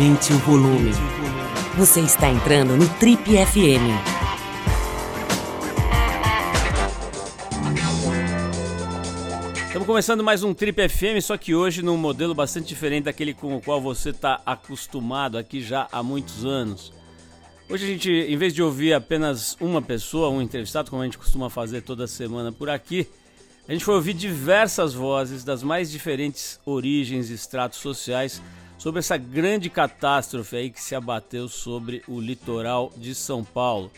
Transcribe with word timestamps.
Aumente 0.00 0.32
o 0.32 0.38
volume. 0.38 0.92
Você 1.76 2.00
está 2.00 2.30
entrando 2.30 2.74
no 2.74 2.88
Trip 2.94 3.22
FM. 3.22 3.84
Estamos 9.66 9.86
começando 9.86 10.24
mais 10.24 10.42
um 10.42 10.54
Trip 10.54 10.88
FM, 10.88 11.20
só 11.20 11.36
que 11.36 11.54
hoje 11.54 11.82
num 11.82 11.98
modelo 11.98 12.34
bastante 12.34 12.68
diferente 12.68 13.04
daquele 13.04 13.34
com 13.34 13.54
o 13.54 13.60
qual 13.60 13.78
você 13.78 14.08
está 14.08 14.40
acostumado 14.46 15.36
aqui 15.36 15.60
já 15.60 15.86
há 15.92 16.02
muitos 16.02 16.46
anos. 16.46 16.94
Hoje 17.68 17.84
a 17.84 17.88
gente, 17.88 18.10
em 18.10 18.38
vez 18.38 18.54
de 18.54 18.62
ouvir 18.62 18.94
apenas 18.94 19.54
uma 19.60 19.82
pessoa, 19.82 20.30
um 20.30 20.40
entrevistado, 20.40 20.88
como 20.88 21.02
a 21.02 21.04
gente 21.04 21.18
costuma 21.18 21.50
fazer 21.50 21.82
toda 21.82 22.06
semana 22.06 22.50
por 22.50 22.70
aqui, 22.70 23.06
a 23.68 23.72
gente 23.72 23.84
foi 23.84 23.96
ouvir 23.96 24.14
diversas 24.14 24.94
vozes 24.94 25.44
das 25.44 25.62
mais 25.62 25.90
diferentes 25.90 26.58
origens 26.64 27.28
e 27.28 27.34
estratos 27.34 27.80
sociais 27.80 28.40
sobre 28.80 29.00
essa 29.00 29.18
grande 29.18 29.68
catástrofe 29.68 30.56
aí 30.56 30.70
que 30.70 30.82
se 30.82 30.94
abateu 30.94 31.50
sobre 31.50 32.02
o 32.08 32.18
litoral 32.18 32.90
de 32.96 33.14
São 33.14 33.44
Paulo. 33.44 33.92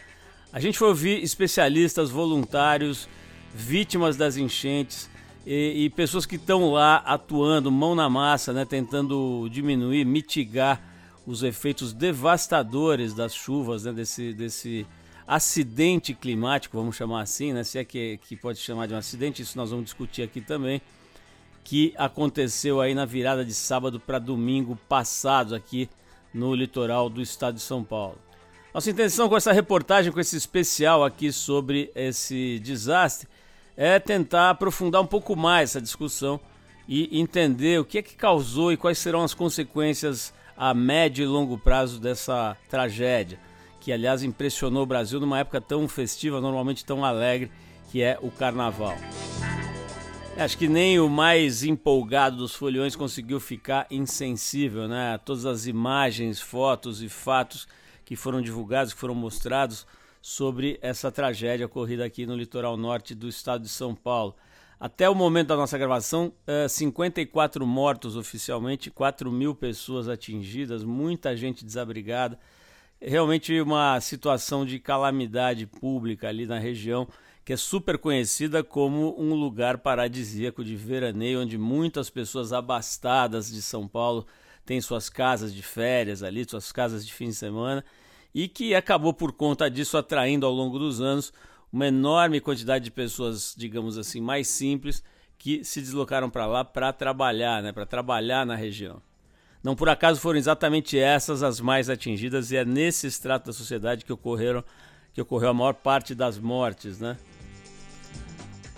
A 0.53 0.59
gente 0.59 0.77
foi 0.77 0.89
ouvir 0.89 1.23
especialistas, 1.23 2.11
voluntários, 2.11 3.09
vítimas 3.55 4.17
das 4.17 4.37
enchentes 4.37 5.09
e, 5.47 5.85
e 5.85 5.91
pessoas 5.91 6.27
que 6.27 6.35
estão 6.35 6.73
lá 6.73 6.97
atuando, 6.97 7.71
mão 7.71 7.95
na 7.95 8.11
massa, 8.11 8.53
né, 8.53 8.65
tentando 8.65 9.49
diminuir, 9.53 10.05
mitigar 10.05 10.83
os 11.25 11.45
efeitos 11.45 11.93
devastadores 11.93 13.15
das 13.15 13.33
chuvas, 13.33 13.85
né, 13.85 13.93
desse, 13.93 14.33
desse 14.33 14.85
acidente 15.25 16.13
climático, 16.13 16.77
vamos 16.77 16.97
chamar 16.97 17.23
assim, 17.23 17.53
né, 17.53 17.63
se 17.63 17.79
é 17.79 17.85
que, 17.85 18.19
que 18.27 18.35
pode 18.35 18.59
chamar 18.59 18.89
de 18.89 18.95
um 18.95 18.99
acidente, 18.99 19.43
isso 19.43 19.57
nós 19.57 19.71
vamos 19.71 19.85
discutir 19.85 20.23
aqui 20.23 20.41
também, 20.41 20.83
que 21.65 21.95
aconteceu 21.97 22.81
aí 22.81 22.95
na 22.95 23.05
virada 23.05 23.45
de 23.45 23.55
sábado 23.55 24.01
para 24.01 24.19
domingo 24.19 24.77
passado 24.89 25.55
aqui 25.55 25.89
no 26.33 26.55
litoral 26.55 27.09
do 27.09 27.21
estado 27.21 27.55
de 27.55 27.61
São 27.61 27.85
Paulo. 27.85 28.19
Nossa 28.73 28.91
intenção 28.91 29.29
com 29.29 29.37
essa 29.37 29.53
reportagem, 29.53 30.11
com 30.11 30.21
esse 30.21 30.37
especial 30.37 31.05
aqui 31.05 31.31
sobre 31.31 31.91
esse 31.95 32.59
desastre, 32.61 33.29
é 33.77 33.99
tentar 33.99 34.51
aprofundar 34.51 35.03
um 35.03 35.07
pouco 35.07 35.37
mais 35.37 35.71
essa 35.71 35.81
discussão 35.81 36.41
e 36.89 37.21
entender 37.21 37.81
o 37.81 37.85
que 37.85 37.99
é 37.99 38.03
que 38.03 38.17
causou 38.17 38.73
e 38.73 38.77
quais 38.77 38.99
serão 38.99 39.23
as 39.23 39.35
consequências 39.35 40.33
a 40.57 40.75
médio 40.75 41.23
e 41.23 41.27
longo 41.27 41.59
prazo 41.59 42.01
dessa 42.01 42.57
tragédia, 42.69 43.39
que 43.81 43.93
aliás 43.93 44.23
impressionou 44.23 44.83
o 44.83 44.87
Brasil 44.87 45.21
numa 45.21 45.39
época 45.39 45.61
tão 45.61 45.87
festiva, 45.89 46.41
normalmente 46.41 46.85
tão 46.85 47.05
alegre, 47.05 47.51
que 47.91 48.03
é 48.03 48.19
o 48.23 48.31
carnaval. 48.31 48.97
Acho 50.39 50.59
que 50.59 50.67
nem 50.67 50.99
o 50.99 51.09
mais 51.09 51.63
empolgado 51.63 52.39
dos 52.39 52.55
foliões 52.55 52.97
conseguiu 52.97 53.39
ficar 53.39 53.87
insensível, 53.91 54.89
né? 54.89 55.19
Todas 55.19 55.45
as 55.45 55.67
imagens, 55.67 56.41
fotos 56.41 57.03
e 57.03 57.09
fatos 57.09 57.69
que 58.05 58.17
foram 58.17 58.41
divulgados, 58.41 58.95
que 58.95 58.99
foram 58.99 59.15
mostrados 59.15 59.87
sobre 60.23 60.79
essa 60.81 61.13
tragédia 61.13 61.67
ocorrida 61.67 62.05
aqui 62.05 62.25
no 62.25 62.35
litoral 62.35 62.77
norte 62.77 63.15
do 63.15 63.29
estado 63.29 63.63
de 63.63 63.69
São 63.69 63.95
Paulo. 63.95 64.35
Até 64.81 65.09
o 65.09 65.15
momento 65.15 65.49
da 65.49 65.57
nossa 65.57 65.79
gravação, 65.79 66.33
54 66.69 67.63
eh, 67.63 67.67
mortos 67.67 68.17
oficialmente, 68.17 68.91
4 68.91 69.31
mil 69.31 69.55
pessoas 69.55 70.09
atingidas, 70.09 70.83
muita 70.83 71.37
gente 71.37 71.65
desabrigada. 71.65 72.37
Realmente 73.01 73.61
uma 73.61 74.01
situação 74.01 74.67
de 74.67 74.81
calamidade 74.81 75.67
pública 75.67 76.29
ali 76.29 76.47
na 76.47 76.59
região, 76.59 77.07
que 77.45 77.53
é 77.53 77.57
super 77.57 77.99
conhecida 77.99 78.63
como 78.63 79.15
um 79.19 79.35
lugar 79.35 79.79
paradisíaco 79.79 80.65
de 80.65 80.77
veraneio, 80.77 81.41
onde 81.43 81.59
muitas 81.59 82.09
pessoas 82.09 82.53
abastadas 82.53 83.51
de 83.51 83.61
São 83.61 83.89
Paulo 83.89 84.27
têm 84.65 84.81
suas 84.81 85.09
casas 85.09 85.53
de 85.53 85.63
férias 85.63 86.23
ali, 86.23 86.45
suas 86.49 86.71
casas 86.71 87.05
de 87.05 87.13
fim 87.13 87.29
de 87.29 87.35
semana, 87.35 87.85
e 88.35 88.47
que 88.47 88.75
acabou 88.75 89.13
por 89.13 89.33
conta 89.33 89.69
disso 89.71 89.97
atraindo 89.97 90.47
ao 90.47 90.53
longo 90.53 90.79
dos 90.79 91.01
anos 91.01 91.33
uma 91.73 91.87
enorme 91.87 92.41
quantidade 92.41 92.85
de 92.85 92.91
pessoas, 92.91 93.55
digamos 93.57 93.99
assim, 93.99 94.21
mais 94.21 94.47
simples, 94.47 95.03
que 95.37 95.65
se 95.65 95.81
deslocaram 95.81 96.31
para 96.31 96.47
lá 96.47 96.65
para 96.65 96.93
trabalhar, 96.93 97.63
né, 97.63 97.73
para 97.73 97.85
trabalhar 97.85 98.47
na 98.47 98.55
região. 98.55 99.03
Não 99.65 99.75
por 99.75 99.89
acaso 99.89 100.21
foram 100.21 100.39
exatamente 100.39 100.99
essas 100.99 101.43
as 101.43 101.61
mais 101.61 101.89
atingidas 101.89 102.53
e 102.53 102.57
é 102.57 102.65
nesse 102.65 103.07
extrato 103.07 103.47
da 103.47 103.53
sociedade 103.53 104.05
que 104.05 104.13
ocorreram 104.13 104.63
que 105.13 105.21
ocorreu 105.21 105.51
a 105.51 105.55
maior 105.55 105.75
parte 105.75 106.15
das 106.15 106.39
mortes, 106.39 106.99
né? 106.99 107.19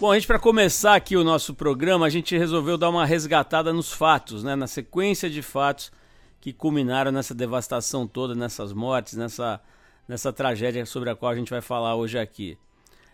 Bom, 0.00 0.10
a 0.10 0.14
gente 0.14 0.26
para 0.26 0.38
começar 0.38 0.94
aqui 0.94 1.16
o 1.16 1.24
nosso 1.24 1.54
programa, 1.54 2.06
a 2.06 2.10
gente 2.10 2.36
resolveu 2.36 2.76
dar 2.76 2.90
uma 2.90 3.06
resgatada 3.06 3.72
nos 3.72 3.92
fatos, 3.92 4.42
né, 4.42 4.54
na 4.54 4.66
sequência 4.66 5.30
de 5.30 5.40
fatos 5.40 5.92
que 6.40 6.52
culminaram 6.52 7.12
nessa 7.12 7.34
devastação 7.34 8.06
toda, 8.06 8.34
nessas 8.34 8.72
mortes, 8.72 9.14
nessa 9.14 9.60
nessa 10.08 10.32
tragédia 10.32 10.84
sobre 10.86 11.10
a 11.10 11.16
qual 11.16 11.32
a 11.32 11.34
gente 11.34 11.50
vai 11.50 11.60
falar 11.60 11.96
hoje 11.96 12.18
aqui. 12.18 12.58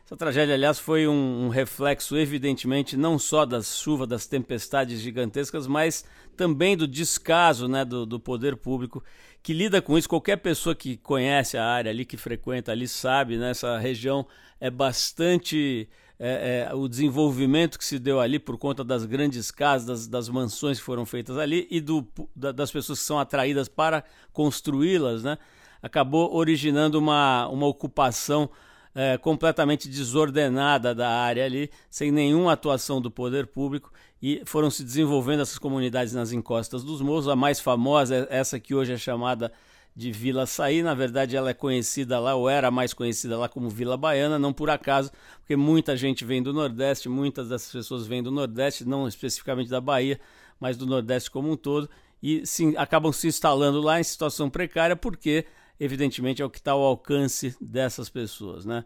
Essa 0.04 0.16
tragédia, 0.16 0.54
aliás, 0.54 0.78
foi 0.78 1.06
um, 1.06 1.46
um, 1.46 1.48
reflexo, 1.48 2.16
evidentemente, 2.16 2.96
não 2.96 3.16
só 3.16 3.46
das 3.46 3.78
chuvas, 3.78 4.08
das 4.08 4.26
tempestades 4.26 5.00
gigantescas, 5.00 5.68
mas 5.68 6.04
também 6.36 6.76
do 6.76 6.88
descaso 6.88 7.68
né, 7.68 7.84
do, 7.84 8.04
do, 8.04 8.18
poder 8.18 8.56
público 8.56 9.04
que 9.40 9.52
lida 9.52 9.80
com 9.80 9.96
isso. 9.96 10.08
Qualquer 10.08 10.38
pessoa 10.38 10.74
que 10.74 10.96
conhece 10.96 11.56
a 11.56 11.64
área 11.64 11.90
ali, 11.90 12.04
que 12.04 12.16
frequenta 12.16 12.72
ali, 12.72 12.88
sabe, 12.88 13.36
né, 13.36 13.50
essa 13.50 13.78
região 13.78 14.26
é 14.60 14.68
bastante. 14.68 15.88
É, 16.22 16.68
é, 16.68 16.74
o 16.74 16.86
desenvolvimento 16.86 17.78
que 17.78 17.84
se 17.84 17.98
deu 17.98 18.20
ali 18.20 18.38
por 18.38 18.58
conta 18.58 18.84
das 18.84 19.06
grandes 19.06 19.50
casas, 19.50 19.86
das, 19.86 20.06
das 20.06 20.28
mansões 20.28 20.78
que 20.78 20.84
foram 20.84 21.06
feitas 21.06 21.38
ali 21.38 21.66
e 21.70 21.80
do, 21.80 22.06
da, 22.36 22.52
das 22.52 22.70
pessoas 22.70 22.98
que 22.98 23.06
são 23.06 23.18
atraídas 23.18 23.68
para 23.68 24.04
construí-las, 24.30 25.22
né, 25.22 25.38
acabou 25.82 26.36
originando 26.36 26.98
uma, 26.98 27.48
uma 27.48 27.66
ocupação 27.66 28.50
é, 28.94 29.16
completamente 29.16 29.88
desordenada 29.88 30.94
da 30.94 31.08
área 31.08 31.44
ali, 31.44 31.70
sem 31.88 32.10
nenhuma 32.10 32.52
atuação 32.52 33.00
do 33.00 33.10
poder 33.10 33.46
público, 33.46 33.90
e 34.20 34.42
foram 34.44 34.70
se 34.70 34.84
desenvolvendo 34.84 35.40
essas 35.40 35.58
comunidades 35.58 36.12
nas 36.12 36.32
encostas 36.32 36.84
dos 36.84 37.00
morros. 37.00 37.28
A 37.28 37.36
mais 37.36 37.60
famosa 37.60 38.28
é 38.28 38.38
essa 38.38 38.60
que 38.60 38.74
hoje 38.74 38.92
é 38.92 38.98
chamada 38.98 39.50
de 39.94 40.12
Vila 40.12 40.46
Saí, 40.46 40.82
na 40.82 40.94
verdade 40.94 41.36
ela 41.36 41.50
é 41.50 41.54
conhecida 41.54 42.18
lá, 42.18 42.34
ou 42.34 42.48
era 42.48 42.70
mais 42.70 42.94
conhecida 42.94 43.36
lá 43.36 43.48
como 43.48 43.68
Vila 43.68 43.96
Baiana, 43.96 44.38
não 44.38 44.52
por 44.52 44.70
acaso, 44.70 45.10
porque 45.40 45.56
muita 45.56 45.96
gente 45.96 46.24
vem 46.24 46.42
do 46.42 46.52
Nordeste, 46.52 47.08
muitas 47.08 47.48
dessas 47.48 47.70
pessoas 47.70 48.06
vêm 48.06 48.22
do 48.22 48.30
Nordeste, 48.30 48.86
não 48.86 49.08
especificamente 49.08 49.68
da 49.68 49.80
Bahia, 49.80 50.20
mas 50.58 50.76
do 50.76 50.86
Nordeste 50.86 51.30
como 51.30 51.50
um 51.50 51.56
todo, 51.56 51.88
e 52.22 52.46
sim, 52.46 52.74
acabam 52.76 53.12
se 53.12 53.26
instalando 53.26 53.80
lá 53.80 53.98
em 53.98 54.04
situação 54.04 54.48
precária 54.48 54.94
porque 54.94 55.46
evidentemente 55.78 56.42
é 56.42 56.44
o 56.44 56.50
que 56.50 56.58
está 56.58 56.72
ao 56.72 56.82
alcance 56.82 57.56
dessas 57.60 58.08
pessoas, 58.08 58.64
né? 58.64 58.84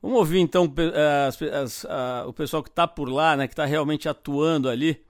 Vamos 0.00 0.18
ouvir 0.18 0.38
então 0.38 0.72
eh, 0.76 1.26
as, 1.26 1.42
as, 1.42 1.84
a, 1.84 2.24
o 2.28 2.32
pessoal 2.32 2.62
que 2.62 2.68
está 2.68 2.86
por 2.86 3.08
lá, 3.08 3.36
né, 3.36 3.48
que 3.48 3.52
está 3.52 3.64
realmente 3.64 4.08
atuando 4.08 4.68
ali. 4.68 5.02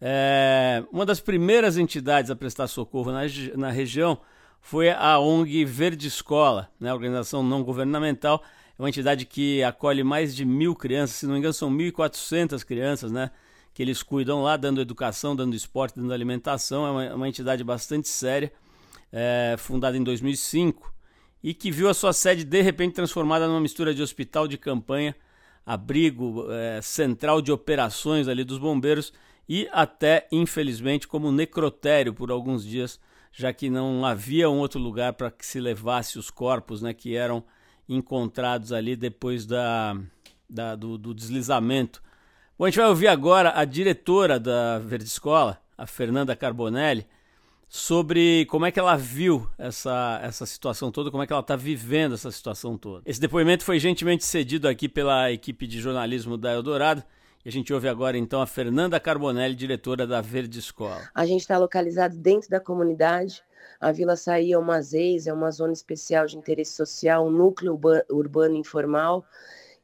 É, 0.00 0.82
uma 0.90 1.04
das 1.04 1.20
primeiras 1.20 1.76
entidades 1.76 2.30
a 2.30 2.36
prestar 2.36 2.66
socorro 2.66 3.12
na, 3.12 3.20
na 3.54 3.70
região 3.70 4.18
foi 4.60 4.90
a 4.90 5.18
ONG 5.18 5.64
Verde 5.64 6.08
Escola, 6.08 6.70
né, 6.78 6.92
organização 6.92 7.42
não 7.42 7.62
governamental. 7.62 8.42
É 8.78 8.82
uma 8.82 8.88
entidade 8.88 9.26
que 9.26 9.62
acolhe 9.62 10.02
mais 10.02 10.34
de 10.34 10.44
mil 10.44 10.74
crianças, 10.74 11.16
se 11.16 11.26
não 11.26 11.34
me 11.34 11.38
engano, 11.38 11.54
são 11.54 11.70
1.400 11.70 12.64
crianças, 12.64 13.12
né? 13.12 13.30
Que 13.74 13.82
eles 13.82 14.02
cuidam 14.02 14.42
lá, 14.42 14.56
dando 14.56 14.80
educação, 14.80 15.36
dando 15.36 15.54
esporte, 15.54 15.96
dando 15.96 16.12
alimentação. 16.12 16.86
É 16.86 16.90
uma, 16.90 17.14
uma 17.16 17.28
entidade 17.28 17.62
bastante 17.62 18.08
séria 18.08 18.52
é, 19.12 19.54
fundada 19.58 19.96
em 19.96 20.02
2005 20.02 20.92
e 21.42 21.54
que 21.54 21.70
viu 21.70 21.88
a 21.88 21.94
sua 21.94 22.12
sede 22.12 22.44
de 22.44 22.60
repente 22.60 22.94
transformada 22.94 23.46
numa 23.46 23.60
mistura 23.60 23.94
de 23.94 24.02
hospital 24.02 24.46
de 24.46 24.58
campanha, 24.58 25.16
abrigo, 25.64 26.46
é, 26.50 26.80
central 26.82 27.40
de 27.40 27.50
operações 27.50 28.28
ali 28.28 28.44
dos 28.44 28.58
bombeiros 28.58 29.12
e 29.48 29.68
até, 29.72 30.28
infelizmente, 30.30 31.08
como 31.08 31.32
necrotério 31.32 32.14
por 32.14 32.30
alguns 32.30 32.64
dias, 32.64 33.00
já 33.32 33.52
que 33.52 33.70
não 33.70 34.04
havia 34.04 34.50
um 34.50 34.58
outro 34.58 34.80
lugar 34.80 35.12
para 35.12 35.30
que 35.30 35.44
se 35.44 35.60
levasse 35.60 36.18
os 36.18 36.30
corpos 36.30 36.82
né, 36.82 36.92
que 36.92 37.14
eram 37.14 37.44
encontrados 37.88 38.72
ali 38.72 38.94
depois 38.94 39.46
da, 39.46 39.96
da 40.48 40.74
do, 40.76 40.96
do, 40.96 41.14
deslizamento. 41.14 42.02
Bom, 42.58 42.64
a 42.64 42.68
gente 42.68 42.78
vai 42.78 42.88
ouvir 42.88 43.08
agora 43.08 43.52
a 43.58 43.64
diretora 43.64 44.38
da 44.38 44.78
Verde 44.78 45.04
Escola, 45.04 45.60
a 45.76 45.86
Fernanda 45.86 46.36
Carbonelli, 46.36 47.06
sobre 47.68 48.44
como 48.46 48.66
é 48.66 48.72
que 48.72 48.80
ela 48.80 48.96
viu 48.96 49.48
essa, 49.56 50.20
essa 50.22 50.44
situação 50.44 50.90
toda, 50.90 51.10
como 51.10 51.22
é 51.22 51.26
que 51.26 51.32
ela 51.32 51.40
está 51.40 51.54
vivendo 51.54 52.14
essa 52.14 52.30
situação 52.30 52.76
toda. 52.76 53.02
Esse 53.06 53.20
depoimento 53.20 53.64
foi 53.64 53.78
gentilmente 53.78 54.24
cedido 54.24 54.68
aqui 54.68 54.88
pela 54.88 55.30
equipe 55.30 55.66
de 55.66 55.80
jornalismo 55.80 56.36
da 56.36 56.52
Eldorado. 56.52 57.02
E 57.42 57.48
a 57.48 57.52
gente 57.52 57.72
ouve 57.72 57.88
agora 57.88 58.18
então 58.18 58.42
a 58.42 58.46
Fernanda 58.46 59.00
Carbonelli, 59.00 59.54
diretora 59.54 60.06
da 60.06 60.20
Verde 60.20 60.58
Escola. 60.58 61.08
A 61.14 61.24
gente 61.24 61.40
está 61.40 61.56
localizado 61.56 62.14
dentro 62.14 62.50
da 62.50 62.60
comunidade. 62.60 63.42
A 63.80 63.90
Vila 63.90 64.14
Saí 64.14 64.52
é 64.52 64.58
uma 64.58 64.80
ZEIS, 64.82 65.26
é 65.26 65.32
uma 65.32 65.50
zona 65.50 65.72
especial 65.72 66.26
de 66.26 66.36
interesse 66.36 66.72
social, 66.72 67.26
um 67.26 67.30
núcleo 67.30 67.80
urbano 68.10 68.56
informal 68.56 69.24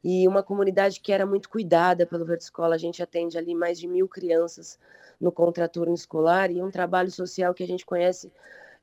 e 0.03 0.27
uma 0.27 0.43
comunidade 0.43 0.99
que 0.99 1.11
era 1.11 1.25
muito 1.25 1.49
cuidada 1.49 2.05
pelo 2.05 2.25
Verde 2.25 2.43
Escola. 2.43 2.75
A 2.75 2.77
gente 2.77 3.01
atende 3.01 3.39
ali 3.39 3.55
mais 3.55 3.79
de 3.79 3.87
mil 3.87 4.07
crianças 4.07 4.77
no 5.19 5.31
contraturno 5.31 5.95
escolar 5.95 6.51
e 6.51 6.61
um 6.61 6.69
trabalho 6.69 7.09
social 7.09 7.55
que 7.55 7.63
a 7.63 7.67
gente 7.67 7.87
conhece 7.87 8.31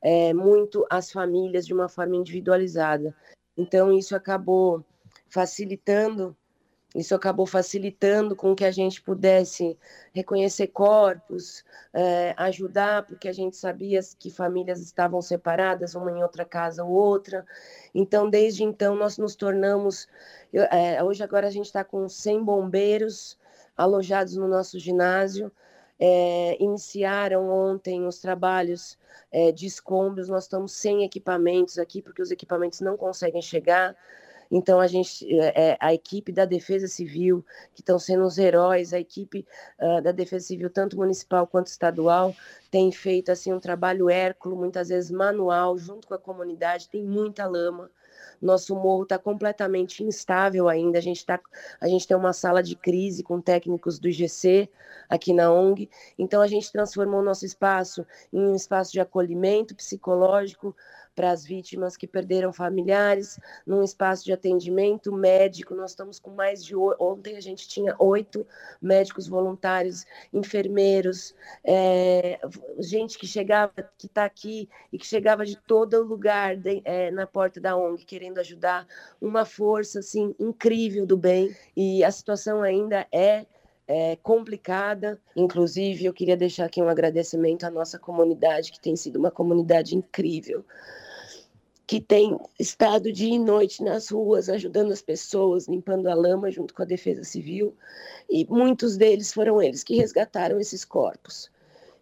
é, 0.03 0.35
muito 0.35 0.85
as 0.91 1.13
famílias 1.13 1.65
de 1.65 1.73
uma 1.73 1.89
forma 1.89 2.17
individualizada. 2.17 3.15
Então, 3.57 3.97
isso 3.97 4.17
acabou 4.17 4.85
facilitando 5.29 6.37
isso 6.95 7.13
acabou 7.13 7.45
facilitando 7.45 8.37
com 8.37 8.55
que 8.55 8.65
a 8.65 8.71
gente 8.71 9.03
pudesse 9.03 9.77
reconhecer 10.13 10.69
corpos, 10.69 11.65
é, 11.93 12.33
ajudar, 12.37 13.05
porque 13.05 13.27
a 13.27 13.33
gente 13.33 13.57
sabia 13.57 13.99
que 14.17 14.31
famílias 14.31 14.81
estavam 14.81 15.21
separadas, 15.21 15.97
uma 15.97 16.13
em 16.13 16.23
outra 16.23 16.45
casa 16.45 16.85
ou 16.85 16.93
outra. 16.93 17.45
Então, 17.93 18.31
desde 18.31 18.63
então, 18.63 18.95
nós 18.95 19.19
nos 19.19 19.35
tornamos. 19.35 20.07
É, 20.53 21.03
hoje, 21.03 21.25
agora, 21.25 21.49
a 21.49 21.51
gente 21.51 21.67
está 21.67 21.83
com 21.83 22.09
100 22.09 22.45
bombeiros 22.45 23.37
alojados 23.77 24.37
no 24.37 24.47
nosso 24.47 24.79
ginásio. 24.79 25.51
É, 25.99 26.57
iniciaram 26.63 27.49
ontem 27.49 28.07
os 28.07 28.21
trabalhos 28.21 28.97
de 29.53 29.67
escombros. 29.67 30.29
Nós 30.29 30.45
estamos 30.45 30.71
sem 30.71 31.03
equipamentos 31.03 31.77
aqui, 31.77 32.01
porque 32.01 32.23
os 32.23 32.31
equipamentos 32.31 32.81
não 32.81 32.97
conseguem 32.97 33.43
chegar. 33.43 33.97
Então, 34.57 34.79
a 34.79 34.87
gente, 34.87 35.27
é, 35.37 35.77
a 35.81 35.93
equipe 35.93 36.31
da 36.31 36.45
Defesa 36.45 36.87
Civil, 36.87 37.45
que 37.75 37.81
estão 37.81 37.99
sendo 37.99 38.25
os 38.25 38.39
heróis, 38.39 38.93
a 38.93 39.01
equipe 39.01 39.45
uh, 39.81 40.01
da 40.01 40.13
Defesa 40.13 40.47
Civil, 40.47 40.71
tanto 40.71 40.97
municipal 40.97 41.45
quanto 41.45 41.67
estadual, 41.67 42.33
tem 42.71 42.93
feito 42.93 43.33
assim 43.33 43.53
um 43.53 43.59
trabalho 43.59 44.09
hérculo, 44.09 44.55
muitas 44.55 44.91
vezes 44.91 45.11
manual, 45.11 45.77
junto 45.77 46.07
com 46.07 46.15
a 46.15 46.19
comunidade, 46.19 46.89
tem 46.89 47.03
muita 47.03 47.49
lama. 47.49 47.91
Nosso 48.41 48.77
morro 48.77 49.03
está 49.03 49.19
completamente 49.19 50.05
instável 50.05 50.69
ainda. 50.69 50.99
A 50.99 51.03
gente, 51.03 51.27
tá, 51.27 51.41
a 51.81 51.89
gente 51.89 52.07
tem 52.07 52.17
uma 52.17 52.33
sala 52.33 52.63
de 52.63 52.77
crise 52.77 53.25
com 53.25 53.41
técnicos 53.41 53.99
do 53.99 54.09
IGC 54.09 54.69
aqui 55.09 55.33
na 55.33 55.53
ONG. 55.53 55.91
Então, 56.17 56.41
a 56.41 56.47
gente 56.47 56.71
transformou 56.71 57.21
o 57.21 57.25
nosso 57.25 57.45
espaço 57.45 58.07
em 58.33 58.39
um 58.39 58.55
espaço 58.55 58.93
de 58.93 59.01
acolhimento 59.01 59.75
psicológico, 59.75 60.77
para 61.15 61.31
as 61.31 61.45
vítimas 61.45 61.97
que 61.97 62.07
perderam 62.07 62.53
familiares, 62.53 63.39
num 63.67 63.83
espaço 63.83 64.25
de 64.25 64.33
atendimento 64.33 65.13
médico. 65.13 65.75
Nós 65.75 65.91
estamos 65.91 66.19
com 66.19 66.31
mais 66.31 66.65
de 66.65 66.75
ontem 66.77 67.37
a 67.37 67.41
gente 67.41 67.69
tinha 67.69 67.95
oito 67.99 68.47
médicos 68.81 69.29
voluntários, 69.29 70.05
enfermeiros, 70.33 71.35
é, 71.65 72.41
gente 72.79 73.19
que 73.19 73.27
chegava, 73.27 73.73
que 73.97 74.07
está 74.07 74.25
aqui 74.25 74.69
e 74.93 74.99
que 74.99 75.07
chegava 75.07 75.45
de 75.45 75.57
todo 75.57 76.03
lugar 76.03 76.57
de, 76.57 76.83
é, 76.85 77.11
na 77.11 77.27
porta 77.27 77.61
da 77.61 77.77
ONG 77.77 78.05
querendo 78.05 78.39
ajudar, 78.39 78.87
uma 79.21 79.45
força 79.45 80.01
assim 80.01 80.35
incrível 80.39 81.07
do 81.07 81.17
bem. 81.17 81.55
E 81.77 82.03
a 82.03 82.11
situação 82.11 82.63
ainda 82.63 83.07
é 83.13 83.47
é, 83.87 84.17
complicada. 84.17 85.21
Inclusive, 85.37 86.07
eu 86.07 86.13
queria 86.13 86.37
deixar 86.37 86.65
aqui 86.65 86.83
um 86.83 86.89
agradecimento 86.89 87.65
à 87.65 87.71
nossa 87.71 87.99
comunidade, 87.99 88.73
que 88.73 88.81
tem 88.81 88.97
sido 88.97 89.19
uma 89.19 89.31
comunidade 89.31 89.95
incrível 89.97 90.65
que 91.87 92.01
tem 92.01 92.39
estado 92.59 93.13
dia 93.13 93.35
e 93.35 93.39
noite 93.39 93.83
nas 93.83 94.09
ruas, 94.09 94.49
ajudando 94.49 94.93
as 94.93 95.03
pessoas, 95.03 95.69
limpando 95.69 96.07
a 96.09 96.15
lama 96.15 96.51
junto 96.51 96.73
com 96.73 96.83
a 96.83 96.87
Defesa 96.87 97.25
Civil, 97.25 97.77
e 98.29 98.47
muitos 98.47 98.97
deles 98.97 99.33
foram 99.33 99.61
eles 99.61 99.85
que 99.85 99.97
resgataram 99.97 100.59
esses 100.59 100.85
corpos. 100.85 101.51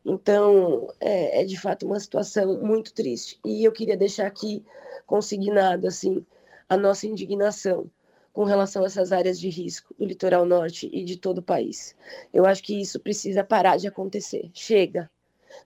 Então, 0.04 0.88
é, 1.00 1.42
é 1.42 1.44
de 1.44 1.58
fato 1.58 1.86
uma 1.86 1.98
situação 1.98 2.60
muito 2.60 2.92
triste. 2.92 3.38
E 3.44 3.64
eu 3.64 3.72
queria 3.72 3.96
deixar 3.96 4.26
aqui 4.26 4.64
consignado 5.06 5.86
assim 5.86 6.24
a 6.68 6.76
nossa 6.76 7.06
indignação 7.06 7.90
com 8.32 8.44
relação 8.44 8.82
a 8.82 8.86
essas 8.86 9.12
áreas 9.12 9.38
de 9.38 9.48
risco 9.48 9.94
do 9.98 10.04
litoral 10.04 10.46
norte 10.46 10.88
e 10.92 11.04
de 11.04 11.16
todo 11.16 11.38
o 11.38 11.42
país. 11.42 11.94
Eu 12.32 12.46
acho 12.46 12.62
que 12.62 12.80
isso 12.80 12.98
precisa 12.98 13.44
parar 13.44 13.76
de 13.76 13.86
acontecer. 13.86 14.50
Chega. 14.54 15.10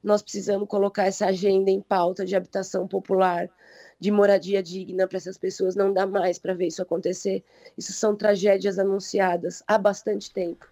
Nós 0.02 0.20
precisamos 0.20 0.68
colocar 0.68 1.06
essa 1.06 1.26
agenda 1.26 1.70
em 1.70 1.80
pauta 1.80 2.24
de 2.24 2.34
habitação 2.34 2.88
popular, 2.88 3.48
de 3.98 4.10
moradia 4.10 4.62
digna 4.62 5.06
para 5.06 5.16
essas 5.16 5.38
pessoas, 5.38 5.74
não 5.74 5.92
dá 5.92 6.06
mais 6.06 6.38
para 6.38 6.54
ver 6.54 6.66
isso 6.66 6.82
acontecer. 6.82 7.42
Isso 7.76 7.92
são 7.92 8.14
tragédias 8.14 8.78
anunciadas 8.78 9.62
há 9.66 9.78
bastante 9.78 10.30
tempo. 10.30 10.66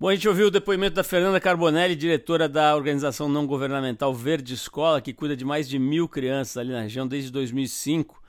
Bom, 0.00 0.08
a 0.08 0.14
gente 0.14 0.28
ouviu 0.28 0.48
o 0.48 0.50
depoimento 0.50 0.96
da 0.96 1.04
Fernanda 1.04 1.38
Carbonelli, 1.38 1.94
diretora 1.94 2.48
da 2.48 2.74
organização 2.74 3.28
não 3.28 3.46
governamental 3.46 4.12
Verde 4.12 4.54
Escola, 4.54 5.00
que 5.00 5.12
cuida 5.12 5.36
de 5.36 5.44
mais 5.44 5.68
de 5.68 5.78
mil 5.78 6.08
crianças 6.08 6.56
ali 6.56 6.72
na 6.72 6.82
região 6.82 7.06
desde 7.06 7.30
2005 7.30 8.20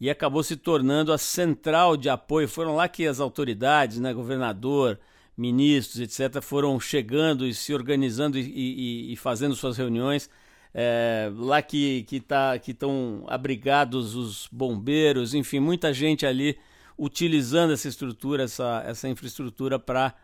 e 0.00 0.08
acabou 0.08 0.42
se 0.42 0.56
tornando 0.56 1.12
a 1.12 1.18
central 1.18 1.96
de 1.96 2.08
apoio. 2.08 2.48
Foram 2.48 2.76
lá 2.76 2.88
que 2.88 3.06
as 3.06 3.20
autoridades, 3.20 3.98
né, 3.98 4.14
governador, 4.14 4.98
ministros, 5.36 6.00
etc., 6.00 6.40
foram 6.40 6.78
chegando 6.80 7.46
e 7.46 7.52
se 7.52 7.74
organizando 7.74 8.38
e, 8.38 8.42
e, 8.42 9.12
e 9.12 9.16
fazendo 9.16 9.54
suas 9.54 9.76
reuniões 9.76 10.30
é, 10.74 11.30
lá 11.36 11.62
que 11.62 12.04
que 12.04 12.20
tá, 12.20 12.58
que 12.58 12.72
estão 12.72 13.24
abrigados 13.28 14.14
os 14.14 14.48
bombeiros, 14.52 15.34
enfim, 15.34 15.60
muita 15.60 15.92
gente 15.92 16.26
ali 16.26 16.58
utilizando 16.98 17.72
essa 17.72 17.88
estrutura, 17.88 18.44
essa, 18.44 18.82
essa 18.86 19.08
infraestrutura 19.08 19.78
para 19.78 20.14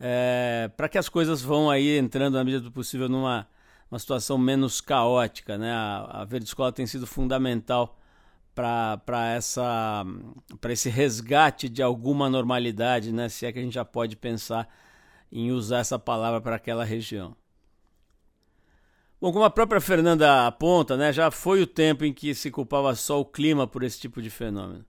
é, 0.00 0.70
para 0.76 0.88
que 0.88 0.98
as 0.98 1.08
coisas 1.08 1.42
vão 1.42 1.70
aí 1.70 1.98
entrando 1.98 2.34
na 2.34 2.44
medida 2.44 2.62
do 2.62 2.72
possível 2.72 3.08
numa 3.08 3.48
uma 3.90 3.98
situação 3.98 4.36
menos 4.36 4.80
caótica, 4.80 5.56
né? 5.56 5.72
A, 5.72 6.20
a 6.20 6.24
Verde 6.24 6.46
Escola 6.46 6.72
tem 6.72 6.86
sido 6.86 7.06
fundamental 7.06 7.98
para 8.54 9.28
essa 9.34 10.04
para 10.60 10.72
esse 10.72 10.90
resgate 10.90 11.68
de 11.68 11.82
alguma 11.82 12.28
normalidade, 12.28 13.12
né? 13.12 13.28
Se 13.28 13.46
é 13.46 13.52
que 13.52 13.58
a 13.58 13.62
gente 13.62 13.74
já 13.74 13.84
pode 13.84 14.16
pensar 14.16 14.68
em 15.30 15.52
usar 15.52 15.78
essa 15.78 15.98
palavra 15.98 16.40
para 16.40 16.56
aquela 16.56 16.84
região. 16.84 17.36
Bom, 19.20 19.32
como 19.32 19.44
a 19.44 19.50
própria 19.50 19.80
Fernanda 19.80 20.46
aponta, 20.46 20.96
né, 20.96 21.12
já 21.12 21.28
foi 21.28 21.60
o 21.60 21.66
tempo 21.66 22.04
em 22.04 22.12
que 22.12 22.32
se 22.36 22.52
culpava 22.52 22.94
só 22.94 23.20
o 23.20 23.24
clima 23.24 23.66
por 23.66 23.82
esse 23.82 23.98
tipo 23.98 24.22
de 24.22 24.30
fenômeno. 24.30 24.84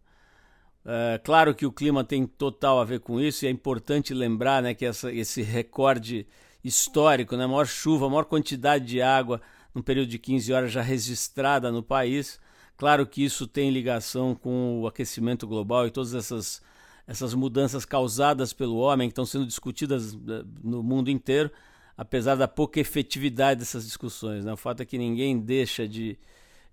É, 0.85 1.19
claro 1.23 1.55
que 1.55 1.65
o 1.65 1.71
clima 1.71 2.03
tem 2.03 2.27
total 2.27 2.79
a 2.79 2.85
ver 2.85 2.99
com 2.99 3.19
isso 3.19 3.43
e 3.43 3.47
é 3.47 3.51
importante 3.51 4.13
lembrar 4.13 4.61
né, 4.61 4.75
que 4.75 4.85
essa, 4.85 5.11
esse 5.11 5.41
recorde 5.41 6.27
histórico, 6.63 7.35
né, 7.35 7.47
maior 7.47 7.65
chuva, 7.65 8.07
maior 8.07 8.25
quantidade 8.25 8.85
de 8.85 9.01
água 9.01 9.41
num 9.73 9.81
período 9.81 10.09
de 10.09 10.19
15 10.19 10.53
horas 10.53 10.71
já 10.71 10.81
registrada 10.83 11.71
no 11.71 11.81
país. 11.81 12.39
Claro 12.77 13.07
que 13.07 13.23
isso 13.23 13.47
tem 13.47 13.71
ligação 13.71 14.35
com 14.35 14.81
o 14.81 14.87
aquecimento 14.87 15.47
global 15.47 15.87
e 15.87 15.91
todas 15.91 16.13
essas, 16.13 16.61
essas 17.07 17.33
mudanças 17.33 17.83
causadas 17.83 18.53
pelo 18.53 18.77
homem 18.77 19.09
que 19.09 19.13
estão 19.13 19.25
sendo 19.25 19.47
discutidas 19.47 20.13
eh, 20.13 20.43
no 20.63 20.83
mundo 20.83 21.09
inteiro 21.09 21.51
apesar 21.99 22.35
da 22.35 22.47
pouca 22.47 22.79
efetividade 22.79 23.59
dessas 23.59 23.83
discussões. 23.83 24.45
Né? 24.45 24.53
O 24.53 24.57
fato 24.57 24.81
é 24.81 24.85
que 24.85 24.97
ninguém 24.97 25.37
deixa 25.37 25.85
de, 25.85 26.17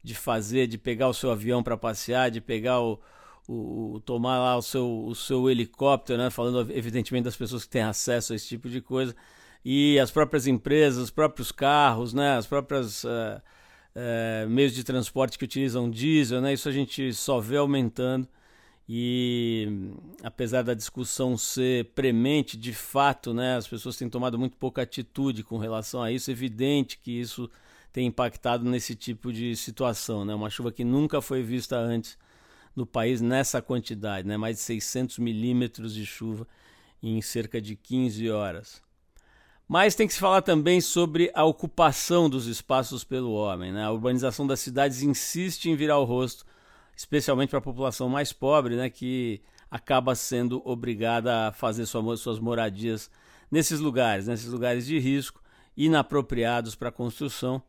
de 0.00 0.14
fazer, 0.14 0.68
de 0.68 0.78
pegar 0.78 1.08
o 1.08 1.12
seu 1.12 1.32
avião 1.32 1.64
para 1.64 1.76
passear, 1.76 2.30
de 2.30 2.40
pegar 2.40 2.80
o, 2.80 3.00
o, 3.48 4.00
tomar 4.04 4.38
lá 4.38 4.56
o 4.56 4.62
seu, 4.62 5.04
o 5.04 5.16
seu 5.16 5.50
helicóptero, 5.50 6.16
né? 6.16 6.30
falando 6.30 6.70
evidentemente 6.70 7.24
das 7.24 7.34
pessoas 7.34 7.64
que 7.64 7.70
têm 7.70 7.82
acesso 7.82 8.32
a 8.32 8.36
esse 8.36 8.46
tipo 8.46 8.68
de 8.68 8.80
coisa, 8.80 9.16
e 9.64 9.98
as 9.98 10.12
próprias 10.12 10.46
empresas, 10.46 11.02
os 11.02 11.10
próprios 11.10 11.50
carros, 11.50 12.14
né? 12.14 12.36
as 12.36 12.46
próprias 12.46 13.02
uh, 13.02 13.08
uh, 13.96 14.48
meios 14.48 14.72
de 14.72 14.84
transporte 14.84 15.36
que 15.36 15.44
utilizam 15.44 15.90
diesel, 15.90 16.40
né? 16.40 16.52
isso 16.52 16.68
a 16.68 16.72
gente 16.72 17.12
só 17.12 17.40
vê 17.40 17.56
aumentando 17.56 18.28
e 18.88 19.90
apesar 20.22 20.62
da 20.62 20.72
discussão 20.72 21.36
ser 21.36 21.86
premente, 21.86 22.56
de 22.56 22.72
fato, 22.72 23.34
né, 23.34 23.56
as 23.56 23.66
pessoas 23.66 23.96
têm 23.96 24.08
tomado 24.08 24.38
muito 24.38 24.56
pouca 24.56 24.82
atitude 24.82 25.42
com 25.42 25.58
relação 25.58 26.02
a 26.02 26.12
isso. 26.12 26.30
É 26.30 26.32
evidente 26.32 26.98
que 26.98 27.10
isso 27.10 27.50
tem 27.92 28.06
impactado 28.06 28.64
nesse 28.64 28.94
tipo 28.94 29.32
de 29.32 29.56
situação, 29.56 30.24
né? 30.24 30.34
Uma 30.34 30.50
chuva 30.50 30.70
que 30.70 30.84
nunca 30.84 31.20
foi 31.20 31.42
vista 31.42 31.76
antes 31.76 32.16
no 32.76 32.86
país 32.86 33.20
nessa 33.20 33.60
quantidade, 33.62 34.28
né? 34.28 34.36
Mais 34.36 34.56
de 34.56 34.62
600 34.62 35.18
milímetros 35.18 35.94
de 35.94 36.06
chuva 36.06 36.46
em 37.02 37.20
cerca 37.22 37.60
de 37.60 37.74
15 37.74 38.30
horas. 38.30 38.82
Mas 39.66 39.96
tem 39.96 40.06
que 40.06 40.12
se 40.12 40.20
falar 40.20 40.42
também 40.42 40.80
sobre 40.80 41.30
a 41.34 41.44
ocupação 41.44 42.30
dos 42.30 42.46
espaços 42.46 43.02
pelo 43.02 43.32
homem, 43.32 43.72
né? 43.72 43.82
A 43.82 43.90
urbanização 43.90 44.46
das 44.46 44.60
cidades 44.60 45.02
insiste 45.02 45.68
em 45.68 45.74
virar 45.74 45.98
o 45.98 46.04
rosto 46.04 46.44
especialmente 46.96 47.50
para 47.50 47.58
a 47.58 47.62
população 47.62 48.08
mais 48.08 48.32
pobre, 48.32 48.74
né, 48.74 48.88
que 48.88 49.42
acaba 49.70 50.14
sendo 50.14 50.62
obrigada 50.64 51.48
a 51.48 51.52
fazer 51.52 51.84
sua, 51.84 52.16
suas 52.16 52.38
moradias 52.38 53.10
nesses 53.50 53.78
lugares, 53.80 54.26
nesses 54.26 54.50
lugares 54.50 54.86
de 54.86 54.98
risco, 54.98 55.42
inapropriados 55.76 56.74
para 56.74 56.90
construção, 56.90 57.62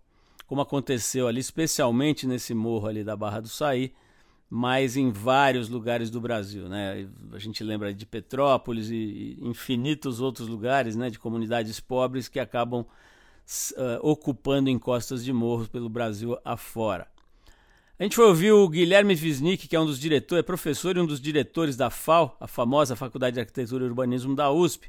como 0.47 0.61
aconteceu 0.61 1.27
ali, 1.27 1.41
especialmente 1.41 2.25
nesse 2.25 2.53
morro 2.53 2.87
ali 2.87 3.03
da 3.03 3.17
Barra 3.17 3.41
do 3.41 3.49
Saí, 3.49 3.93
mas 4.49 4.95
em 4.95 5.11
vários 5.11 5.67
lugares 5.67 6.09
do 6.09 6.21
Brasil, 6.21 6.69
né? 6.69 7.05
A 7.33 7.37
gente 7.37 7.61
lembra 7.65 7.93
de 7.93 8.05
Petrópolis 8.05 8.89
e 8.89 9.37
infinitos 9.41 10.21
outros 10.21 10.47
lugares, 10.47 10.95
né, 10.95 11.09
de 11.09 11.19
comunidades 11.19 11.81
pobres 11.81 12.29
que 12.29 12.39
acabam 12.39 12.81
uh, 12.81 12.87
ocupando 14.01 14.69
encostas 14.69 15.21
de 15.25 15.33
morros 15.33 15.67
pelo 15.67 15.89
Brasil 15.89 16.37
afora. 16.45 17.09
A 17.99 18.03
gente 18.03 18.15
foi 18.15 18.25
ouvir 18.25 18.51
o 18.51 18.69
Guilherme 18.69 19.15
Wisnik, 19.15 19.67
que 19.67 19.75
é 19.75 19.79
um 19.79 19.85
dos 19.85 19.99
diretores, 19.99 20.43
é 20.43 20.45
professor 20.45 20.95
e 20.95 20.99
um 20.99 21.05
dos 21.07 21.19
diretores 21.19 21.75
da 21.75 21.89
FAO, 21.89 22.37
a 22.39 22.45
famosa 22.45 22.95
Faculdade 22.95 23.33
de 23.33 23.39
Arquitetura 23.39 23.83
e 23.83 23.87
Urbanismo 23.87 24.35
da 24.35 24.51
USP, 24.51 24.87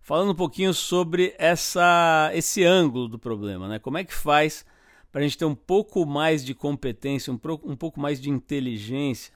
falando 0.00 0.30
um 0.30 0.36
pouquinho 0.36 0.72
sobre 0.72 1.34
essa, 1.36 2.30
esse 2.32 2.62
ângulo 2.62 3.08
do 3.08 3.18
problema, 3.18 3.66
né? 3.66 3.80
Como 3.80 3.98
é 3.98 4.04
que 4.04 4.14
faz 4.14 4.64
para 5.10 5.20
a 5.20 5.24
gente 5.24 5.36
ter 5.36 5.44
um 5.44 5.54
pouco 5.54 6.06
mais 6.06 6.44
de 6.44 6.54
competência, 6.54 7.32
um, 7.32 7.40
um 7.64 7.74
pouco 7.74 7.98
mais 7.98 8.20
de 8.20 8.30
inteligência 8.30 9.34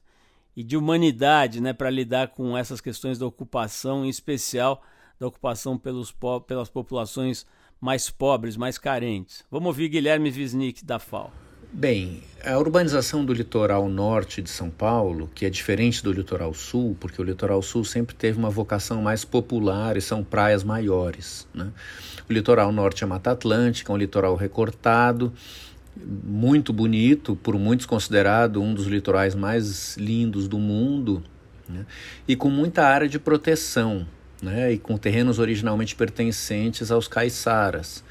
e 0.57 0.63
de 0.63 0.77
humanidade 0.77 1.61
né, 1.61 1.73
para 1.73 1.91
lidar 1.91 2.29
com 2.29 2.57
essas 2.57 2.81
questões 2.81 3.19
da 3.19 3.27
ocupação, 3.27 4.05
em 4.05 4.09
especial 4.09 4.81
da 5.19 5.27
ocupação 5.27 5.77
pelos, 5.77 6.15
pelas 6.47 6.71
populações 6.71 7.45
mais 7.81 8.11
pobres, 8.11 8.57
mais 8.57 8.79
carentes. 8.79 9.45
Vamos 9.51 9.67
ouvir 9.67 9.89
Guilherme 9.89 10.31
Wisnik 10.31 10.85
da 10.85 11.01
FAO. 11.01 11.48
Bem, 11.71 12.23
a 12.43 12.57
urbanização 12.59 13.23
do 13.25 13.33
litoral 13.33 13.91
norte 13.91 14.41
de 14.41 14.49
São 14.49 14.71
Paulo, 14.71 15.31
que 15.35 15.45
é 15.45 15.51
diferente 15.51 16.03
do 16.03 16.11
litoral 16.11 16.55
sul, 16.55 16.97
porque 16.99 17.21
o 17.21 17.25
litoral 17.25 17.61
sul 17.61 17.85
sempre 17.85 18.15
teve 18.15 18.39
uma 18.39 18.49
vocação 18.49 19.03
mais 19.03 19.23
popular 19.23 19.97
e 19.97 20.01
são 20.01 20.25
praias 20.25 20.65
maiores. 20.65 21.47
Né? 21.55 21.71
O 22.29 22.33
litoral 22.33 22.73
norte 22.73 23.05
é 23.05 23.07
Mata 23.07 23.33
Atlântica, 23.33 23.93
é 23.93 23.95
um 23.95 23.99
litoral 23.99 24.35
recortado, 24.35 25.31
muito 26.25 26.73
bonito, 26.73 27.37
por 27.37 27.59
muitos 27.59 27.85
considerado 27.85 28.63
um 28.63 28.73
dos 28.73 28.87
litorais 28.87 29.35
mais 29.35 29.95
lindos 29.99 30.49
do 30.49 30.59
mundo, 30.59 31.23
né? 31.69 31.85
e 32.27 32.35
com 32.35 32.49
muita 32.49 32.87
área 32.87 33.09
de 33.09 33.19
proteção, 33.19 34.07
né? 34.43 34.73
e 34.73 34.79
com 34.79 34.97
terrenos 34.97 35.39
originalmente 35.39 35.95
pertencentes 35.95 36.91
aos 36.91 37.07
caiçaras. 37.07 38.03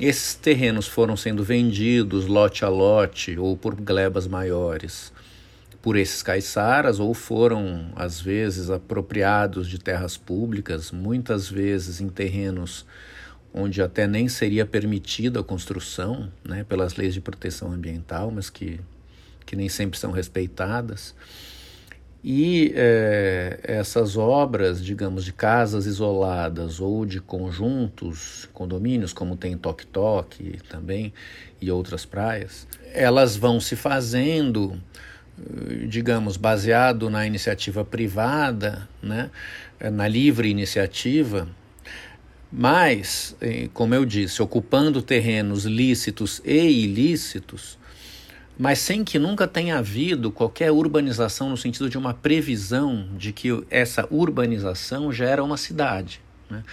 Esses 0.00 0.34
terrenos 0.34 0.86
foram 0.86 1.16
sendo 1.16 1.42
vendidos 1.42 2.26
lote 2.26 2.64
a 2.64 2.68
lote 2.68 3.36
ou 3.36 3.56
por 3.56 3.74
glebas 3.74 4.26
maiores 4.28 5.12
por 5.82 5.96
esses 5.96 6.22
caiçaras 6.22 6.98
ou 7.00 7.14
foram 7.14 7.90
às 7.96 8.20
vezes 8.20 8.70
apropriados 8.70 9.68
de 9.68 9.78
terras 9.78 10.16
públicas, 10.16 10.90
muitas 10.90 11.48
vezes 11.48 12.00
em 12.00 12.08
terrenos 12.08 12.84
onde 13.54 13.80
até 13.80 14.06
nem 14.06 14.28
seria 14.28 14.66
permitida 14.66 15.40
a 15.40 15.44
construção, 15.44 16.30
né, 16.44 16.64
pelas 16.64 16.96
leis 16.96 17.14
de 17.14 17.20
proteção 17.20 17.72
ambiental, 17.72 18.30
mas 18.30 18.50
que, 18.50 18.78
que 19.46 19.56
nem 19.56 19.68
sempre 19.68 19.98
são 19.98 20.10
respeitadas. 20.10 21.14
E 22.22 22.72
é, 22.74 23.60
essas 23.62 24.16
obras, 24.16 24.84
digamos, 24.84 25.24
de 25.24 25.32
casas 25.32 25.86
isoladas 25.86 26.80
ou 26.80 27.06
de 27.06 27.20
conjuntos, 27.20 28.48
condomínios, 28.52 29.12
como 29.12 29.36
tem 29.36 29.56
Toque 29.56 29.86
Toque 29.86 30.58
também 30.68 31.12
e 31.60 31.70
outras 31.70 32.04
praias, 32.04 32.66
elas 32.92 33.36
vão 33.36 33.60
se 33.60 33.76
fazendo, 33.76 34.80
digamos, 35.88 36.36
baseado 36.36 37.08
na 37.08 37.24
iniciativa 37.24 37.84
privada, 37.84 38.88
né, 39.00 39.30
na 39.92 40.08
livre 40.08 40.48
iniciativa, 40.48 41.48
mas, 42.50 43.36
como 43.74 43.94
eu 43.94 44.04
disse, 44.04 44.42
ocupando 44.42 45.02
terrenos 45.02 45.64
lícitos 45.64 46.40
e 46.44 46.84
ilícitos, 46.84 47.77
mas 48.58 48.80
sem 48.80 49.04
que 49.04 49.18
nunca 49.18 49.46
tenha 49.46 49.78
havido 49.78 50.32
qualquer 50.32 50.72
urbanização 50.72 51.48
no 51.48 51.56
sentido 51.56 51.88
de 51.88 51.96
uma 51.96 52.12
previsão 52.12 53.08
de 53.16 53.32
que 53.32 53.64
essa 53.70 54.06
urbanização 54.10 55.12
gera 55.12 55.44
uma 55.44 55.56
cidade. 55.56 56.20
Né? 56.50 56.64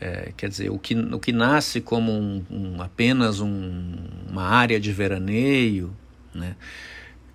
É, 0.00 0.32
quer 0.36 0.48
dizer, 0.48 0.70
o 0.70 0.78
que, 0.78 0.94
o 0.96 1.20
que 1.20 1.32
nasce 1.32 1.80
como 1.80 2.10
um, 2.10 2.44
um, 2.50 2.82
apenas 2.82 3.40
um, 3.40 3.94
uma 4.28 4.42
área 4.42 4.80
de 4.80 4.92
veraneio, 4.92 5.94
né? 6.34 6.56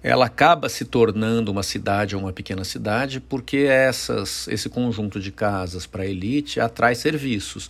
ela 0.01 0.25
acaba 0.25 0.67
se 0.67 0.83
tornando 0.83 1.49
uma 1.49 1.63
cidade 1.63 2.13
ou 2.13 2.21
uma 2.21 2.33
pequena 2.33 2.65
cidade 2.65 3.21
porque 3.21 3.57
essas, 3.57 4.49
esse 4.49 4.67
conjunto 4.67 5.17
de 5.17 5.31
casas 5.31 5.85
para 5.85 6.05
elite 6.05 6.59
atrai 6.59 6.93
serviços 6.93 7.69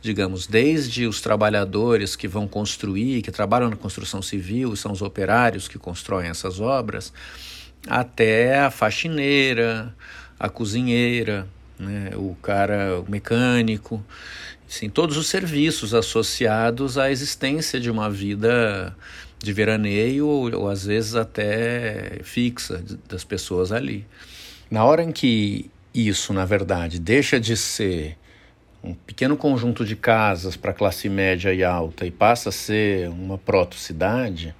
digamos, 0.00 0.46
desde 0.46 1.06
os 1.06 1.20
trabalhadores 1.20 2.16
que 2.16 2.26
vão 2.26 2.48
construir, 2.48 3.22
que 3.22 3.30
trabalham 3.30 3.70
na 3.70 3.76
construção 3.76 4.22
civil, 4.22 4.74
são 4.76 4.92
os 4.92 5.02
operários 5.02 5.68
que 5.68 5.78
constroem 5.78 6.28
essas 6.28 6.60
obras, 6.60 7.12
até 7.86 8.58
a 8.58 8.70
faxineira, 8.70 9.94
a 10.38 10.48
cozinheira, 10.48 11.46
né, 11.78 12.10
o 12.14 12.34
cara 12.42 13.00
o 13.00 13.10
mecânico, 13.10 14.04
sim, 14.66 14.88
todos 14.88 15.16
os 15.16 15.26
serviços 15.26 15.94
associados 15.94 16.98
à 16.98 17.10
existência 17.10 17.80
de 17.80 17.90
uma 17.90 18.10
vida 18.10 18.96
de 19.38 19.52
veraneio 19.52 20.26
ou, 20.26 20.54
ou 20.54 20.68
às 20.68 20.84
vezes 20.84 21.14
até 21.14 22.20
fixa 22.22 22.82
das 23.08 23.24
pessoas 23.24 23.72
ali. 23.72 24.06
Na 24.70 24.84
hora 24.84 25.02
em 25.02 25.10
que 25.10 25.70
isso, 25.92 26.32
na 26.32 26.44
verdade, 26.44 26.98
deixa 26.98 27.40
de 27.40 27.56
ser 27.56 28.16
um 28.82 28.94
pequeno 28.94 29.36
conjunto 29.36 29.84
de 29.84 29.94
casas 29.94 30.56
para 30.56 30.72
classe 30.72 31.08
média 31.08 31.52
e 31.52 31.62
alta 31.62 32.06
e 32.06 32.10
passa 32.10 32.48
a 32.48 32.52
ser 32.52 33.08
uma 33.08 33.36
proto-cidade, 33.36 34.54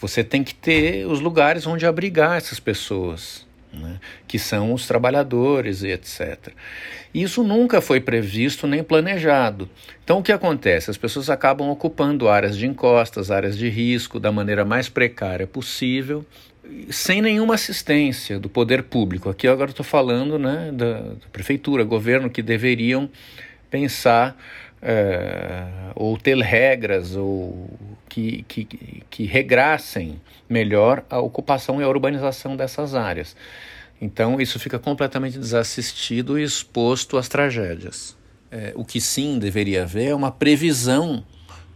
você 0.00 0.22
tem 0.22 0.44
que 0.44 0.54
ter 0.54 1.06
os 1.06 1.20
lugares 1.20 1.66
onde 1.66 1.84
abrigar 1.84 2.36
essas 2.36 2.60
pessoas, 2.60 3.46
né? 3.72 3.98
que 4.26 4.38
são 4.38 4.72
os 4.72 4.86
trabalhadores 4.86 5.82
e 5.82 5.88
etc. 5.88 6.52
Isso 7.12 7.42
nunca 7.42 7.80
foi 7.80 8.00
previsto 8.00 8.66
nem 8.66 8.82
planejado. 8.82 9.68
Então, 10.04 10.18
o 10.18 10.22
que 10.22 10.32
acontece? 10.32 10.90
As 10.90 10.96
pessoas 10.96 11.28
acabam 11.28 11.68
ocupando 11.68 12.28
áreas 12.28 12.56
de 12.56 12.66
encostas, 12.66 13.30
áreas 13.30 13.58
de 13.58 13.68
risco, 13.68 14.20
da 14.20 14.30
maneira 14.30 14.64
mais 14.64 14.88
precária 14.88 15.46
possível, 15.46 16.24
sem 16.90 17.22
nenhuma 17.22 17.54
assistência 17.54 18.38
do 18.38 18.48
poder 18.48 18.84
público. 18.84 19.28
Aqui 19.28 19.46
agora 19.46 19.70
estou 19.70 19.84
falando 19.84 20.38
né, 20.38 20.70
da, 20.72 21.00
da, 21.00 21.26
prefeitura, 21.32 21.84
governo, 21.84 22.30
que 22.30 22.42
deveriam 22.42 23.08
pensar 23.70 24.36
é, 24.80 25.64
ou 25.94 26.16
ter 26.16 26.36
regras 26.38 27.16
ou 27.16 27.70
que, 28.08 28.44
que, 28.48 28.64
que 29.10 29.24
regrassem 29.24 30.20
melhor 30.48 31.04
a 31.10 31.18
ocupação 31.18 31.80
e 31.80 31.84
a 31.84 31.88
urbanização 31.88 32.56
dessas 32.56 32.94
áreas. 32.94 33.36
Então, 34.00 34.40
isso 34.40 34.58
fica 34.58 34.78
completamente 34.78 35.38
desassistido 35.38 36.38
e 36.38 36.44
exposto 36.44 37.16
às 37.16 37.28
tragédias. 37.28 38.16
É, 38.50 38.72
o 38.74 38.84
que 38.84 39.00
sim 39.00 39.38
deveria 39.38 39.82
haver 39.82 40.08
é 40.08 40.14
uma 40.14 40.30
previsão 40.30 41.24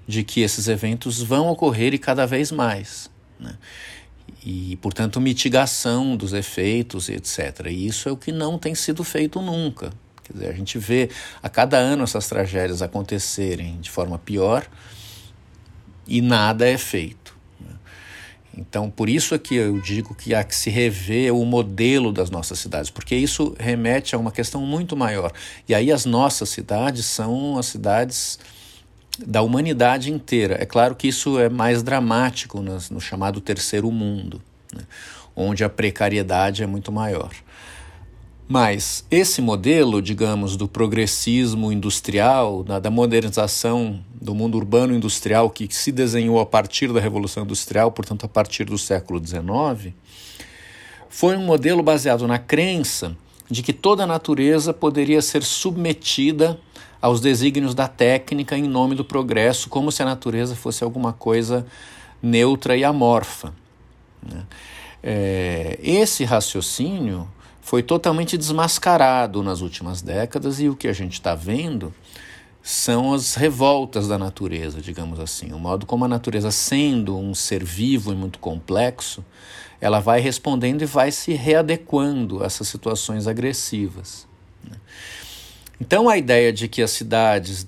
de 0.06 0.22
que 0.22 0.40
esses 0.40 0.68
eventos 0.68 1.20
vão 1.20 1.48
ocorrer 1.48 1.92
e 1.92 1.98
cada 1.98 2.26
vez 2.26 2.50
mais. 2.50 3.10
Né? 3.38 3.54
E, 4.44 4.76
portanto, 4.76 5.20
mitigação 5.20 6.16
dos 6.16 6.32
efeitos, 6.32 7.08
etc. 7.08 7.66
E 7.68 7.86
isso 7.86 8.08
é 8.08 8.12
o 8.12 8.16
que 8.16 8.32
não 8.32 8.58
tem 8.58 8.74
sido 8.74 9.04
feito 9.04 9.40
nunca. 9.40 9.92
Quer 10.24 10.32
dizer, 10.32 10.48
a 10.48 10.52
gente 10.52 10.78
vê 10.78 11.10
a 11.42 11.48
cada 11.48 11.76
ano 11.76 12.04
essas 12.04 12.28
tragédias 12.28 12.82
acontecerem 12.82 13.80
de 13.80 13.90
forma 13.90 14.18
pior 14.18 14.66
e 16.06 16.20
nada 16.20 16.68
é 16.68 16.76
feito. 16.76 17.36
Né? 17.60 17.74
Então, 18.56 18.90
por 18.90 19.08
isso 19.08 19.34
é 19.34 19.38
que 19.38 19.54
eu 19.54 19.80
digo 19.80 20.14
que 20.14 20.34
há 20.34 20.42
que 20.42 20.54
se 20.54 20.70
rever 20.70 21.34
o 21.34 21.44
modelo 21.44 22.12
das 22.12 22.30
nossas 22.30 22.58
cidades, 22.58 22.90
porque 22.90 23.14
isso 23.14 23.54
remete 23.58 24.14
a 24.14 24.18
uma 24.18 24.32
questão 24.32 24.60
muito 24.62 24.96
maior. 24.96 25.32
E 25.68 25.74
aí 25.74 25.92
as 25.92 26.04
nossas 26.04 26.48
cidades 26.48 27.06
são 27.06 27.58
as 27.58 27.66
cidades 27.66 28.38
da 29.18 29.42
humanidade 29.42 30.10
inteira. 30.10 30.56
É 30.60 30.66
claro 30.66 30.94
que 30.94 31.08
isso 31.08 31.38
é 31.38 31.48
mais 31.48 31.82
dramático 31.82 32.60
no, 32.60 33.00
chamado 33.00 33.40
terceiro 33.40 33.90
mundo, 33.90 34.40
né, 34.74 34.82
onde 35.36 35.64
a 35.64 35.68
precariedade 35.68 36.62
é 36.62 36.66
muito 36.66 36.90
maior. 36.90 37.32
Mas 38.48 39.06
esse 39.10 39.40
modelo, 39.40 40.02
digamos, 40.02 40.56
do 40.56 40.68
progressismo 40.68 41.72
industrial, 41.72 42.62
da, 42.62 42.78
da 42.78 42.90
modernização 42.90 44.04
do 44.20 44.34
mundo 44.34 44.56
urbano 44.56 44.94
industrial 44.94 45.48
que 45.48 45.68
se 45.70 45.90
desenhou 45.90 46.38
a 46.38 46.44
partir 46.44 46.92
da 46.92 47.00
Revolução 47.00 47.44
Industrial, 47.44 47.90
portanto, 47.90 48.26
a 48.26 48.28
partir 48.28 48.64
do 48.64 48.76
século 48.76 49.24
XIX, 49.24 49.94
foi 51.08 51.36
um 51.36 51.44
modelo 51.44 51.82
baseado 51.82 52.26
na 52.26 52.38
crença 52.38 53.16
de 53.50 53.62
que 53.62 53.72
toda 53.72 54.04
a 54.04 54.06
natureza 54.06 54.72
poderia 54.72 55.22
ser 55.22 55.42
submetida 55.42 56.58
aos 57.02 57.20
desígnios 57.20 57.74
da 57.74 57.88
técnica 57.88 58.56
em 58.56 58.62
nome 58.62 58.94
do 58.94 59.04
progresso, 59.04 59.68
como 59.68 59.90
se 59.90 60.02
a 60.02 60.06
natureza 60.06 60.54
fosse 60.54 60.84
alguma 60.84 61.12
coisa 61.12 61.66
neutra 62.22 62.76
e 62.76 62.84
amorfa. 62.84 63.52
Né? 64.22 64.46
É, 65.02 65.80
esse 65.82 66.22
raciocínio 66.22 67.28
foi 67.60 67.82
totalmente 67.82 68.38
desmascarado 68.38 69.42
nas 69.42 69.60
últimas 69.60 70.00
décadas 70.00 70.60
e 70.60 70.68
o 70.68 70.76
que 70.76 70.86
a 70.86 70.92
gente 70.92 71.14
está 71.14 71.34
vendo 71.34 71.92
são 72.62 73.12
as 73.12 73.34
revoltas 73.34 74.06
da 74.06 74.16
natureza, 74.16 74.80
digamos 74.80 75.18
assim. 75.18 75.52
O 75.52 75.58
modo 75.58 75.84
como 75.84 76.04
a 76.04 76.08
natureza, 76.08 76.52
sendo 76.52 77.18
um 77.18 77.34
ser 77.34 77.64
vivo 77.64 78.12
e 78.12 78.16
muito 78.16 78.38
complexo, 78.38 79.24
ela 79.80 79.98
vai 79.98 80.20
respondendo 80.20 80.82
e 80.82 80.86
vai 80.86 81.10
se 81.10 81.32
readequando 81.32 82.44
a 82.44 82.46
essas 82.46 82.68
situações 82.68 83.26
agressivas. 83.26 84.28
Né? 84.62 84.76
Então 85.80 86.08
a 86.08 86.16
ideia 86.16 86.52
de 86.52 86.68
que 86.68 86.82
as 86.82 86.90
cidades 86.90 87.66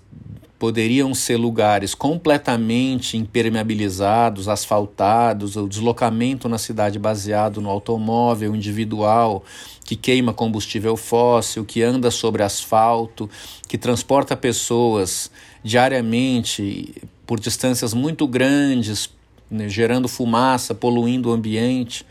poderiam 0.59 1.15
ser 1.15 1.37
lugares 1.37 1.95
completamente 1.95 3.19
impermeabilizados, 3.19 4.49
asfaltados, 4.49 5.57
o 5.57 5.69
deslocamento 5.69 6.49
na 6.49 6.57
cidade 6.57 6.99
baseado 6.99 7.61
no 7.61 7.69
automóvel 7.69 8.55
individual 8.57 9.45
que 9.85 9.95
queima 9.95 10.33
combustível 10.33 10.97
fóssil, 10.97 11.65
que 11.65 11.83
anda 11.83 12.11
sobre 12.11 12.43
asfalto, 12.43 13.29
que 13.69 13.77
transporta 13.77 14.35
pessoas 14.35 15.31
diariamente 15.63 16.95
por 17.27 17.39
distâncias 17.39 17.93
muito 17.93 18.27
grandes, 18.27 19.11
né, 19.51 19.69
gerando 19.69 20.09
fumaça, 20.09 20.75
poluindo 20.75 21.29
o 21.29 21.33
ambiente. 21.33 22.07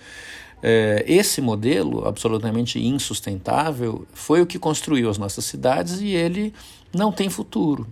É, 0.65 1.03
esse 1.05 1.41
modelo 1.41 2.07
absolutamente 2.07 2.79
insustentável 2.79 4.07
foi 4.13 4.41
o 4.41 4.45
que 4.45 4.57
construiu 4.57 5.09
as 5.09 5.17
nossas 5.17 5.43
cidades 5.43 5.99
e 5.99 6.07
ele 6.07 6.53
não 6.93 7.11
tem 7.11 7.29
futuro. 7.29 7.85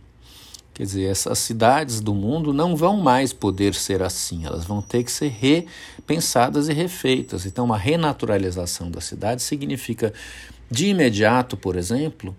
Quer 0.73 0.83
dizer, 0.83 1.03
essas 1.03 1.37
cidades 1.39 1.99
do 1.99 2.15
mundo 2.15 2.53
não 2.53 2.77
vão 2.77 2.95
mais 2.95 3.33
poder 3.33 3.75
ser 3.75 4.01
assim, 4.01 4.45
elas 4.45 4.63
vão 4.63 4.81
ter 4.81 5.03
que 5.03 5.11
ser 5.11 5.27
repensadas 5.27 6.69
e 6.69 6.73
refeitas. 6.73 7.45
Então, 7.45 7.65
uma 7.65 7.77
renaturalização 7.77 8.89
da 8.89 9.01
cidade 9.01 9.41
significa, 9.41 10.13
de 10.69 10.87
imediato, 10.87 11.57
por 11.57 11.75
exemplo, 11.75 12.33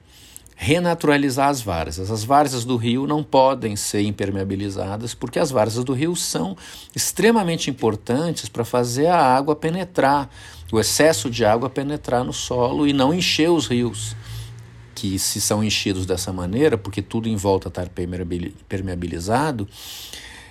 renaturalizar 0.57 1.49
as 1.49 1.61
várzeas. 1.61 2.11
As 2.11 2.25
várzeas 2.25 2.65
do 2.65 2.77
rio 2.77 3.07
não 3.07 3.23
podem 3.23 3.75
ser 3.77 4.03
impermeabilizadas, 4.03 5.15
porque 5.15 5.39
as 5.39 5.51
várzeas 5.51 5.85
do 5.85 5.93
rio 5.93 6.15
são 6.15 6.57
extremamente 6.95 7.71
importantes 7.71 8.49
para 8.49 8.65
fazer 8.65 9.07
a 9.07 9.19
água 9.19 9.57
penetrar, 9.57 10.31
o 10.73 10.81
excesso 10.81 11.29
de 11.29 11.45
água 11.45 11.69
penetrar 11.69 12.25
no 12.25 12.33
solo 12.33 12.87
e 12.87 12.93
não 12.93 13.13
encher 13.13 13.51
os 13.51 13.67
rios 13.67 14.17
que 14.95 15.19
se 15.19 15.41
são 15.41 15.65
enchidos 15.65 16.07
dessa 16.07 16.33
maneira, 16.33 16.79
porque 16.79 17.03
tudo 17.03 17.29
em 17.29 17.35
volta 17.35 17.69
está 17.69 17.85
permeabilizado, 18.69 19.69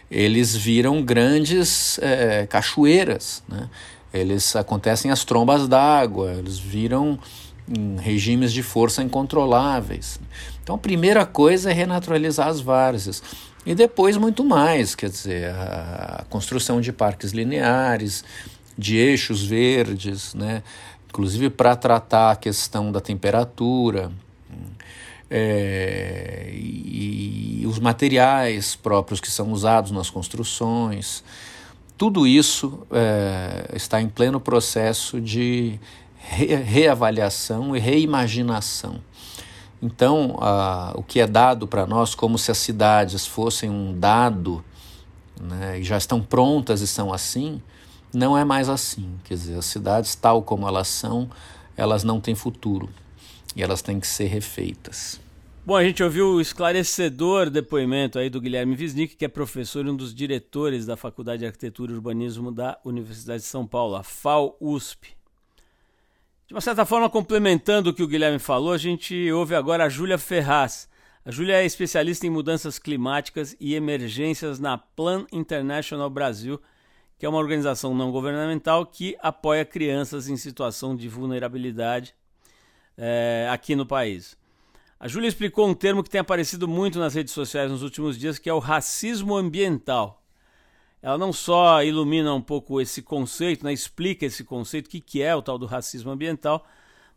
eles 0.09 0.53
viram 0.53 1.01
grandes 1.01 1.97
é, 1.99 2.45
cachoeiras, 2.47 3.41
né? 3.47 3.69
eles 4.13 4.55
acontecem 4.57 5.09
as 5.09 5.23
trombas 5.23 5.69
d'água, 5.69 6.33
eles 6.33 6.59
viram 6.59 7.17
em 7.75 7.97
regimes 7.99 8.51
de 8.51 8.61
força 8.61 9.01
incontroláveis. 9.01 10.19
Então, 10.63 10.75
a 10.75 10.77
primeira 10.77 11.25
coisa 11.25 11.71
é 11.71 11.73
renaturalizar 11.73 12.47
as 12.47 12.59
várzeas. 12.59 13.23
E 13.65 13.75
depois 13.75 14.17
muito 14.17 14.43
mais, 14.43 14.95
quer 14.95 15.09
dizer, 15.09 15.49
a 15.49 16.25
construção 16.29 16.81
de 16.81 16.91
parques 16.91 17.31
lineares, 17.31 18.23
de 18.77 18.97
eixos 18.97 19.43
verdes, 19.43 20.33
né? 20.33 20.63
inclusive 21.09 21.49
para 21.49 21.75
tratar 21.75 22.31
a 22.31 22.35
questão 22.35 22.91
da 22.91 22.99
temperatura, 22.99 24.11
é, 25.29 26.49
e, 26.53 27.61
e 27.61 27.67
os 27.67 27.79
materiais 27.79 28.75
próprios 28.75 29.21
que 29.21 29.31
são 29.31 29.51
usados 29.51 29.91
nas 29.91 30.09
construções. 30.09 31.23
Tudo 31.97 32.27
isso 32.27 32.85
é, 32.91 33.75
está 33.75 34.01
em 34.01 34.09
pleno 34.09 34.39
processo 34.39 35.21
de 35.21 35.79
re 36.21 36.55
reavaliação 36.55 37.75
e 37.75 37.79
reimaginação. 37.79 39.01
Então, 39.81 40.37
o 40.93 41.01
que 41.01 41.19
é 41.19 41.25
dado 41.25 41.67
para 41.67 41.87
nós 41.87 42.13
como 42.13 42.37
se 42.37 42.51
as 42.51 42.57
cidades 42.59 43.25
fossem 43.25 43.69
um 43.69 43.99
dado 43.99 44.63
né, 45.41 45.79
e 45.79 45.83
já 45.83 45.97
estão 45.97 46.21
prontas 46.21 46.81
e 46.81 46.87
são 46.87 47.11
assim, 47.11 47.59
não 48.13 48.37
é 48.37 48.45
mais 48.45 48.69
assim. 48.69 49.17
Quer 49.23 49.33
dizer, 49.33 49.57
as 49.57 49.65
cidades, 49.65 50.13
tal 50.13 50.43
como 50.43 50.67
elas 50.67 50.87
são, 50.87 51.29
elas 51.75 52.03
não 52.03 52.21
têm 52.21 52.35
futuro 52.35 52.89
e 53.55 53.63
elas 53.63 53.81
têm 53.81 53.99
que 53.99 54.07
ser 54.07 54.27
refeitas. 54.27 55.19
Bom, 55.65 55.75
a 55.75 55.83
gente 55.83 56.03
ouviu 56.03 56.27
o 56.27 56.41
esclarecedor 56.41 57.49
depoimento 57.49 58.17
aí 58.17 58.29
do 58.29 58.41
Guilherme 58.41 58.75
Wisnik, 58.75 59.15
que 59.15 59.25
é 59.25 59.27
professor 59.27 59.85
e 59.85 59.89
um 59.89 59.95
dos 59.95 60.13
diretores 60.13 60.85
da 60.85 60.97
Faculdade 60.97 61.39
de 61.39 61.45
Arquitetura 61.45 61.91
e 61.91 61.95
Urbanismo 61.95 62.51
da 62.51 62.79
Universidade 62.85 63.41
de 63.41 63.47
São 63.47 63.65
Paulo, 63.65 63.95
a 63.95 64.03
FAO-USP. 64.03 65.20
De 66.51 66.55
uma 66.55 66.59
certa 66.59 66.85
forma, 66.85 67.09
complementando 67.09 67.89
o 67.91 67.93
que 67.93 68.03
o 68.03 68.07
Guilherme 68.07 68.37
falou, 68.37 68.73
a 68.73 68.77
gente 68.77 69.31
ouve 69.31 69.55
agora 69.55 69.85
a 69.85 69.89
Júlia 69.89 70.17
Ferraz. 70.17 70.89
A 71.23 71.31
Júlia 71.31 71.61
é 71.61 71.65
especialista 71.65 72.27
em 72.27 72.29
mudanças 72.29 72.77
climáticas 72.77 73.55
e 73.57 73.73
emergências 73.73 74.59
na 74.59 74.77
Plan 74.77 75.25
International 75.31 76.09
Brasil, 76.09 76.59
que 77.17 77.25
é 77.25 77.29
uma 77.29 77.37
organização 77.37 77.95
não 77.95 78.11
governamental 78.11 78.85
que 78.85 79.15
apoia 79.21 79.63
crianças 79.63 80.27
em 80.27 80.35
situação 80.35 80.93
de 80.93 81.07
vulnerabilidade 81.07 82.13
é, 82.97 83.47
aqui 83.49 83.73
no 83.73 83.85
país. 83.85 84.37
A 84.99 85.07
Júlia 85.07 85.29
explicou 85.29 85.69
um 85.69 85.73
termo 85.73 86.03
que 86.03 86.09
tem 86.09 86.19
aparecido 86.19 86.67
muito 86.67 86.99
nas 86.99 87.13
redes 87.13 87.33
sociais 87.33 87.71
nos 87.71 87.81
últimos 87.81 88.19
dias, 88.19 88.37
que 88.37 88.49
é 88.49 88.53
o 88.53 88.59
racismo 88.59 89.37
ambiental. 89.37 90.20
Ela 91.01 91.17
não 91.17 91.33
só 91.33 91.83
ilumina 91.83 92.33
um 92.33 92.41
pouco 92.41 92.79
esse 92.79 93.01
conceito, 93.01 93.65
né, 93.65 93.73
explica 93.73 94.25
esse 94.25 94.43
conceito, 94.43 94.85
o 94.85 94.89
que, 94.89 95.01
que 95.01 95.21
é 95.21 95.35
o 95.35 95.41
tal 95.41 95.57
do 95.57 95.65
racismo 95.65 96.11
ambiental, 96.11 96.65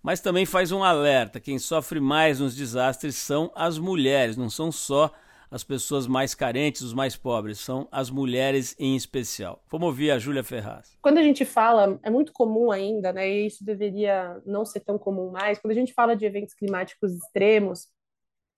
mas 0.03 0.21
também 0.21 0.47
faz 0.47 0.73
um 0.73 0.83
alerta: 0.83 1.39
quem 1.39 1.59
sofre 1.59 2.01
mais 2.01 2.41
nos 2.41 2.57
desastres 2.57 3.17
são 3.17 3.53
as 3.55 3.79
mulheres, 3.79 4.37
não 4.37 4.49
são 4.49 4.73
só 4.73 5.13
as 5.51 5.63
pessoas 5.63 6.07
mais 6.07 6.35
carentes, 6.35 6.83
os 6.83 6.93
mais 6.93 7.15
pobres, 7.15 7.61
são 7.61 7.87
as 7.93 8.11
mulheres 8.11 8.75
em 8.79 8.97
especial. 8.97 9.63
Vamos 9.71 9.87
ouvir 9.87 10.11
a 10.11 10.19
Júlia 10.19 10.43
Ferraz. 10.43 10.97
Quando 11.01 11.19
a 11.19 11.23
gente 11.23 11.45
fala, 11.45 12.01
é 12.03 12.11
muito 12.11 12.33
comum 12.33 12.73
ainda, 12.73 13.13
né, 13.13 13.29
e 13.31 13.47
isso 13.47 13.65
deveria 13.65 14.41
não 14.45 14.65
ser 14.65 14.81
tão 14.81 14.99
comum 14.99 15.31
mais, 15.31 15.59
quando 15.59 15.71
a 15.71 15.75
gente 15.75 15.93
fala 15.93 16.17
de 16.17 16.25
eventos 16.25 16.55
climáticos 16.55 17.13
extremos, 17.13 17.87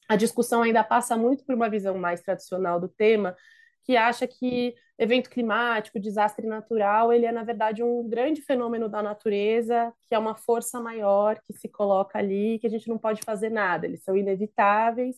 a 0.09 0.17
discussão 0.17 0.63
ainda 0.63 0.83
passa 0.85 1.17
muito 1.17 1.45
por 1.45 1.55
uma 1.55 1.69
visão 1.69 1.99
mais 1.99 2.23
tradicional 2.23 2.81
do 2.81 2.89
tema, 2.89 3.37
que 3.85 3.97
acha 3.97 4.27
que 4.27 4.75
evento 4.99 5.29
climático, 5.29 6.01
desastre 6.01 6.47
natural, 6.47 7.13
ele 7.13 7.27
é 7.27 7.33
na 7.33 7.45
verdade 7.45 7.83
um 7.83 8.09
grande 8.09 8.41
fenômeno 8.41 8.89
da 8.89 9.03
natureza, 9.03 9.93
que 10.09 10.15
é 10.15 10.19
uma 10.19 10.35
força 10.35 10.81
maior 10.81 11.39
que 11.45 11.53
se 11.53 11.69
coloca 11.69 12.19
ali, 12.19 12.59
que 12.59 12.67
a 12.67 12.71
gente 12.71 12.89
não 12.89 12.99
pode 12.99 13.23
fazer 13.23 13.51
nada, 13.51 13.87
eles 13.87 14.03
são 14.03 14.17
inevitáveis 14.17 15.17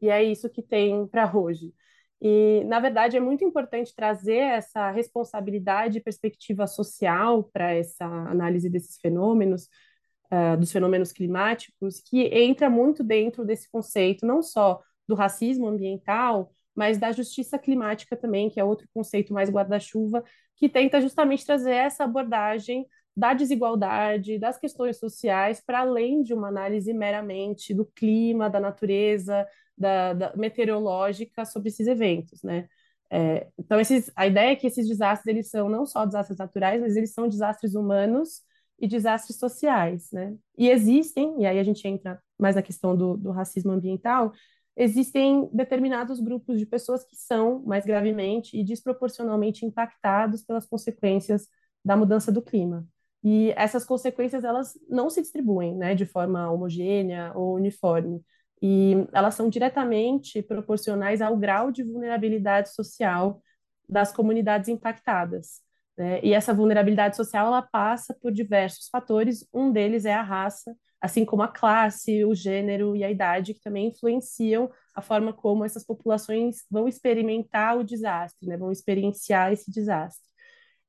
e 0.00 0.10
é 0.10 0.22
isso 0.22 0.50
que 0.50 0.62
tem 0.62 1.06
para 1.06 1.34
hoje. 1.34 1.72
E, 2.20 2.64
na 2.64 2.80
verdade, 2.80 3.16
é 3.16 3.20
muito 3.20 3.44
importante 3.44 3.94
trazer 3.94 4.38
essa 4.38 4.90
responsabilidade 4.90 5.98
e 5.98 6.02
perspectiva 6.02 6.66
social 6.66 7.44
para 7.44 7.74
essa 7.74 8.04
análise 8.06 8.70
desses 8.70 8.98
fenômenos, 8.98 9.68
uh, 10.32 10.56
dos 10.58 10.72
fenômenos 10.72 11.12
climáticos, 11.12 12.00
que 12.00 12.22
entra 12.26 12.70
muito 12.70 13.04
dentro 13.04 13.44
desse 13.44 13.70
conceito, 13.70 14.24
não 14.24 14.42
só 14.42 14.80
do 15.06 15.14
racismo 15.14 15.66
ambiental, 15.68 16.50
mas 16.74 16.98
da 16.98 17.12
justiça 17.12 17.58
climática 17.58 18.16
também, 18.16 18.50
que 18.50 18.60
é 18.60 18.64
outro 18.64 18.88
conceito 18.92 19.32
mais 19.32 19.50
guarda-chuva, 19.50 20.24
que 20.56 20.68
tenta 20.68 21.00
justamente 21.00 21.44
trazer 21.44 21.72
essa 21.72 22.04
abordagem 22.04 22.86
da 23.16 23.32
desigualdade, 23.32 24.38
das 24.38 24.58
questões 24.58 24.98
sociais, 24.98 25.62
para 25.64 25.80
além 25.80 26.22
de 26.22 26.34
uma 26.34 26.48
análise 26.48 26.92
meramente 26.92 27.72
do 27.72 27.84
clima, 27.84 28.50
da 28.50 28.58
natureza, 28.58 29.46
da, 29.76 30.12
da 30.12 30.36
meteorológica 30.36 31.44
sobre 31.44 31.68
esses 31.68 31.86
eventos, 31.86 32.42
né? 32.42 32.68
É, 33.10 33.46
então, 33.56 33.78
esses, 33.78 34.10
a 34.16 34.26
ideia 34.26 34.52
é 34.52 34.56
que 34.56 34.66
esses 34.66 34.88
desastres 34.88 35.26
eles 35.32 35.48
são 35.48 35.68
não 35.68 35.86
só 35.86 36.04
desastres 36.04 36.38
naturais, 36.38 36.80
mas 36.80 36.96
eles 36.96 37.12
são 37.12 37.28
desastres 37.28 37.74
humanos 37.74 38.42
e 38.78 38.88
desastres 38.88 39.38
sociais, 39.38 40.10
né? 40.12 40.34
E 40.58 40.68
existem, 40.68 41.40
e 41.40 41.46
aí 41.46 41.58
a 41.58 41.62
gente 41.62 41.86
entra 41.86 42.20
mais 42.38 42.56
na 42.56 42.62
questão 42.62 42.96
do, 42.96 43.16
do 43.16 43.30
racismo 43.30 43.70
ambiental, 43.70 44.32
existem 44.76 45.48
determinados 45.52 46.20
grupos 46.20 46.58
de 46.58 46.66
pessoas 46.66 47.04
que 47.04 47.16
são 47.16 47.62
mais 47.64 47.84
gravemente 47.84 48.58
e 48.58 48.64
desproporcionalmente 48.64 49.64
impactados 49.64 50.42
pelas 50.42 50.66
consequências 50.66 51.48
da 51.84 51.96
mudança 51.96 52.32
do 52.32 52.42
clima. 52.42 52.86
E 53.22 53.52
essas 53.56 53.84
consequências 53.84 54.44
elas 54.44 54.78
não 54.88 55.08
se 55.08 55.22
distribuem, 55.22 55.74
né, 55.76 55.94
de 55.94 56.04
forma 56.04 56.50
homogênea 56.50 57.32
ou 57.34 57.54
uniforme 57.54 58.22
e 58.66 59.06
elas 59.12 59.34
são 59.34 59.50
diretamente 59.50 60.42
proporcionais 60.42 61.20
ao 61.20 61.36
grau 61.36 61.70
de 61.70 61.82
vulnerabilidade 61.82 62.70
social 62.70 63.42
das 63.86 64.10
comunidades 64.10 64.70
impactadas. 64.70 65.60
Né? 65.98 66.18
E 66.22 66.32
essa 66.32 66.54
vulnerabilidade 66.54 67.14
social 67.14 67.48
ela 67.48 67.60
passa 67.60 68.14
por 68.14 68.32
diversos 68.32 68.88
fatores, 68.88 69.46
um 69.52 69.70
deles 69.70 70.06
é 70.06 70.14
a 70.14 70.22
raça, 70.22 70.74
assim 71.04 71.22
como 71.22 71.42
a 71.42 71.48
classe, 71.48 72.24
o 72.24 72.34
gênero 72.34 72.96
e 72.96 73.04
a 73.04 73.10
idade, 73.10 73.52
que 73.52 73.60
também 73.60 73.88
influenciam 73.88 74.70
a 74.94 75.02
forma 75.02 75.34
como 75.34 75.62
essas 75.62 75.84
populações 75.84 76.64
vão 76.70 76.88
experimentar 76.88 77.76
o 77.76 77.84
desastre, 77.84 78.48
né? 78.48 78.56
vão 78.56 78.72
experienciar 78.72 79.52
esse 79.52 79.70
desastre. 79.70 80.26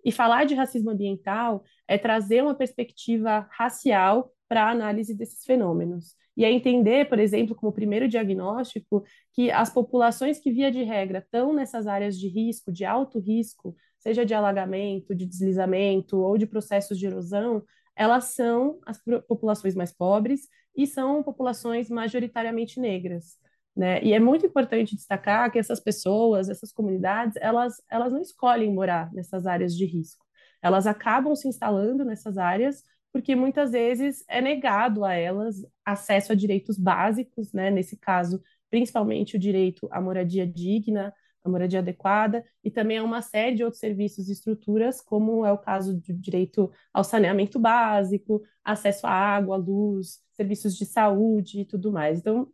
E 0.06 0.14
falar 0.14 0.46
de 0.46 0.56
racismo 0.56 0.92
ambiental 0.92 1.66
é 1.86 1.98
trazer 1.98 2.42
uma 2.42 2.56
perspectiva 2.56 3.46
racial 3.52 4.32
para 4.48 4.64
a 4.64 4.70
análise 4.70 5.14
desses 5.14 5.44
fenômenos. 5.44 6.16
E 6.38 6.46
é 6.46 6.52
entender, 6.52 7.10
por 7.10 7.20
exemplo, 7.20 7.54
como 7.54 7.74
primeiro 7.74 8.08
diagnóstico, 8.08 9.04
que 9.34 9.52
as 9.52 9.70
populações 9.70 10.40
que, 10.40 10.50
via 10.50 10.72
de 10.72 10.82
regra, 10.84 11.20
estão 11.20 11.52
nessas 11.52 11.88
áreas 11.88 12.18
de 12.18 12.30
risco, 12.30 12.72
de 12.72 12.86
alto 12.86 13.20
risco, 13.20 13.76
seja 14.00 14.26
de 14.26 14.34
alagamento, 14.34 15.14
de 15.14 15.26
deslizamento 15.26 16.18
ou 16.22 16.38
de 16.38 16.48
processos 16.48 16.98
de 16.98 17.06
erosão, 17.06 17.62
elas 17.96 18.26
são 18.26 18.80
as 18.86 19.00
populações 19.28 19.76
mais 19.76 19.92
pobres 19.92 20.48
e 20.76 20.86
são 20.86 21.24
populações 21.24 21.90
majoritariamente 21.90 22.80
negras. 22.80 23.38
Né? 23.76 24.04
E 24.04 24.14
é 24.14 24.20
muito 24.20 24.46
importante 24.46 24.96
destacar 24.96 25.52
que 25.52 25.60
essas 25.60 25.80
pessoas, 25.80 26.50
essas 26.50 26.72
comunidades, 26.72 27.36
elas, 27.42 27.82
elas 27.90 28.12
não 28.12 28.22
escolhem 28.22 28.74
morar 28.74 29.12
nessas 29.14 29.46
áreas 29.46 29.76
de 29.76 29.86
risco. 29.86 30.26
Elas 30.62 30.88
acabam 30.88 31.36
se 31.36 31.48
instalando 31.48 32.06
nessas 32.06 32.38
áreas 32.38 32.84
porque 33.12 33.34
muitas 33.34 33.72
vezes 33.72 34.26
é 34.28 34.42
negado 34.42 35.06
a 35.06 35.14
elas 35.14 35.66
acesso 35.86 36.34
a 36.34 36.36
direitos 36.36 36.78
básicos, 36.78 37.54
né? 37.54 37.72
Nesse 37.72 37.96
caso, 37.96 38.42
principalmente 38.70 39.38
o 39.38 39.40
direito 39.40 39.88
à 39.90 40.02
moradia 40.02 40.46
digna, 40.46 41.14
a 41.46 41.50
moradia 41.50 41.80
adequada 41.80 42.44
e 42.64 42.72
também 42.72 42.98
a 42.98 43.04
uma 43.04 43.22
série 43.22 43.56
de 43.56 43.64
outros 43.64 43.80
serviços 43.80 44.28
e 44.28 44.32
estruturas, 44.34 45.00
como 45.00 45.46
é 45.46 45.52
o 45.52 45.58
caso 45.58 45.94
do 45.94 46.14
direito 46.14 46.72
ao 46.94 47.04
saneamento 47.04 47.60
básico, 47.60 48.42
acesso 48.64 49.06
à 49.06 49.12
água, 49.12 49.56
à 49.56 49.58
luz, 49.60 50.20
serviços 50.34 50.76
de 50.76 50.86
saúde 50.86 51.62
e 51.62 51.66
tudo 51.66 51.92
mais. 51.92 52.20
Então, 52.20 52.52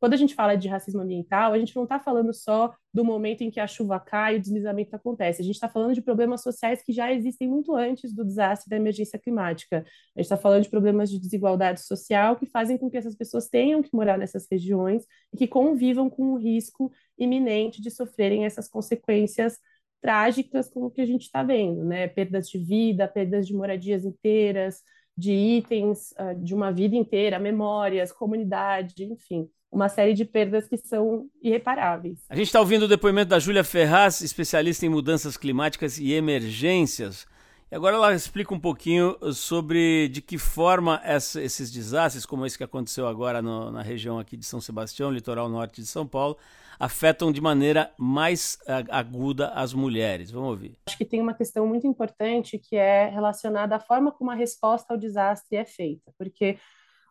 quando 0.00 0.14
a 0.14 0.16
gente 0.16 0.34
fala 0.34 0.56
de 0.56 0.66
racismo 0.66 1.02
ambiental, 1.02 1.52
a 1.52 1.58
gente 1.58 1.76
não 1.76 1.82
está 1.82 2.00
falando 2.00 2.32
só 2.32 2.74
do 2.92 3.04
momento 3.04 3.42
em 3.42 3.50
que 3.50 3.60
a 3.60 3.66
chuva 3.66 4.00
cai 4.00 4.34
e 4.34 4.38
o 4.38 4.40
deslizamento 4.40 4.96
acontece. 4.96 5.42
A 5.42 5.44
gente 5.44 5.54
está 5.54 5.68
falando 5.68 5.94
de 5.94 6.00
problemas 6.00 6.42
sociais 6.42 6.82
que 6.82 6.90
já 6.90 7.12
existem 7.12 7.46
muito 7.46 7.76
antes 7.76 8.14
do 8.14 8.24
desastre 8.24 8.70
da 8.70 8.76
emergência 8.76 9.18
climática. 9.18 9.84
A 10.16 10.20
gente 10.20 10.24
está 10.24 10.38
falando 10.38 10.62
de 10.62 10.70
problemas 10.70 11.10
de 11.10 11.20
desigualdade 11.20 11.82
social 11.82 12.34
que 12.36 12.46
fazem 12.46 12.78
com 12.78 12.90
que 12.90 12.96
essas 12.96 13.14
pessoas 13.14 13.48
tenham 13.48 13.82
que 13.82 13.94
morar 13.94 14.16
nessas 14.16 14.46
regiões 14.50 15.04
e 15.34 15.36
que 15.36 15.46
convivam 15.46 16.08
com 16.08 16.32
o 16.32 16.38
risco 16.38 16.90
iminente 17.18 17.82
de 17.82 17.90
sofrerem 17.90 18.46
essas 18.46 18.68
consequências 18.68 19.58
trágicas 20.00 20.70
como 20.70 20.86
o 20.86 20.90
que 20.90 21.02
a 21.02 21.06
gente 21.06 21.24
está 21.24 21.42
vendo, 21.42 21.84
né? 21.84 22.08
Perdas 22.08 22.48
de 22.48 22.58
vida, 22.58 23.06
perdas 23.06 23.46
de 23.46 23.52
moradias 23.52 24.06
inteiras, 24.06 24.80
de 25.14 25.32
itens 25.32 26.12
uh, 26.12 26.34
de 26.42 26.54
uma 26.54 26.72
vida 26.72 26.96
inteira, 26.96 27.38
memórias, 27.38 28.10
comunidade, 28.10 29.04
enfim 29.04 29.46
uma 29.70 29.88
série 29.88 30.14
de 30.14 30.24
perdas 30.24 30.66
que 30.66 30.76
são 30.76 31.28
irreparáveis. 31.42 32.18
A 32.28 32.34
gente 32.34 32.46
está 32.46 32.60
ouvindo 32.60 32.84
o 32.84 32.88
depoimento 32.88 33.30
da 33.30 33.38
Júlia 33.38 33.62
Ferraz, 33.62 34.20
especialista 34.20 34.84
em 34.84 34.88
mudanças 34.88 35.36
climáticas 35.36 35.98
e 35.98 36.12
emergências. 36.12 37.26
E 37.70 37.76
agora 37.76 37.94
ela 37.94 38.12
explica 38.12 38.52
um 38.52 38.58
pouquinho 38.58 39.16
sobre 39.32 40.08
de 40.08 40.20
que 40.20 40.36
forma 40.36 41.00
essa, 41.04 41.40
esses 41.40 41.70
desastres, 41.70 42.26
como 42.26 42.44
esse 42.44 42.58
que 42.58 42.64
aconteceu 42.64 43.06
agora 43.06 43.40
no, 43.40 43.70
na 43.70 43.80
região 43.80 44.18
aqui 44.18 44.36
de 44.36 44.44
São 44.44 44.60
Sebastião, 44.60 45.08
litoral 45.08 45.48
norte 45.48 45.80
de 45.80 45.86
São 45.86 46.04
Paulo, 46.04 46.36
afetam 46.80 47.30
de 47.30 47.40
maneira 47.40 47.92
mais 47.96 48.58
aguda 48.90 49.50
as 49.50 49.72
mulheres. 49.72 50.32
Vamos 50.32 50.48
ouvir. 50.48 50.78
Acho 50.88 50.98
que 50.98 51.04
tem 51.04 51.20
uma 51.20 51.34
questão 51.34 51.64
muito 51.64 51.86
importante 51.86 52.58
que 52.58 52.74
é 52.74 53.08
relacionada 53.08 53.76
à 53.76 53.78
forma 53.78 54.10
como 54.10 54.32
a 54.32 54.34
resposta 54.34 54.92
ao 54.92 54.98
desastre 54.98 55.56
é 55.56 55.64
feita, 55.64 56.10
porque 56.18 56.58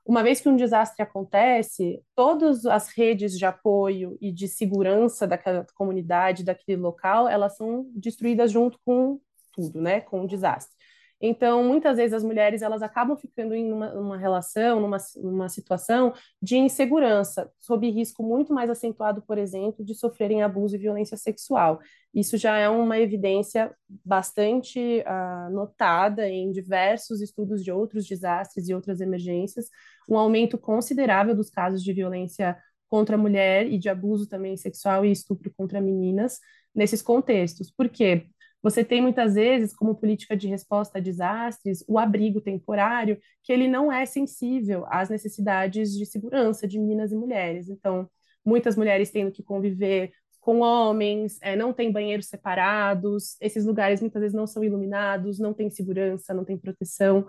uma 0.09 0.23
vez 0.23 0.41
que 0.41 0.49
um 0.49 0.55
desastre 0.55 1.03
acontece, 1.03 2.01
todas 2.15 2.65
as 2.65 2.89
redes 2.89 3.37
de 3.37 3.45
apoio 3.45 4.17
e 4.19 4.31
de 4.31 4.47
segurança 4.47 5.27
daquela 5.27 5.63
comunidade, 5.75 6.43
daquele 6.43 6.81
local, 6.81 7.27
elas 7.27 7.55
são 7.55 7.85
destruídas 7.93 8.51
junto 8.51 8.79
com 8.83 9.19
tudo, 9.53 9.79
né, 9.79 10.01
com 10.01 10.23
o 10.23 10.27
desastre. 10.27 10.75
Então, 11.21 11.63
muitas 11.63 11.97
vezes 11.97 12.13
as 12.13 12.23
mulheres 12.23 12.61
elas 12.61 12.81
acabam 12.81 13.17
ficando 13.17 13.53
em 13.53 13.71
uma, 13.71 13.93
uma 13.93 14.17
relação, 14.17 14.79
numa, 14.79 14.97
numa 15.17 15.49
situação 15.49 16.13
de 16.41 16.57
insegurança, 16.57 17.51
sob 17.59 17.89
risco 17.89 18.23
muito 18.23 18.53
mais 18.53 18.69
acentuado, 18.69 19.21
por 19.21 19.37
exemplo, 19.37 19.83
de 19.83 19.93
sofrerem 19.93 20.41
abuso 20.43 20.75
e 20.75 20.79
violência 20.79 21.17
sexual. 21.17 21.79
Isso 22.13 22.37
já 22.37 22.57
é 22.57 22.69
uma 22.69 22.97
evidência 22.97 23.75
bastante 24.03 24.79
uh, 24.79 25.53
notada 25.53 26.27
em 26.27 26.51
diversos 26.51 27.21
estudos 27.21 27.63
de 27.63 27.71
outros 27.71 28.05
desastres 28.05 28.69
e 28.69 28.73
outras 28.73 29.01
emergências, 29.01 29.67
um 30.09 30.17
aumento 30.17 30.57
considerável 30.57 31.35
dos 31.35 31.49
casos 31.49 31.83
de 31.83 31.91
violência 31.91 32.57
contra 32.87 33.15
a 33.15 33.19
mulher 33.19 33.67
e 33.71 33.77
de 33.77 33.89
abuso 33.89 34.27
também 34.27 34.57
sexual 34.57 35.05
e 35.05 35.11
estupro 35.11 35.53
contra 35.55 35.79
meninas 35.79 36.39
nesses 36.73 37.01
contextos. 37.01 37.69
Por 37.71 37.89
quê? 37.89 38.27
Você 38.61 38.83
tem 38.83 39.01
muitas 39.01 39.35
vezes, 39.35 39.73
como 39.73 39.95
política 39.95 40.35
de 40.35 40.47
resposta 40.47 40.97
a 40.97 41.01
desastres, 41.01 41.83
o 41.87 41.97
abrigo 41.97 42.41
temporário, 42.41 43.17
que 43.41 43.53
ele 43.53 43.67
não 43.67 43.91
é 43.91 44.05
sensível 44.05 44.85
às 44.89 45.09
necessidades 45.09 45.93
de 45.93 46.05
segurança 46.05 46.67
de 46.67 46.77
meninas 46.77 47.11
e 47.11 47.15
mulheres. 47.15 47.69
Então, 47.69 48.09
muitas 48.45 48.75
mulheres 48.75 49.11
tendo 49.11 49.31
que 49.31 49.43
conviver 49.43 50.11
com 50.39 50.59
homens, 50.59 51.37
é, 51.41 51.55
não 51.55 51.73
tem 51.73 51.91
banheiros 51.91 52.27
separados, 52.27 53.35
esses 53.41 53.65
lugares 53.65 54.01
muitas 54.01 54.21
vezes 54.21 54.35
não 54.35 54.47
são 54.47 54.63
iluminados, 54.63 55.37
não 55.39 55.53
tem 55.53 55.69
segurança, 55.69 56.33
não 56.33 56.43
tem 56.45 56.57
proteção. 56.57 57.27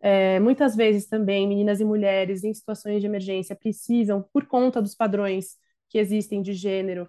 É, 0.00 0.38
muitas 0.40 0.76
vezes 0.76 1.06
também 1.06 1.46
meninas 1.48 1.80
e 1.80 1.84
mulheres 1.84 2.44
em 2.44 2.52
situações 2.52 3.00
de 3.00 3.06
emergência 3.06 3.56
precisam, 3.56 4.24
por 4.32 4.46
conta 4.46 4.82
dos 4.82 4.94
padrões 4.94 5.56
que 5.88 5.98
existem 5.98 6.42
de 6.42 6.52
gênero, 6.52 7.08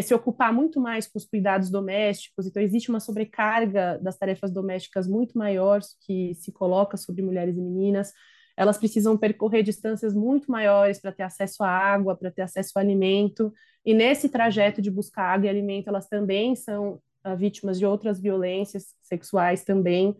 se 0.00 0.14
ocupar 0.14 0.52
muito 0.52 0.80
mais 0.80 1.06
com 1.06 1.18
os 1.18 1.26
cuidados 1.26 1.68
domésticos, 1.70 2.46
então 2.46 2.62
existe 2.62 2.88
uma 2.88 3.00
sobrecarga 3.00 3.98
das 3.98 4.16
tarefas 4.16 4.50
domésticas 4.50 5.06
muito 5.06 5.36
maior 5.36 5.80
que 6.06 6.34
se 6.36 6.50
coloca 6.50 6.96
sobre 6.96 7.20
mulheres 7.20 7.56
e 7.56 7.60
meninas. 7.60 8.12
Elas 8.56 8.78
precisam 8.78 9.18
percorrer 9.18 9.62
distâncias 9.62 10.14
muito 10.14 10.50
maiores 10.50 11.00
para 11.00 11.12
ter 11.12 11.24
acesso 11.24 11.62
à 11.62 11.68
água, 11.68 12.16
para 12.16 12.30
ter 12.30 12.42
acesso 12.42 12.72
ao 12.74 12.82
alimento, 12.82 13.52
e 13.84 13.94
nesse 13.94 14.28
trajeto 14.28 14.80
de 14.80 14.90
buscar 14.90 15.24
água 15.34 15.46
e 15.46 15.50
alimento, 15.50 15.88
elas 15.88 16.08
também 16.08 16.54
são 16.54 17.00
uh, 17.26 17.36
vítimas 17.36 17.78
de 17.78 17.86
outras 17.86 18.20
violências 18.20 18.94
sexuais 19.02 19.64
também. 19.64 20.16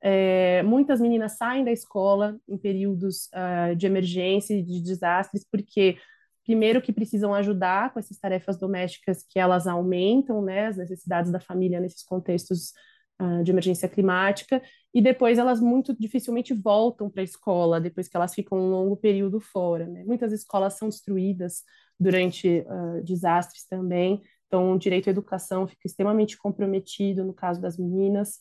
É, 0.00 0.62
muitas 0.62 1.00
meninas 1.00 1.36
saem 1.36 1.64
da 1.64 1.72
escola 1.72 2.38
em 2.48 2.56
períodos 2.56 3.28
uh, 3.34 3.74
de 3.74 3.86
emergência 3.86 4.54
e 4.54 4.62
de 4.62 4.80
desastres 4.80 5.44
porque 5.50 5.96
primeiro 6.46 6.80
que 6.80 6.92
precisam 6.92 7.34
ajudar 7.34 7.92
com 7.92 7.98
essas 7.98 8.16
tarefas 8.18 8.56
domésticas 8.56 9.24
que 9.28 9.38
elas 9.38 9.66
aumentam, 9.66 10.40
né, 10.40 10.68
as 10.68 10.76
necessidades 10.76 11.32
da 11.32 11.40
família 11.40 11.80
nesses 11.80 12.04
contextos 12.04 12.72
uh, 13.20 13.42
de 13.42 13.50
emergência 13.50 13.88
climática, 13.88 14.62
e 14.94 15.02
depois 15.02 15.38
elas 15.38 15.60
muito 15.60 15.94
dificilmente 15.98 16.54
voltam 16.54 17.10
para 17.10 17.20
a 17.20 17.24
escola 17.24 17.80
depois 17.80 18.06
que 18.06 18.16
elas 18.16 18.32
ficam 18.32 18.58
um 18.58 18.70
longo 18.70 18.96
período 18.96 19.40
fora. 19.40 19.86
Né? 19.86 20.04
Muitas 20.04 20.32
escolas 20.32 20.74
são 20.74 20.88
destruídas 20.88 21.64
durante 21.98 22.60
uh, 22.60 23.02
desastres 23.02 23.66
também, 23.66 24.22
então 24.46 24.72
o 24.72 24.78
direito 24.78 25.08
à 25.08 25.10
educação 25.10 25.66
fica 25.66 25.88
extremamente 25.88 26.38
comprometido 26.38 27.24
no 27.24 27.34
caso 27.34 27.60
das 27.60 27.76
meninas. 27.76 28.38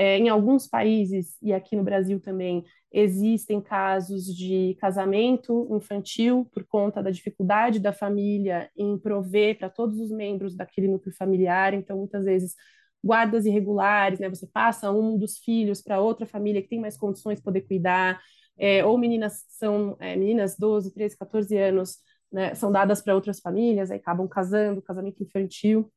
É, 0.00 0.16
em 0.16 0.28
alguns 0.28 0.68
países, 0.68 1.36
e 1.42 1.52
aqui 1.52 1.74
no 1.74 1.82
Brasil 1.82 2.20
também, 2.20 2.64
existem 2.92 3.60
casos 3.60 4.26
de 4.26 4.76
casamento 4.80 5.66
infantil 5.72 6.48
por 6.52 6.64
conta 6.64 7.02
da 7.02 7.10
dificuldade 7.10 7.80
da 7.80 7.92
família 7.92 8.70
em 8.76 8.96
prover 8.96 9.58
para 9.58 9.68
todos 9.68 9.98
os 9.98 10.12
membros 10.12 10.54
daquele 10.54 10.86
núcleo 10.86 11.12
familiar. 11.16 11.74
Então, 11.74 11.96
muitas 11.98 12.24
vezes, 12.24 12.54
guardas 13.02 13.44
irregulares, 13.44 14.20
né? 14.20 14.28
Você 14.28 14.46
passa 14.46 14.88
um 14.92 15.18
dos 15.18 15.38
filhos 15.38 15.82
para 15.82 16.00
outra 16.00 16.26
família 16.26 16.62
que 16.62 16.68
tem 16.68 16.80
mais 16.80 16.96
condições 16.96 17.38
de 17.38 17.42
poder 17.44 17.62
cuidar, 17.62 18.20
é, 18.56 18.84
ou 18.84 18.96
meninas 18.96 19.44
são 19.48 19.96
é, 19.98 20.14
meninas 20.14 20.56
12, 20.56 20.94
13, 20.94 21.18
14 21.18 21.56
anos, 21.56 21.96
né, 22.30 22.54
são 22.54 22.70
dadas 22.70 23.02
para 23.02 23.14
outras 23.14 23.40
famílias, 23.40 23.90
aí 23.90 23.98
acabam 23.98 24.28
casando, 24.28 24.82
casamento 24.82 25.22
infantil 25.22 25.90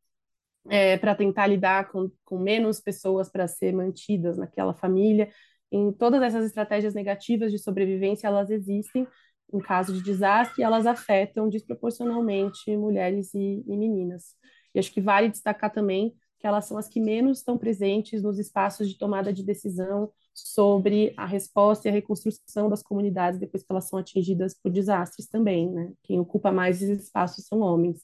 é, 0.69 0.97
para 0.97 1.15
tentar 1.15 1.47
lidar 1.47 1.91
com, 1.91 2.09
com 2.23 2.37
menos 2.37 2.79
pessoas 2.79 3.29
para 3.29 3.47
ser 3.47 3.73
mantidas 3.73 4.37
naquela 4.37 4.73
família. 4.73 5.29
Em 5.71 5.91
todas 5.91 6.21
essas 6.21 6.45
estratégias 6.45 6.93
negativas 6.93 7.51
de 7.51 7.57
sobrevivência, 7.57 8.27
elas 8.27 8.49
existem 8.49 9.07
em 9.53 9.59
caso 9.59 9.93
de 9.93 10.01
desastre 10.01 10.63
elas 10.63 10.85
afetam 10.85 11.49
desproporcionalmente 11.49 12.75
mulheres 12.77 13.33
e, 13.33 13.63
e 13.67 13.77
meninas. 13.77 14.35
E 14.73 14.79
acho 14.79 14.91
que 14.91 15.01
vale 15.01 15.29
destacar 15.29 15.71
também 15.71 16.13
que 16.39 16.47
elas 16.47 16.65
são 16.65 16.77
as 16.77 16.87
que 16.87 16.99
menos 16.99 17.37
estão 17.39 17.57
presentes 17.57 18.23
nos 18.23 18.39
espaços 18.39 18.89
de 18.89 18.97
tomada 18.97 19.31
de 19.31 19.43
decisão 19.43 20.11
sobre 20.33 21.13
a 21.15 21.25
resposta 21.25 21.87
e 21.87 21.91
a 21.91 21.93
reconstrução 21.93 22.67
das 22.67 22.81
comunidades 22.81 23.39
depois 23.39 23.61
que 23.63 23.71
elas 23.71 23.87
são 23.87 23.99
atingidas 23.99 24.55
por 24.55 24.71
desastres 24.71 25.27
também, 25.27 25.69
né? 25.69 25.91
Quem 26.01 26.19
ocupa 26.19 26.51
mais 26.51 26.81
esses 26.81 27.03
espaços 27.03 27.45
são 27.45 27.59
homens. 27.59 28.03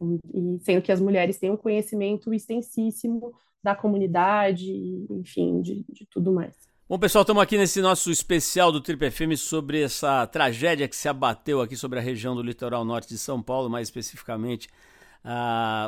E 0.00 0.58
sendo 0.60 0.82
que 0.82 0.92
as 0.92 1.00
mulheres 1.00 1.38
têm 1.38 1.50
um 1.50 1.56
conhecimento 1.56 2.32
extensíssimo 2.32 3.32
da 3.62 3.74
comunidade, 3.74 4.72
enfim, 5.10 5.60
de, 5.60 5.84
de 5.88 6.06
tudo 6.10 6.32
mais. 6.32 6.54
Bom, 6.88 6.98
pessoal, 6.98 7.22
estamos 7.22 7.42
aqui 7.42 7.56
nesse 7.56 7.80
nosso 7.80 8.10
especial 8.10 8.72
do 8.72 8.80
Triple 8.80 9.10
FM 9.10 9.36
sobre 9.36 9.82
essa 9.82 10.26
tragédia 10.26 10.88
que 10.88 10.96
se 10.96 11.08
abateu 11.08 11.60
aqui 11.60 11.76
sobre 11.76 11.98
a 11.98 12.02
região 12.02 12.34
do 12.34 12.42
litoral 12.42 12.84
norte 12.84 13.10
de 13.10 13.18
São 13.18 13.40
Paulo, 13.40 13.70
mais 13.70 13.86
especificamente 13.86 14.68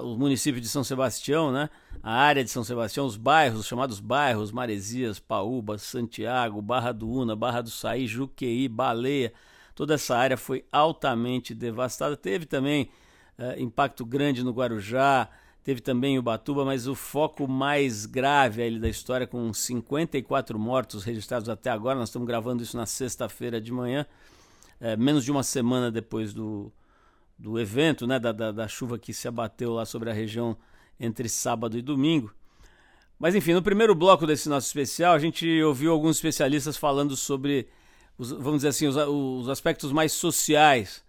o 0.03 0.17
município 0.17 0.61
de 0.61 0.69
São 0.69 0.85
Sebastião, 0.85 1.51
né? 1.51 1.71
a 2.03 2.13
área 2.13 2.45
de 2.45 2.51
São 2.51 2.63
Sebastião, 2.63 3.07
os 3.07 3.17
bairros, 3.17 3.61
os 3.61 3.67
chamados 3.67 3.99
bairros, 3.99 4.53
Maresias, 4.53 5.19
Paúba, 5.19 5.79
Santiago, 5.79 6.61
Barra 6.61 6.93
do 6.93 7.09
Una, 7.09 7.35
Barra 7.35 7.63
do 7.63 7.71
Saí, 7.71 8.07
Juqueí, 8.07 8.69
Baleia, 8.69 9.33
toda 9.75 9.95
essa 9.95 10.17
área 10.17 10.37
foi 10.37 10.65
altamente 10.71 11.55
devastada. 11.55 12.17
Teve 12.17 12.47
também 12.47 12.91
uh, 13.39 13.61
impacto 13.61 14.05
grande 14.05 14.43
no 14.43 14.53
Guarujá, 14.53 15.29
teve 15.63 15.81
também 15.81 16.19
o 16.19 16.23
Batuba, 16.23 16.65
mas 16.65 16.87
o 16.87 16.95
foco 16.95 17.47
mais 17.47 18.07
grave 18.07 18.63
aí 18.63 18.79
da 18.79 18.89
história, 18.89 19.27
com 19.27 19.53
54 19.53 20.59
mortos 20.59 21.05
registrados 21.05 21.49
até 21.49 21.71
agora, 21.71 21.99
nós 21.99 22.09
estamos 22.09 22.27
gravando 22.27 22.63
isso 22.63 22.77
na 22.77 22.87
sexta-feira 22.87 23.61
de 23.61 23.73
manhã, 23.73 24.07
é, 24.81 24.97
menos 24.97 25.25
de 25.25 25.31
uma 25.31 25.43
semana 25.43 25.91
depois 25.91 26.35
do, 26.35 26.73
do 27.39 27.59
evento, 27.59 28.07
né, 28.07 28.19
da, 28.19 28.33
da, 28.33 28.51
da, 28.51 28.69
chuva 28.69 28.99
que 28.99 29.15
se 29.15 29.29
abateu 29.29 29.73
lá 29.73 29.87
sobre 29.87 30.11
a 30.11 30.13
região 30.13 30.57
entre 30.99 31.29
sábado 31.29 31.79
e 31.79 31.83
domingo. 31.83 32.35
Mas 33.19 33.37
enfim, 33.37 33.53
no 33.53 33.63
primeiro 33.63 33.95
bloco 33.95 34.27
desse 34.27 34.49
nosso 34.49 34.67
especial, 34.67 35.15
a 35.15 35.19
gente 35.19 35.63
ouviu 35.63 35.93
alguns 35.93 36.17
especialistas 36.17 36.77
falando 36.77 37.17
sobre, 37.17 37.69
os, 38.19 38.33
vamos 38.33 38.57
dizer 38.57 38.69
assim, 38.69 38.89
os, 38.89 38.97
os 38.97 39.49
aspectos 39.49 39.93
mais 39.93 40.13
sociais 40.13 41.02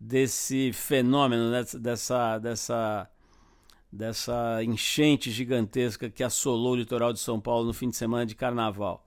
desse 0.00 0.72
fenômeno, 0.72 1.50
dessa, 1.78 2.38
dessa, 2.38 3.10
dessa 3.92 4.64
enchente 4.64 5.30
gigantesca 5.30 6.08
que 6.08 6.24
assolou 6.24 6.72
o 6.72 6.76
litoral 6.76 7.12
de 7.12 7.20
São 7.20 7.38
Paulo 7.38 7.66
no 7.66 7.74
fim 7.74 7.90
de 7.90 7.96
semana 7.96 8.24
de 8.24 8.34
carnaval. 8.34 9.06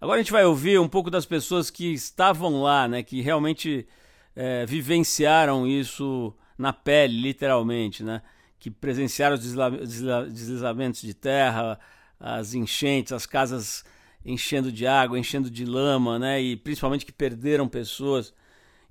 Agora 0.00 0.20
a 0.20 0.22
gente 0.22 0.30
vai 0.30 0.44
ouvir 0.44 0.78
um 0.78 0.88
pouco 0.88 1.10
das 1.10 1.26
pessoas 1.26 1.70
que 1.70 1.92
estavam 1.92 2.62
lá, 2.62 2.86
né? 2.86 3.02
que 3.02 3.20
realmente 3.20 3.88
é, 4.36 4.64
vivenciaram 4.64 5.66
isso 5.66 6.32
na 6.56 6.72
pele, 6.72 7.20
literalmente, 7.20 8.04
né? 8.04 8.22
que 8.60 8.70
presenciaram 8.70 9.34
os 9.34 9.42
deslizamentos 10.32 11.02
de 11.02 11.14
terra, 11.14 11.80
as 12.18 12.54
enchentes, 12.54 13.12
as 13.12 13.26
casas 13.26 13.84
enchendo 14.24 14.70
de 14.70 14.86
água, 14.86 15.18
enchendo 15.18 15.50
de 15.50 15.64
lama, 15.64 16.18
né? 16.18 16.40
E 16.42 16.56
principalmente 16.56 17.06
que 17.06 17.12
perderam 17.12 17.68
pessoas. 17.68 18.34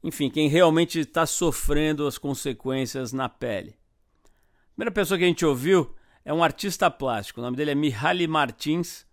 Enfim, 0.04 0.30
quem 0.30 0.48
realmente 0.48 1.00
está 1.00 1.26
sofrendo 1.26 2.06
as 2.06 2.18
consequências 2.18 3.12
na 3.12 3.28
pele. 3.28 3.76
A 4.24 4.70
primeira 4.76 4.92
pessoa 4.92 5.18
que 5.18 5.24
a 5.24 5.28
gente 5.28 5.46
ouviu 5.46 5.94
é 6.24 6.34
um 6.34 6.44
artista 6.44 6.90
plástico. 6.90 7.40
O 7.40 7.44
nome 7.44 7.58
dele 7.58 7.72
é 7.72 7.76
Mihaly 7.76 8.28
Martins. 8.28 9.06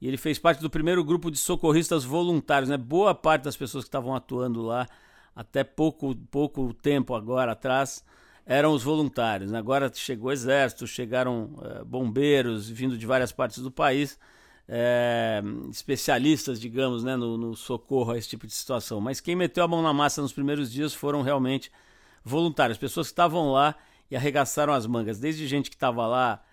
E 0.00 0.06
ele 0.06 0.16
fez 0.16 0.38
parte 0.38 0.60
do 0.60 0.70
primeiro 0.70 1.02
grupo 1.02 1.30
de 1.30 1.38
socorristas 1.38 2.04
voluntários. 2.04 2.68
Né? 2.68 2.76
Boa 2.76 3.14
parte 3.14 3.44
das 3.44 3.56
pessoas 3.56 3.84
que 3.84 3.88
estavam 3.88 4.14
atuando 4.14 4.62
lá, 4.62 4.86
até 5.34 5.64
pouco, 5.64 6.14
pouco 6.30 6.72
tempo 6.74 7.14
agora 7.14 7.52
atrás, 7.52 8.04
eram 8.44 8.72
os 8.72 8.82
voluntários. 8.82 9.50
Né? 9.50 9.58
Agora 9.58 9.90
chegou 9.92 10.28
o 10.28 10.32
exército, 10.32 10.86
chegaram 10.86 11.58
é, 11.62 11.84
bombeiros 11.84 12.68
vindo 12.68 12.96
de 12.96 13.06
várias 13.06 13.32
partes 13.32 13.62
do 13.62 13.70
país 13.70 14.18
é, 14.68 15.42
especialistas, 15.70 16.60
digamos, 16.60 17.02
né, 17.02 17.16
no, 17.16 17.38
no, 17.38 17.56
socorro 17.56 18.12
a 18.12 18.18
esse 18.18 18.28
tipo 18.28 18.46
de 18.46 18.52
situação. 18.52 19.00
Mas 19.00 19.20
quem 19.20 19.34
meteu 19.34 19.64
a 19.64 19.68
mão 19.68 19.82
na 19.82 19.94
massa 19.94 20.20
nos 20.20 20.32
primeiros 20.32 20.70
dias 20.70 20.92
foram 20.92 21.22
realmente 21.22 21.72
voluntários, 22.22 22.76
pessoas 22.76 23.06
que 23.06 23.12
estavam 23.12 23.50
lá 23.50 23.74
e 24.10 24.16
arregaçaram 24.16 24.72
as 24.72 24.86
mangas, 24.86 25.18
desde 25.18 25.46
gente 25.46 25.70
que 25.70 25.76
estava 25.76 26.06
lá 26.06 26.44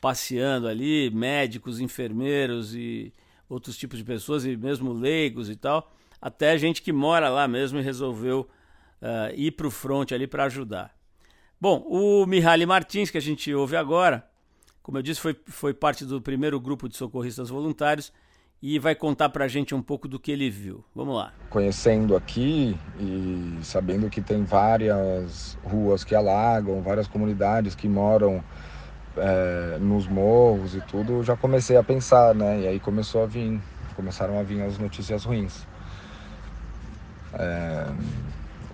passeando 0.00 0.68
ali, 0.68 1.10
médicos, 1.10 1.80
enfermeiros 1.80 2.74
e 2.74 3.12
outros 3.48 3.76
tipos 3.76 3.98
de 3.98 4.04
pessoas, 4.04 4.44
e 4.44 4.56
mesmo 4.56 4.92
leigos 4.92 5.50
e 5.50 5.56
tal, 5.56 5.92
até 6.20 6.56
gente 6.58 6.82
que 6.82 6.92
mora 6.92 7.28
lá 7.28 7.48
mesmo 7.48 7.78
e 7.78 7.82
resolveu 7.82 8.48
uh, 9.00 9.34
ir 9.34 9.52
para 9.52 9.66
o 9.66 9.70
front 9.70 10.12
ali 10.12 10.26
para 10.26 10.44
ajudar. 10.44 10.94
Bom, 11.60 11.84
o 11.88 12.26
Mihaly 12.26 12.66
Martins, 12.66 13.10
que 13.10 13.18
a 13.18 13.20
gente 13.20 13.52
ouve 13.54 13.76
agora, 13.76 14.28
como 14.84 14.98
eu 14.98 15.02
disse, 15.02 15.18
foi, 15.18 15.34
foi 15.46 15.72
parte 15.72 16.04
do 16.04 16.20
primeiro 16.20 16.60
grupo 16.60 16.90
de 16.90 16.94
socorristas 16.94 17.48
voluntários 17.48 18.12
e 18.62 18.78
vai 18.78 18.94
contar 18.94 19.30
para 19.30 19.46
a 19.46 19.48
gente 19.48 19.74
um 19.74 19.80
pouco 19.80 20.06
do 20.06 20.20
que 20.20 20.30
ele 20.30 20.50
viu. 20.50 20.84
Vamos 20.94 21.16
lá. 21.16 21.32
Conhecendo 21.48 22.14
aqui 22.14 22.78
e 23.00 23.58
sabendo 23.62 24.10
que 24.10 24.20
tem 24.20 24.44
várias 24.44 25.56
ruas 25.64 26.04
que 26.04 26.14
alagam, 26.14 26.82
várias 26.82 27.08
comunidades 27.08 27.74
que 27.74 27.88
moram 27.88 28.44
é, 29.16 29.78
nos 29.80 30.06
morros 30.06 30.74
e 30.74 30.82
tudo, 30.82 31.24
já 31.24 31.34
comecei 31.34 31.78
a 31.78 31.82
pensar, 31.82 32.34
né? 32.34 32.60
E 32.60 32.66
aí 32.66 32.78
começou 32.78 33.22
a 33.22 33.26
vir, 33.26 33.58
começaram 33.96 34.38
a 34.38 34.42
vir 34.42 34.60
as 34.60 34.76
notícias 34.76 35.24
ruins. 35.24 35.66
É, 37.32 37.86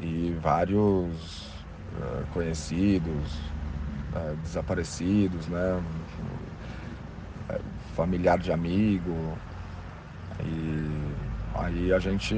e 0.00 0.36
vários 0.42 1.46
é, 2.02 2.22
conhecidos, 2.34 3.38
é, 4.14 4.34
desaparecidos, 4.42 5.46
né? 5.48 5.82
É, 7.48 7.60
familiar 7.94 8.38
de 8.38 8.52
amigo. 8.52 9.36
E 10.44 11.14
aí 11.54 11.92
a 11.92 11.98
gente 11.98 12.34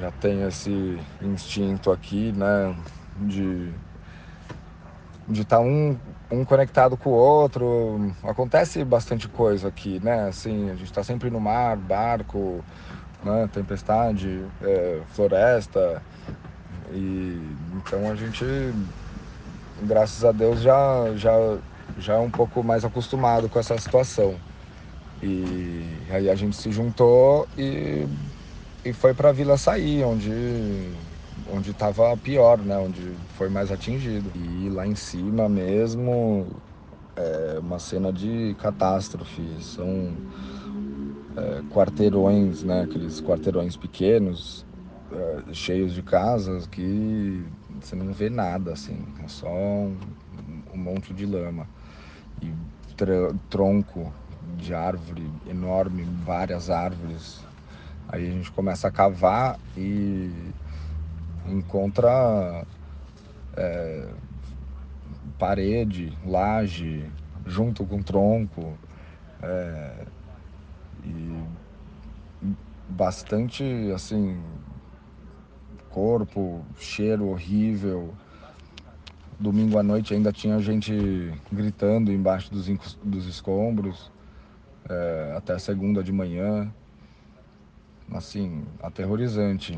já 0.00 0.10
tem 0.12 0.42
esse 0.42 0.98
instinto 1.22 1.90
aqui, 1.90 2.32
né? 2.32 2.74
De 3.26 3.72
de 5.26 5.40
estar 5.40 5.56
tá 5.56 5.62
um, 5.62 5.96
um 6.30 6.44
conectado 6.44 6.96
com 6.96 7.10
o 7.10 7.14
outro. 7.14 8.14
Acontece 8.22 8.84
bastante 8.84 9.28
coisa 9.28 9.68
aqui, 9.68 9.98
né? 10.02 10.28
Assim, 10.28 10.70
a 10.70 10.74
gente 10.74 10.84
está 10.84 11.02
sempre 11.02 11.30
no 11.30 11.40
mar, 11.40 11.76
barco, 11.76 12.62
né? 13.24 13.48
tempestade, 13.52 14.44
é, 14.62 15.00
floresta. 15.14 16.02
E 16.92 17.40
então 17.76 18.10
a 18.10 18.14
gente 18.14 18.44
graças 19.82 20.24
a 20.24 20.32
Deus 20.32 20.60
já, 20.60 21.14
já, 21.16 21.32
já 21.98 22.14
é 22.14 22.18
um 22.18 22.30
pouco 22.30 22.62
mais 22.62 22.84
acostumado 22.84 23.48
com 23.48 23.58
essa 23.58 23.76
situação. 23.78 24.34
E 25.22 25.84
aí 26.10 26.28
a 26.28 26.34
gente 26.34 26.56
se 26.56 26.70
juntou 26.70 27.46
e, 27.56 28.06
e 28.84 28.92
foi 28.92 29.14
para 29.14 29.30
a 29.30 29.32
Vila 29.32 29.56
Saí, 29.56 30.02
onde 30.04 30.30
onde 31.52 31.70
estava 31.70 32.16
pior, 32.16 32.58
né? 32.58 32.76
Onde 32.78 33.14
foi 33.36 33.48
mais 33.48 33.70
atingido. 33.70 34.30
E 34.34 34.68
lá 34.70 34.86
em 34.86 34.94
cima 34.94 35.48
mesmo 35.48 36.46
é 37.16 37.58
uma 37.58 37.78
cena 37.78 38.12
de 38.12 38.54
catástrofe. 38.58 39.42
São 39.60 40.12
é, 41.36 41.62
quarteirões, 41.72 42.62
né? 42.62 42.82
Aqueles 42.82 43.20
quarteirões 43.20 43.76
pequenos, 43.76 44.66
é, 45.12 45.54
cheios 45.54 45.92
de 45.94 46.02
casas 46.02 46.66
que 46.66 47.44
você 47.80 47.96
não 47.96 48.12
vê 48.12 48.30
nada, 48.30 48.72
assim, 48.72 48.96
é 49.22 49.28
só 49.28 49.48
um, 49.48 49.96
um 50.72 50.76
monte 50.76 51.12
de 51.12 51.26
lama 51.26 51.66
e 52.42 52.52
tronco 53.50 54.12
de 54.56 54.74
árvore 54.74 55.30
enorme, 55.48 56.04
várias 56.24 56.70
árvores. 56.70 57.44
Aí 58.08 58.28
a 58.28 58.30
gente 58.30 58.50
começa 58.52 58.88
a 58.88 58.90
cavar 58.90 59.58
e 59.76 60.30
encontra 61.46 62.64
é, 63.56 64.08
parede, 65.38 66.16
laje, 66.24 67.10
junto 67.46 67.84
com 67.84 68.02
tronco. 68.02 68.78
É, 69.42 70.06
e 71.04 71.44
bastante 72.88 73.64
assim 73.94 74.40
corpo, 75.94 76.60
cheiro 76.76 77.28
horrível. 77.28 78.12
Domingo 79.38 79.78
à 79.78 79.82
noite 79.82 80.12
ainda 80.12 80.32
tinha 80.32 80.58
gente 80.58 81.32
gritando 81.52 82.12
embaixo 82.12 82.52
dos, 82.52 82.66
dos 83.02 83.26
escombros, 83.28 84.10
é, 84.88 85.34
até 85.36 85.56
segunda 85.56 86.02
de 86.02 86.12
manhã. 86.12 86.68
Assim, 88.12 88.64
aterrorizante. 88.82 89.76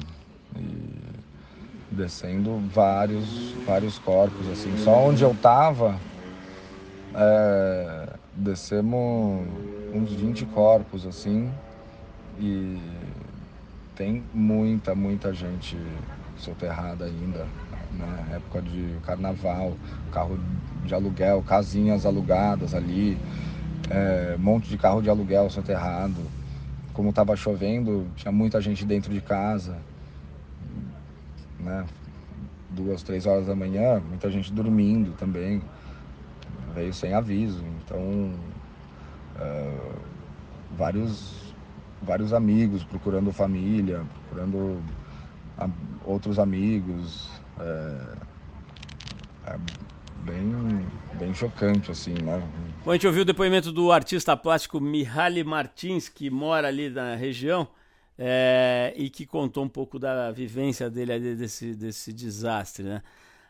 E 0.58 1.94
descendo 1.94 2.58
vários, 2.72 3.52
vários 3.66 3.98
corpos, 3.98 4.48
assim. 4.48 4.74
Só 4.78 4.92
onde 5.06 5.22
eu 5.22 5.34
tava, 5.34 6.00
é, 7.14 8.14
descemos 8.32 9.46
uns 9.92 10.12
20 10.12 10.46
corpos, 10.46 11.06
assim. 11.06 11.50
E 12.38 12.78
tem 13.96 14.22
muita, 14.32 14.94
muita 14.94 15.32
gente 15.32 15.76
soterrada 16.36 17.06
ainda, 17.06 17.48
né? 17.92 18.36
Época 18.36 18.60
de 18.60 18.98
carnaval, 19.02 19.74
carro 20.12 20.38
de 20.84 20.94
aluguel, 20.94 21.42
casinhas 21.42 22.04
alugadas 22.04 22.74
ali, 22.74 23.18
é, 23.90 24.36
monte 24.38 24.68
de 24.68 24.76
carro 24.76 25.00
de 25.00 25.08
aluguel 25.08 25.48
soterrado. 25.48 26.20
Como 26.92 27.08
estava 27.08 27.34
chovendo, 27.34 28.06
tinha 28.16 28.30
muita 28.30 28.60
gente 28.60 28.84
dentro 28.84 29.12
de 29.12 29.20
casa, 29.20 29.78
né? 31.58 31.86
Duas, 32.70 33.02
três 33.02 33.24
horas 33.24 33.46
da 33.46 33.54
manhã, 33.54 34.00
muita 34.06 34.30
gente 34.30 34.52
dormindo 34.52 35.16
também, 35.16 35.62
veio 36.74 36.92
sem 36.92 37.14
aviso. 37.14 37.64
Então, 37.82 38.34
é, 39.40 39.78
vários 40.76 41.45
vários 42.02 42.32
amigos, 42.32 42.84
procurando 42.84 43.32
família, 43.32 44.04
procurando 44.14 44.82
a, 45.58 45.68
outros 46.04 46.38
amigos. 46.38 47.28
É, 47.58 48.16
é 49.46 49.58
bem, 50.24 50.86
bem 51.18 51.34
chocante, 51.34 51.90
assim, 51.90 52.14
né? 52.14 52.42
Bom, 52.84 52.90
a 52.90 52.94
gente 52.94 53.06
ouviu 53.06 53.22
o 53.22 53.24
depoimento 53.24 53.70
do 53.72 53.92
artista 53.92 54.36
plástico 54.36 54.80
Mihaly 54.80 55.44
Martins, 55.44 56.08
que 56.08 56.28
mora 56.30 56.68
ali 56.68 56.90
na 56.90 57.14
região. 57.14 57.68
É, 58.18 58.94
e 58.96 59.10
que 59.10 59.26
contou 59.26 59.62
um 59.62 59.68
pouco 59.68 59.98
da 59.98 60.30
vivência 60.32 60.88
dele 60.88 61.34
desse, 61.34 61.74
desse 61.74 62.14
desastre, 62.14 62.82
né? 62.82 63.02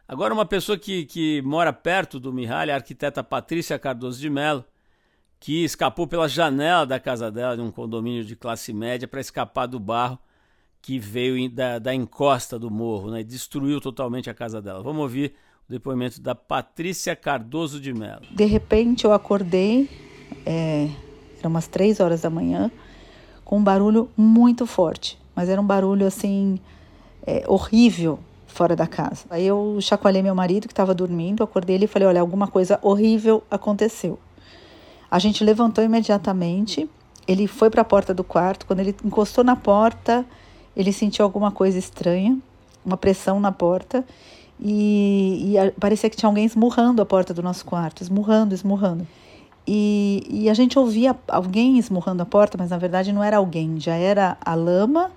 Agora 0.09 0.35
uma 0.35 0.45
pessoa 0.45 0.77
que, 0.77 1.05
que 1.05 1.41
mora 1.43 1.73
perto 1.73 2.19
do 2.19 2.33
Mihaly, 2.33 2.73
a 2.73 2.75
arquiteta 2.75 3.23
Patrícia 3.23 3.79
Cardoso 3.79 4.21
de 4.21 4.29
Mello, 4.29 4.65
que 5.39 5.65
escapou 5.65 6.07
pela 6.07 6.29
janela 6.29 6.87
da 6.87 6.99
casa 6.99 7.31
dela, 7.31 7.57
de 7.57 7.63
um 7.63 7.71
condomínio 7.71 8.25
de 8.25 8.35
classe 8.35 8.73
média, 8.73 9.07
para 9.07 9.21
escapar 9.21 9.67
do 9.67 9.79
barro 9.79 10.19
que 10.81 10.99
veio 10.99 11.51
da, 11.51 11.79
da 11.79 11.95
encosta 11.95 12.59
do 12.59 12.71
morro 12.71 13.11
né, 13.11 13.21
e 13.21 13.25
destruiu 13.25 13.81
totalmente 13.81 14.31
a 14.31 14.35
casa 14.35 14.63
dela. 14.63 14.83
Vamos 14.83 15.03
ouvir 15.03 15.35
o 15.69 15.73
depoimento 15.73 16.21
da 16.21 16.35
Patrícia 16.35 17.17
Cardoso 17.17 17.81
de 17.81 17.93
Mello. 17.93 18.23
De 18.31 18.45
repente 18.45 19.05
eu 19.05 19.13
acordei, 19.13 19.91
é, 20.45 20.89
eram 21.41 21.51
umas 21.51 21.67
três 21.67 21.99
horas 21.99 22.21
da 22.23 22.31
manhã, 22.31 22.71
com 23.45 23.59
um 23.59 23.65
barulho 23.65 24.09
muito 24.17 24.65
forte, 24.65 25.19
mas 25.35 25.49
era 25.49 25.61
um 25.61 25.67
barulho 25.67 26.07
assim 26.07 26.61
é, 27.27 27.45
horrível, 27.49 28.21
fora 28.47 28.75
da 28.75 28.87
casa. 28.87 29.27
Aí 29.29 29.47
eu 29.47 29.79
chacoalhei 29.81 30.23
meu 30.23 30.35
marido 30.35 30.67
que 30.67 30.73
estava 30.73 30.95
dormindo, 30.95 31.43
acordei 31.43 31.77
ele 31.77 31.85
e 31.85 31.89
falei: 31.89 32.09
olha, 32.09 32.21
alguma 32.21 32.47
coisa 32.47 32.79
horrível 32.81 33.43
aconteceu. 33.51 34.19
A 35.11 35.19
gente 35.19 35.45
levantou 35.45 35.83
imediatamente. 35.85 36.89
Ele 37.27 37.47
foi 37.47 37.71
para 37.71 37.83
a 37.83 37.85
porta 37.85 38.15
do 38.15 38.25
quarto. 38.25 38.67
Quando 38.67 38.81
ele 38.81 38.95
encostou 39.05 39.43
na 39.43 39.57
porta, 39.57 40.25
ele 40.77 40.93
sentiu 40.93 41.25
alguma 41.25 41.51
coisa 41.51 41.79
estranha, 41.79 42.39
uma 42.85 42.97
pressão 42.97 43.41
na 43.41 43.53
porta. 43.53 44.05
E, 44.61 45.55
e 45.55 45.71
parecia 45.81 46.09
que 46.09 46.17
tinha 46.17 46.29
alguém 46.29 46.45
esmurrando 46.45 47.03
a 47.03 47.07
porta 47.07 47.35
do 47.35 47.43
nosso 47.43 47.65
quarto, 47.65 48.03
esmurrando, 48.03 48.55
esmurrando. 48.55 49.07
E, 49.67 50.23
e 50.31 50.49
a 50.49 50.55
gente 50.55 50.79
ouvia 50.79 51.17
alguém 51.29 51.79
esmurrando 51.79 52.23
a 52.23 52.27
porta, 52.27 52.57
mas 52.57 52.71
na 52.71 52.79
verdade 52.79 53.13
não 53.13 53.23
era 53.23 53.39
alguém, 53.39 53.81
já 53.81 53.95
era 53.95 54.37
a 54.41 54.55
lama 54.55 55.11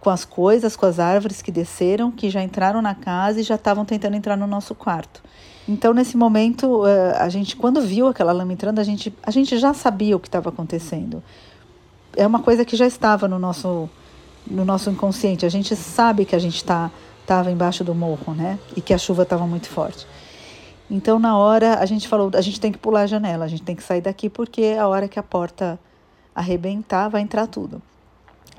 com 0.00 0.08
as 0.08 0.24
coisas, 0.24 0.76
com 0.76 0.86
as 0.86 0.98
árvores 0.98 1.42
que 1.42 1.50
desceram, 1.50 2.10
que 2.10 2.30
já 2.30 2.42
entraram 2.42 2.80
na 2.80 2.94
casa 2.94 3.40
e 3.40 3.42
já 3.42 3.56
estavam 3.56 3.84
tentando 3.84 4.16
entrar 4.16 4.36
no 4.36 4.46
nosso 4.46 4.74
quarto. 4.74 5.22
Então, 5.68 5.94
nesse 5.94 6.16
momento, 6.16 6.86
eh, 6.86 7.16
a 7.18 7.28
gente, 7.28 7.54
quando 7.54 7.80
viu 7.80 8.08
aquela 8.08 8.32
lama 8.32 8.52
entrando, 8.52 8.78
a 8.78 8.84
gente, 8.84 9.14
a 9.22 9.30
gente 9.30 9.56
já 9.58 9.72
sabia 9.72 10.16
o 10.16 10.20
que 10.20 10.28
estava 10.28 10.48
acontecendo. 10.48 11.22
É 12.16 12.26
uma 12.26 12.40
coisa 12.40 12.64
que 12.64 12.76
já 12.76 12.86
estava 12.86 13.28
no 13.28 13.38
nosso, 13.38 13.88
no 14.46 14.64
nosso 14.64 14.90
inconsciente. 14.90 15.46
A 15.46 15.48
gente 15.48 15.76
sabe 15.76 16.24
que 16.24 16.34
a 16.34 16.38
gente 16.38 16.56
estava 16.56 17.50
embaixo 17.50 17.84
do 17.84 17.94
morro, 17.94 18.34
né? 18.34 18.58
E 18.76 18.80
que 18.80 18.92
a 18.92 18.98
chuva 18.98 19.22
estava 19.22 19.46
muito 19.46 19.68
forte. 19.68 20.06
Então, 20.90 21.18
na 21.18 21.38
hora, 21.38 21.78
a 21.78 21.86
gente 21.86 22.08
falou: 22.08 22.30
a 22.34 22.40
gente 22.40 22.60
tem 22.60 22.72
que 22.72 22.78
pular 22.78 23.02
a 23.02 23.06
janela, 23.06 23.44
a 23.44 23.48
gente 23.48 23.62
tem 23.62 23.76
que 23.76 23.82
sair 23.82 24.00
daqui, 24.00 24.28
porque 24.28 24.76
a 24.78 24.88
hora 24.88 25.06
que 25.06 25.18
a 25.18 25.22
porta 25.22 25.78
arrebentar, 26.34 27.08
vai 27.08 27.22
entrar 27.22 27.46
tudo. 27.46 27.80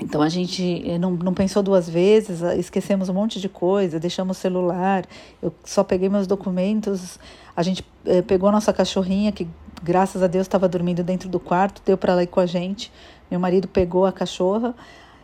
Então 0.03 0.21
a 0.21 0.27
gente 0.27 0.83
eh, 0.85 0.97
não, 0.97 1.11
não 1.11 1.33
pensou 1.33 1.63
duas 1.63 1.89
vezes, 1.89 2.43
ah, 2.43 2.55
esquecemos 2.55 3.07
um 3.07 3.13
monte 3.13 3.39
de 3.39 3.47
coisa, 3.47 3.97
deixamos 3.97 4.37
o 4.37 4.39
celular, 4.39 5.05
eu 5.41 5.53
só 5.63 5.81
peguei 5.81 6.09
meus 6.09 6.27
documentos, 6.27 7.17
a 7.55 7.63
gente 7.63 7.85
eh, 8.05 8.21
pegou 8.21 8.49
a 8.49 8.51
nossa 8.51 8.73
cachorrinha, 8.73 9.31
que 9.31 9.47
graças 9.81 10.21
a 10.21 10.27
Deus 10.27 10.45
estava 10.45 10.67
dormindo 10.67 11.03
dentro 11.03 11.29
do 11.29 11.39
quarto, 11.39 11.81
deu 11.85 11.97
para 11.97 12.11
ela 12.11 12.23
ir 12.23 12.27
com 12.27 12.41
a 12.41 12.45
gente. 12.45 12.91
Meu 13.31 13.39
marido 13.39 13.65
pegou 13.65 14.05
a 14.05 14.11
cachorra 14.11 14.75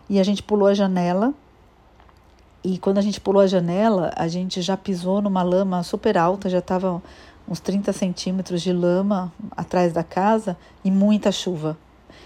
e 0.09 0.17
a 0.17 0.23
gente 0.23 0.41
pulou 0.41 0.67
a 0.69 0.73
janela. 0.73 1.33
E 2.63 2.77
quando 2.77 2.97
a 2.97 3.01
gente 3.01 3.19
pulou 3.19 3.41
a 3.41 3.47
janela, 3.47 4.13
a 4.15 4.29
gente 4.29 4.61
já 4.61 4.77
pisou 4.77 5.21
numa 5.21 5.43
lama 5.43 5.83
super 5.83 6.17
alta, 6.17 6.49
já 6.49 6.59
estava 6.59 7.01
uns 7.47 7.59
30 7.59 7.91
centímetros 7.91 8.61
de 8.61 8.71
lama 8.71 9.31
atrás 9.55 9.91
da 9.91 10.03
casa 10.03 10.57
e 10.83 10.89
muita 10.89 11.31
chuva 11.33 11.77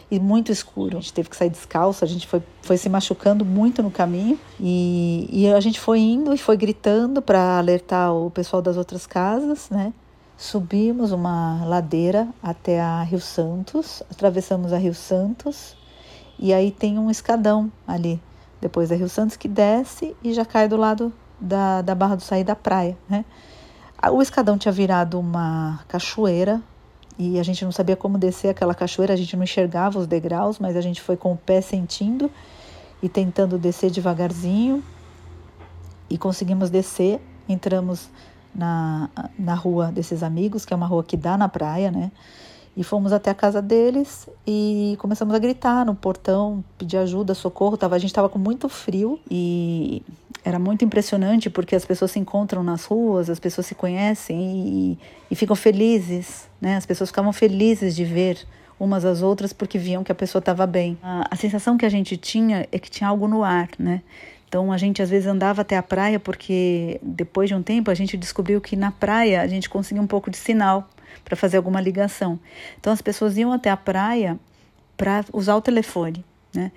e 0.10 0.20
muito 0.20 0.52
escuro. 0.52 0.98
A 0.98 1.02
gente 1.02 1.14
teve 1.14 1.30
que 1.30 1.36
sair 1.36 1.50
descalço, 1.50 2.04
a 2.04 2.08
gente 2.08 2.28
foi, 2.28 2.42
foi 2.62 2.78
se 2.78 2.90
machucando 2.90 3.44
muito 3.44 3.82
no 3.82 3.92
caminho 3.92 4.40
e, 4.60 5.28
e 5.32 5.48
a 5.48 5.60
gente 5.60 5.80
foi 5.80 6.00
indo 6.00 6.34
e 6.34 6.38
foi 6.38 6.58
gritando 6.58 7.22
para 7.22 7.58
alertar 7.58 8.14
o 8.14 8.30
pessoal 8.30 8.62
das 8.62 8.78
outras 8.78 9.06
casas, 9.06 9.70
né? 9.70 9.94
Subimos 10.38 11.12
uma 11.12 11.64
ladeira 11.66 12.28
até 12.42 12.82
a 12.82 13.04
Rio 13.04 13.22
Santos, 13.22 14.04
atravessamos 14.10 14.74
a 14.74 14.78
Rio 14.78 14.94
Santos 14.94 15.76
e 16.38 16.54
aí 16.54 16.72
tem 16.72 16.98
um 16.98 17.10
escadão 17.10 17.72
ali, 17.88 18.20
depois 18.60 18.90
da 18.90 18.96
Rio 18.96 19.08
Santos, 19.08 19.38
que 19.38 19.48
desce 19.48 20.16
e 20.24 20.34
já 20.34 20.44
cai 20.44 20.68
do 20.68 20.76
lado 20.76 21.14
da, 21.40 21.82
da 21.82 21.94
Barra 21.94 22.16
do 22.16 22.24
Saí 22.24 22.44
da 22.44 22.56
praia, 22.56 22.98
né? 23.08 23.24
O 24.12 24.22
escadão 24.22 24.58
tinha 24.58 24.72
virado 24.72 25.18
uma 25.18 25.80
cachoeira 25.88 26.62
e 27.18 27.40
a 27.40 27.44
gente 27.44 27.64
não 27.64 27.72
sabia 27.72 27.96
como 27.96 28.18
descer 28.18 28.50
aquela 28.50 28.74
cachoeira, 28.74 29.14
a 29.14 29.18
gente 29.18 29.36
não 29.36 29.44
enxergava 29.44 30.00
os 30.00 30.08
degraus, 30.08 30.60
mas 30.60 30.76
a 30.76 30.82
gente 30.82 31.02
foi 31.02 31.16
com 31.16 31.34
o 31.34 31.38
pé 31.38 31.62
sentindo 31.62 32.30
e 33.02 33.10
tentando 33.10 33.58
descer 33.58 33.92
devagarzinho 33.92 34.84
e 36.10 36.18
conseguimos 36.18 36.70
descer. 36.70 37.22
Entramos 37.48 38.10
na, 38.56 39.10
na 39.38 39.54
rua 39.54 39.92
desses 39.92 40.24
amigos, 40.24 40.66
que 40.66 40.74
é 40.74 40.76
uma 40.76 40.88
rua 40.88 41.04
que 41.04 41.18
dá 41.18 41.38
na 41.38 41.50
praia, 41.50 41.92
né? 41.92 42.12
E 42.76 42.84
fomos 42.84 43.14
até 43.14 43.30
a 43.30 43.36
casa 43.36 43.62
deles 43.62 44.28
e 44.48 44.96
começamos 45.00 45.36
a 45.36 45.40
gritar 45.40 45.86
no 45.86 45.94
portão, 45.94 46.64
pedir 46.78 46.98
ajuda, 46.98 47.36
socorro. 47.36 47.78
Tava, 47.78 47.96
a 47.96 48.00
gente 48.00 48.10
estava 48.10 48.28
com 48.28 48.40
muito 48.40 48.68
frio 48.68 49.20
e 49.30 50.02
era 50.44 50.58
muito 50.58 50.84
impressionante 50.84 51.50
porque 51.50 51.76
as 51.76 51.86
pessoas 51.86 52.12
se 52.12 52.20
encontram 52.20 52.64
nas 52.64 52.86
ruas, 52.86 53.30
as 53.30 53.40
pessoas 53.40 53.68
se 53.68 53.76
conhecem 53.76 54.38
e, 54.40 55.00
e 55.30 55.36
ficam 55.36 55.56
felizes, 55.56 56.50
né? 56.60 56.76
As 56.76 56.86
pessoas 56.86 57.12
ficavam 57.12 57.32
felizes 57.32 57.96
de 57.96 58.04
ver 58.04 58.44
umas 58.80 59.06
às 59.06 59.22
outras 59.22 59.54
porque 59.54 59.78
viam 59.78 60.04
que 60.04 60.12
a 60.12 60.16
pessoa 60.16 60.40
estava 60.40 60.66
bem. 60.66 60.98
A, 61.04 61.28
a 61.30 61.36
sensação 61.36 61.78
que 61.78 61.86
a 61.86 61.90
gente 61.90 62.18
tinha 62.18 62.68
é 62.72 62.80
que 62.80 62.90
tinha 62.90 63.08
algo 63.08 63.28
no 63.28 63.44
ar, 63.44 63.70
né? 63.78 64.02
Então 64.48 64.72
a 64.72 64.78
gente 64.78 65.02
às 65.02 65.10
vezes 65.10 65.28
andava 65.28 65.62
até 65.62 65.78
a 65.78 65.84
praia 65.84 66.20
porque 66.20 67.00
depois 67.02 67.50
de 67.50 67.56
um 67.56 67.64
tempo 67.64 67.90
a 67.90 67.94
gente 67.94 68.18
descobriu 68.18 68.60
que 68.60 68.76
na 68.76 68.92
praia 68.92 69.42
a 69.42 69.48
gente 69.48 69.70
conseguia 69.70 70.02
um 70.02 70.08
pouco 70.08 70.30
de 70.30 70.38
sinal 70.38 70.88
para 71.24 71.36
fazer 71.36 71.58
alguma 71.58 71.82
ligação. 71.82 72.40
Então 72.80 72.92
as 72.92 73.02
pessoas 73.02 73.38
iam 73.38 73.52
até 73.52 73.70
a 73.70 73.78
praia 73.78 74.40
para 74.96 75.26
usar 75.34 75.56
o 75.56 75.62
telefone, 75.62 76.24
né? 76.54 76.72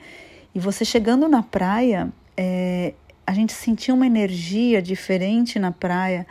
E 0.54 0.58
você 0.58 0.84
chegando 0.84 1.28
na 1.28 1.42
praia, 1.42 2.10
é, 2.36 2.94
a 3.26 3.32
gente 3.34 3.52
sentia 3.52 3.92
uma 3.92 4.06
energia 4.06 4.80
diferente 4.80 5.58
na 5.58 5.70
praia. 5.70 6.26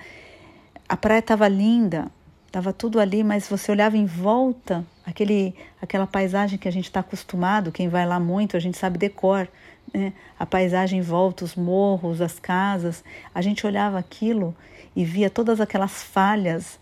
A 0.90 0.98
praia 0.98 1.20
estava 1.20 1.48
linda, 1.48 2.08
estava 2.48 2.74
tudo 2.74 3.00
ali, 3.00 3.24
mas 3.24 3.48
você 3.48 3.72
olhava 3.72 3.98
em 3.98 4.06
volta, 4.06 4.84
aquele, 5.06 5.54
aquela 5.82 6.08
paisagem 6.08 6.58
que 6.58 6.68
a 6.68 6.72
gente 6.72 6.86
está 6.86 7.02
acostumado, 7.02 7.72
quem 7.72 7.88
vai 7.88 8.06
lá 8.06 8.20
muito, 8.20 8.58
a 8.58 8.60
gente 8.60 8.78
sabe 8.78 8.98
decor, 8.98 9.48
né? 9.94 10.14
a 10.40 10.46
paisagem 10.46 11.00
em 11.00 11.04
volta, 11.04 11.44
os 11.44 11.56
morros, 11.56 12.22
as 12.22 12.40
casas. 12.40 13.04
A 13.34 13.42
gente 13.42 13.68
olhava 13.68 14.00
aquilo 14.00 14.56
e 14.96 15.04
via 15.04 15.30
todas 15.30 15.60
aquelas 15.60 16.02
falhas 16.02 16.80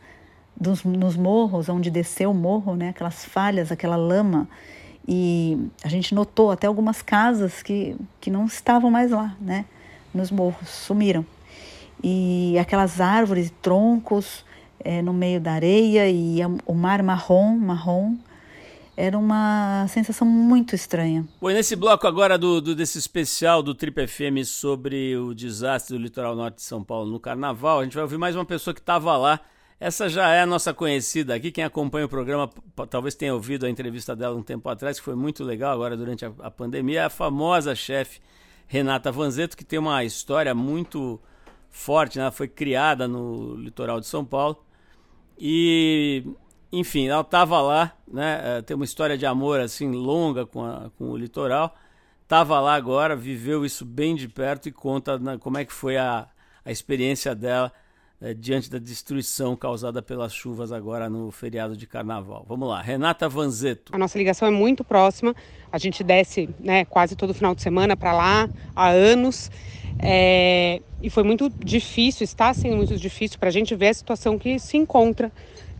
dos, 0.55 0.83
nos 0.83 1.15
morros, 1.15 1.69
onde 1.69 1.89
desceu 1.89 2.31
o 2.31 2.33
morro, 2.33 2.75
né? 2.75 2.89
aquelas 2.89 3.25
falhas, 3.25 3.71
aquela 3.71 3.95
lama. 3.95 4.47
E 5.07 5.57
a 5.83 5.89
gente 5.89 6.15
notou 6.15 6.51
até 6.51 6.67
algumas 6.67 7.01
casas 7.01 7.61
que, 7.61 7.95
que 8.21 8.29
não 8.29 8.45
estavam 8.45 8.89
mais 8.89 9.11
lá, 9.11 9.35
né? 9.39 9.65
nos 10.13 10.31
morros, 10.31 10.69
sumiram. 10.69 11.25
E 12.03 12.57
aquelas 12.59 13.01
árvores, 13.01 13.51
troncos 13.61 14.45
é, 14.79 15.01
no 15.01 15.13
meio 15.13 15.39
da 15.39 15.53
areia 15.53 16.09
e 16.09 16.39
o 16.65 16.73
mar 16.73 17.01
marrom, 17.01 17.57
marrom, 17.57 18.15
era 18.95 19.17
uma 19.17 19.87
sensação 19.87 20.27
muito 20.27 20.75
estranha. 20.75 21.25
Bom, 21.41 21.49
nesse 21.49 21.75
bloco 21.75 22.05
agora 22.05 22.37
do, 22.37 22.61
do, 22.61 22.75
desse 22.75 22.99
especial 22.99 23.63
do 23.63 23.73
Trip 23.73 24.07
FM 24.07 24.45
sobre 24.45 25.17
o 25.17 25.33
desastre 25.33 25.97
do 25.97 26.01
litoral 26.01 26.35
norte 26.35 26.57
de 26.57 26.61
São 26.61 26.83
Paulo 26.83 27.09
no 27.09 27.19
Carnaval, 27.19 27.79
a 27.79 27.83
gente 27.83 27.95
vai 27.95 28.03
ouvir 28.03 28.17
mais 28.17 28.35
uma 28.35 28.45
pessoa 28.45 28.73
que 28.73 28.79
estava 28.79 29.17
lá 29.17 29.39
essa 29.79 30.07
já 30.07 30.29
é 30.29 30.41
a 30.41 30.45
nossa 30.45 30.73
conhecida 30.73 31.35
aqui. 31.35 31.51
Quem 31.51 31.63
acompanha 31.63 32.05
o 32.05 32.09
programa 32.09 32.49
talvez 32.89 33.15
tenha 33.15 33.33
ouvido 33.33 33.65
a 33.65 33.69
entrevista 33.69 34.15
dela 34.15 34.35
um 34.35 34.43
tempo 34.43 34.69
atrás, 34.69 34.99
que 34.99 35.05
foi 35.05 35.15
muito 35.15 35.43
legal 35.43 35.73
agora 35.73 35.97
durante 35.97 36.25
a, 36.25 36.31
a 36.39 36.51
pandemia. 36.51 37.01
É 37.01 37.03
a 37.05 37.09
famosa 37.09 37.75
chefe 37.75 38.19
Renata 38.67 39.11
Vanzeto, 39.11 39.57
que 39.57 39.63
tem 39.63 39.79
uma 39.79 40.03
história 40.03 40.53
muito 40.55 41.19
forte. 41.69 42.17
Né? 42.17 42.23
Ela 42.23 42.31
foi 42.31 42.47
criada 42.47 43.07
no 43.07 43.55
litoral 43.55 43.99
de 43.99 44.07
São 44.07 44.23
Paulo. 44.23 44.63
E, 45.37 46.23
enfim, 46.71 47.07
ela 47.07 47.21
estava 47.21 47.59
lá, 47.61 47.93
né? 48.07 48.57
É, 48.57 48.61
tem 48.61 48.75
uma 48.75 48.85
história 48.85 49.17
de 49.17 49.25
amor 49.25 49.59
assim 49.59 49.91
longa 49.91 50.45
com, 50.45 50.63
a, 50.63 50.91
com 50.97 51.09
o 51.09 51.17
litoral. 51.17 51.75
Estava 52.21 52.59
lá 52.59 52.75
agora, 52.75 53.15
viveu 53.15 53.65
isso 53.65 53.85
bem 53.85 54.15
de 54.15 54.27
perto 54.29 54.69
e 54.69 54.71
conta 54.71 55.19
né, 55.19 55.37
como 55.37 55.57
é 55.57 55.65
que 55.65 55.73
foi 55.73 55.97
a, 55.97 56.27
a 56.63 56.71
experiência 56.71 57.35
dela 57.35 57.71
é, 58.23 58.33
diante 58.33 58.71
da 58.71 58.79
destruição 58.79 59.53
causada 59.53 60.01
pelas 60.01 60.33
chuvas 60.33 60.71
agora 60.71 61.09
no 61.09 61.29
feriado 61.29 61.75
de 61.75 61.85
carnaval. 61.85 62.45
Vamos 62.47 62.69
lá, 62.69 62.81
Renata 62.81 63.27
Vanzeto. 63.27 63.93
A 63.93 63.97
nossa 63.97 64.17
ligação 64.17 64.47
é 64.47 64.51
muito 64.51 64.81
próxima, 64.81 65.35
a 65.69 65.77
gente 65.77 66.05
desce 66.05 66.49
né, 66.57 66.85
quase 66.85 67.17
todo 67.17 67.33
final 67.33 67.53
de 67.53 67.61
semana 67.61 67.97
para 67.97 68.13
lá 68.13 68.49
há 68.73 68.87
anos. 68.87 69.51
É, 69.99 70.81
e 71.01 71.09
foi 71.09 71.23
muito 71.23 71.49
difícil, 71.49 72.23
está 72.23 72.53
sendo 72.53 72.77
muito 72.77 72.95
difícil 72.95 73.37
para 73.37 73.49
a 73.49 73.51
gente 73.51 73.75
ver 73.75 73.89
a 73.89 73.93
situação 73.93 74.39
que 74.39 74.57
se 74.57 74.77
encontra 74.77 75.29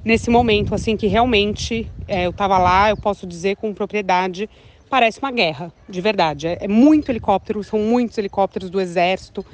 nesse 0.03 0.29
momento, 0.29 0.75
assim, 0.75 0.97
que 0.97 1.07
realmente 1.07 1.89
é, 2.09 2.25
eu 2.25 2.31
estava 2.31 2.57
lá, 2.57 2.89
eu 2.89 2.97
posso 2.97 3.25
dizer 3.25 3.55
com 3.55 3.73
propriedade, 3.73 4.49
parece 4.89 5.17
uma 5.19 5.31
guerra, 5.31 5.71
de 5.87 6.01
verdade. 6.01 6.47
É, 6.47 6.57
é 6.59 6.67
muito 6.67 7.09
helicóptero, 7.09 7.63
são 7.63 7.79
muitos 7.79 8.17
helicópteros 8.17 8.69
do 8.69 8.81
exército 8.81 9.45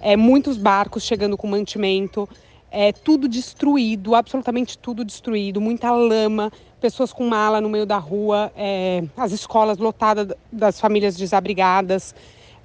é, 0.00 0.16
muitos 0.16 0.56
barcos 0.56 1.04
chegando 1.04 1.36
com 1.36 1.46
mantimento, 1.46 2.28
é, 2.70 2.92
tudo 2.92 3.28
destruído, 3.28 4.14
absolutamente 4.14 4.78
tudo 4.78 5.04
destruído, 5.04 5.60
muita 5.60 5.90
lama, 5.90 6.52
pessoas 6.80 7.12
com 7.12 7.28
mala 7.28 7.60
no 7.60 7.68
meio 7.68 7.84
da 7.84 7.98
rua, 7.98 8.52
é, 8.56 9.04
as 9.16 9.32
escolas 9.32 9.78
lotadas 9.78 10.28
das 10.50 10.80
famílias 10.80 11.16
desabrigadas. 11.16 12.14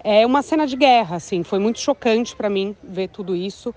É 0.04 0.26
uma 0.26 0.44
cena 0.44 0.68
de 0.68 0.76
guerra, 0.76 1.16
assim, 1.16 1.44
foi 1.44 1.60
muito 1.60 1.80
chocante 1.80 2.36
para 2.36 2.50
mim 2.50 2.76
ver 2.84 3.10
tudo 3.10 3.36
isso. 3.36 3.74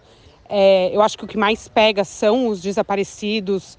É, 0.48 0.94
eu 0.94 1.00
acho 1.00 1.16
que 1.16 1.24
o 1.24 1.28
que 1.28 1.38
mais 1.38 1.68
pega 1.68 2.04
são 2.04 2.48
os 2.48 2.60
desaparecidos, 2.60 3.78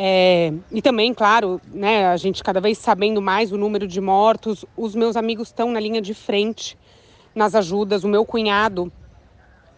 é, 0.00 0.52
e 0.70 0.80
também, 0.80 1.12
claro, 1.12 1.60
né, 1.72 2.06
a 2.06 2.16
gente 2.16 2.40
cada 2.44 2.60
vez 2.60 2.78
sabendo 2.78 3.20
mais 3.20 3.50
o 3.50 3.56
número 3.56 3.84
de 3.84 4.00
mortos, 4.00 4.64
os 4.76 4.94
meus 4.94 5.16
amigos 5.16 5.48
estão 5.48 5.72
na 5.72 5.80
linha 5.80 6.00
de 6.00 6.14
frente 6.14 6.78
nas 7.34 7.52
ajudas. 7.56 8.04
O 8.04 8.08
meu 8.08 8.24
cunhado 8.24 8.92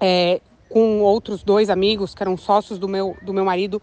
é, 0.00 0.40
com 0.68 1.00
outros 1.00 1.42
dois 1.42 1.68
amigos 1.68 2.14
que 2.14 2.22
eram 2.22 2.36
sócios 2.36 2.78
do 2.78 2.88
meu, 2.88 3.16
do 3.22 3.34
meu 3.34 3.44
marido, 3.44 3.82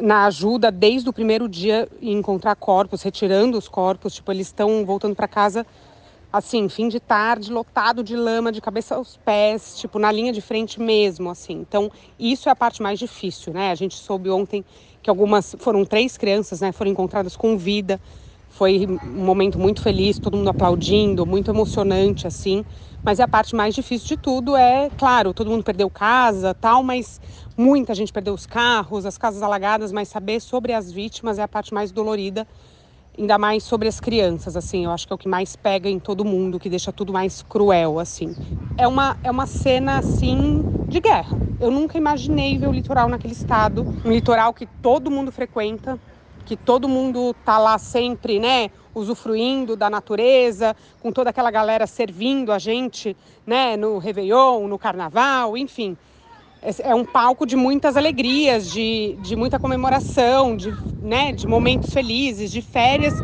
na 0.00 0.26
ajuda 0.26 0.70
desde 0.70 1.08
o 1.08 1.12
primeiro 1.12 1.48
dia 1.48 1.88
em 2.00 2.12
encontrar 2.12 2.54
corpos, 2.54 3.02
retirando 3.02 3.58
os 3.58 3.68
corpos. 3.68 4.14
Tipo, 4.14 4.30
eles 4.30 4.46
estão 4.46 4.84
voltando 4.84 5.16
para 5.16 5.26
casa 5.26 5.66
assim, 6.32 6.66
fim 6.68 6.88
de 6.88 6.98
tarde, 6.98 7.52
lotado 7.52 8.02
de 8.02 8.16
lama, 8.16 8.50
de 8.50 8.60
cabeça 8.60 8.94
aos 8.94 9.18
pés, 9.18 9.76
tipo, 9.78 9.98
na 9.98 10.10
linha 10.10 10.32
de 10.32 10.40
frente 10.40 10.80
mesmo, 10.80 11.28
assim. 11.28 11.52
Então, 11.52 11.90
isso 12.18 12.48
é 12.48 12.52
a 12.52 12.56
parte 12.56 12.82
mais 12.82 12.98
difícil, 12.98 13.52
né? 13.52 13.70
A 13.70 13.74
gente 13.74 13.94
soube 13.94 14.30
ontem 14.30 14.64
que 15.02 15.10
algumas, 15.10 15.54
foram 15.58 15.84
três 15.84 16.16
crianças, 16.16 16.60
né, 16.62 16.72
foram 16.72 16.90
encontradas 16.90 17.36
com 17.36 17.58
vida. 17.58 18.00
Foi 18.52 18.86
um 19.02 19.24
momento 19.24 19.58
muito 19.58 19.80
feliz, 19.80 20.18
todo 20.18 20.36
mundo 20.36 20.50
aplaudindo, 20.50 21.24
muito 21.24 21.50
emocionante, 21.50 22.26
assim. 22.26 22.64
Mas 23.04 23.18
a 23.18 23.26
parte 23.26 23.56
mais 23.56 23.74
difícil 23.74 24.08
de 24.08 24.16
tudo 24.18 24.54
é, 24.54 24.90
claro, 24.96 25.32
todo 25.32 25.50
mundo 25.50 25.64
perdeu 25.64 25.88
casa, 25.90 26.54
tal, 26.54 26.82
mas 26.82 27.18
muita 27.56 27.94
gente 27.94 28.12
perdeu 28.12 28.34
os 28.34 28.44
carros, 28.44 29.06
as 29.06 29.16
casas 29.16 29.42
alagadas, 29.42 29.90
mas 29.90 30.08
saber 30.08 30.38
sobre 30.38 30.74
as 30.74 30.92
vítimas 30.92 31.38
é 31.38 31.42
a 31.42 31.48
parte 31.48 31.72
mais 31.72 31.90
dolorida 31.90 32.46
ainda 33.18 33.38
mais 33.38 33.64
sobre 33.64 33.88
as 33.88 34.00
crianças, 34.00 34.56
assim, 34.56 34.84
eu 34.84 34.90
acho 34.90 35.06
que 35.06 35.12
é 35.12 35.16
o 35.16 35.18
que 35.18 35.28
mais 35.28 35.54
pega 35.54 35.88
em 35.88 36.00
todo 36.00 36.24
mundo, 36.24 36.58
que 36.58 36.70
deixa 36.70 36.92
tudo 36.92 37.12
mais 37.12 37.42
cruel, 37.42 37.98
assim. 37.98 38.34
É 38.76 38.88
uma, 38.88 39.16
é 39.22 39.30
uma 39.30 39.46
cena, 39.46 39.98
assim, 39.98 40.66
de 40.88 41.00
guerra. 41.00 41.42
Eu 41.60 41.70
nunca 41.70 41.98
imaginei 41.98 42.58
ver 42.58 42.68
o 42.68 42.72
litoral 42.72 43.08
naquele 43.08 43.34
estado, 43.34 43.86
um 44.04 44.10
litoral 44.10 44.54
que 44.54 44.66
todo 44.66 45.10
mundo 45.10 45.30
frequenta, 45.30 46.00
que 46.44 46.56
todo 46.56 46.88
mundo 46.88 47.34
tá 47.44 47.58
lá 47.58 47.78
sempre, 47.78 48.38
né, 48.38 48.70
usufruindo 48.94 49.76
da 49.76 49.88
natureza, 49.88 50.76
com 51.00 51.10
toda 51.12 51.30
aquela 51.30 51.50
galera 51.50 51.86
servindo 51.86 52.52
a 52.52 52.58
gente, 52.58 53.16
né, 53.46 53.76
no 53.76 53.98
Réveillon, 53.98 54.66
no 54.66 54.78
Carnaval, 54.78 55.56
enfim. 55.56 55.96
É 56.84 56.94
um 56.94 57.04
palco 57.04 57.44
de 57.44 57.56
muitas 57.56 57.96
alegrias, 57.96 58.70
de, 58.70 59.16
de 59.20 59.34
muita 59.34 59.58
comemoração, 59.58 60.56
de, 60.56 60.72
né, 61.00 61.32
de 61.32 61.46
momentos 61.46 61.92
felizes, 61.92 62.52
de 62.52 62.62
férias, 62.62 63.14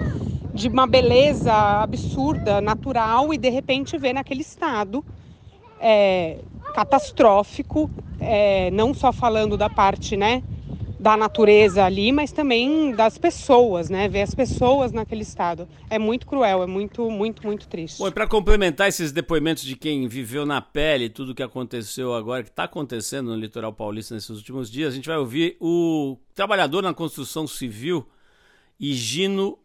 de 0.53 0.69
uma 0.69 0.87
beleza 0.87 1.53
absurda, 1.83 2.61
natural, 2.61 3.33
e 3.33 3.39
de 3.39 3.49
repente 3.49 3.97
ver 3.97 4.13
naquele 4.13 4.41
estado 4.41 5.05
é, 5.81 6.39
catastrófico, 6.75 7.91
é, 8.21 8.71
não 8.73 8.93
só 8.93 9.13
falando 9.13 9.57
da 9.57 9.71
parte 9.71 10.17
né, 10.17 10.43
da 10.99 11.17
natureza 11.17 11.85
ali, 11.85 12.11
mas 12.11 12.33
também 12.33 12.93
das 12.93 13.17
pessoas, 13.17 13.89
né? 13.89 14.09
Ver 14.09 14.23
as 14.23 14.35
pessoas 14.35 14.93
naquele 14.93 15.23
estado. 15.23 15.69
É 15.89 15.99
muito 15.99 16.27
cruel, 16.27 16.63
é 16.63 16.67
muito, 16.67 17.09
muito, 17.11 17.47
muito 17.47 17.69
triste. 17.69 17.99
Bom, 17.99 18.09
e 18.09 18.11
para 18.11 18.27
complementar 18.27 18.89
esses 18.89 19.13
depoimentos 19.13 19.63
de 19.63 19.77
quem 19.77 20.09
viveu 20.09 20.45
na 20.45 20.61
pele 20.61 21.09
tudo 21.09 21.35
que 21.35 21.43
aconteceu 21.43 22.15
agora, 22.15 22.43
que 22.43 22.51
está 22.51 22.65
acontecendo 22.65 23.31
no 23.31 23.37
litoral 23.37 23.73
paulista 23.73 24.15
nesses 24.15 24.31
últimos 24.31 24.71
dias, 24.71 24.93
a 24.93 24.97
gente 24.97 25.09
vai 25.09 25.19
ouvir 25.19 25.57
o 25.61 26.19
trabalhador 26.35 26.83
na 26.83 26.93
construção 26.93 27.47
civil, 27.47 28.09
Higino 28.79 29.59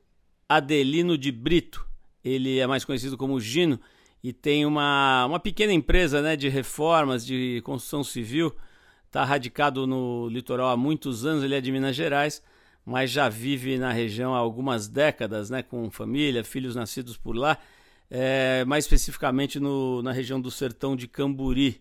Adelino 0.48 1.18
de 1.18 1.32
Brito. 1.32 1.86
Ele 2.24 2.60
é 2.60 2.68
mais 2.68 2.86
conhecido 2.86 3.18
como 3.18 3.40
Gino 3.40 3.80
e 4.24 4.32
tem 4.32 4.66
uma, 4.66 5.26
uma 5.26 5.40
pequena 5.40 5.74
empresa 5.74 6.22
né, 6.22 6.36
de 6.36 6.48
reformas 6.48 7.26
de 7.26 7.62
construção 7.66 8.04
civil 8.04 8.56
está 9.14 9.24
radicado 9.24 9.86
no 9.86 10.28
litoral 10.28 10.70
há 10.70 10.76
muitos 10.76 11.24
anos, 11.24 11.44
ele 11.44 11.54
é 11.54 11.62
de 11.62 11.72
Minas 11.72 11.96
Gerais, 11.96 12.42
mas 12.84 13.12
já 13.12 13.30
vive 13.30 13.78
na 13.78 13.92
região 13.92 14.34
há 14.34 14.40
algumas 14.40 14.88
décadas, 14.88 15.52
né, 15.52 15.62
com 15.62 15.92
família, 15.92 16.44
filhos 16.44 16.76
nascidos 16.76 17.16
por 17.16 17.36
lá, 17.36 17.60
é, 18.10 18.66
mais 18.66 18.86
especificamente 18.86 19.60
no, 19.60 20.02
na 20.02 20.12
região 20.12 20.42
do 20.42 20.50
sertão 20.50 20.96
de 20.96 21.08
Camburi. 21.08 21.80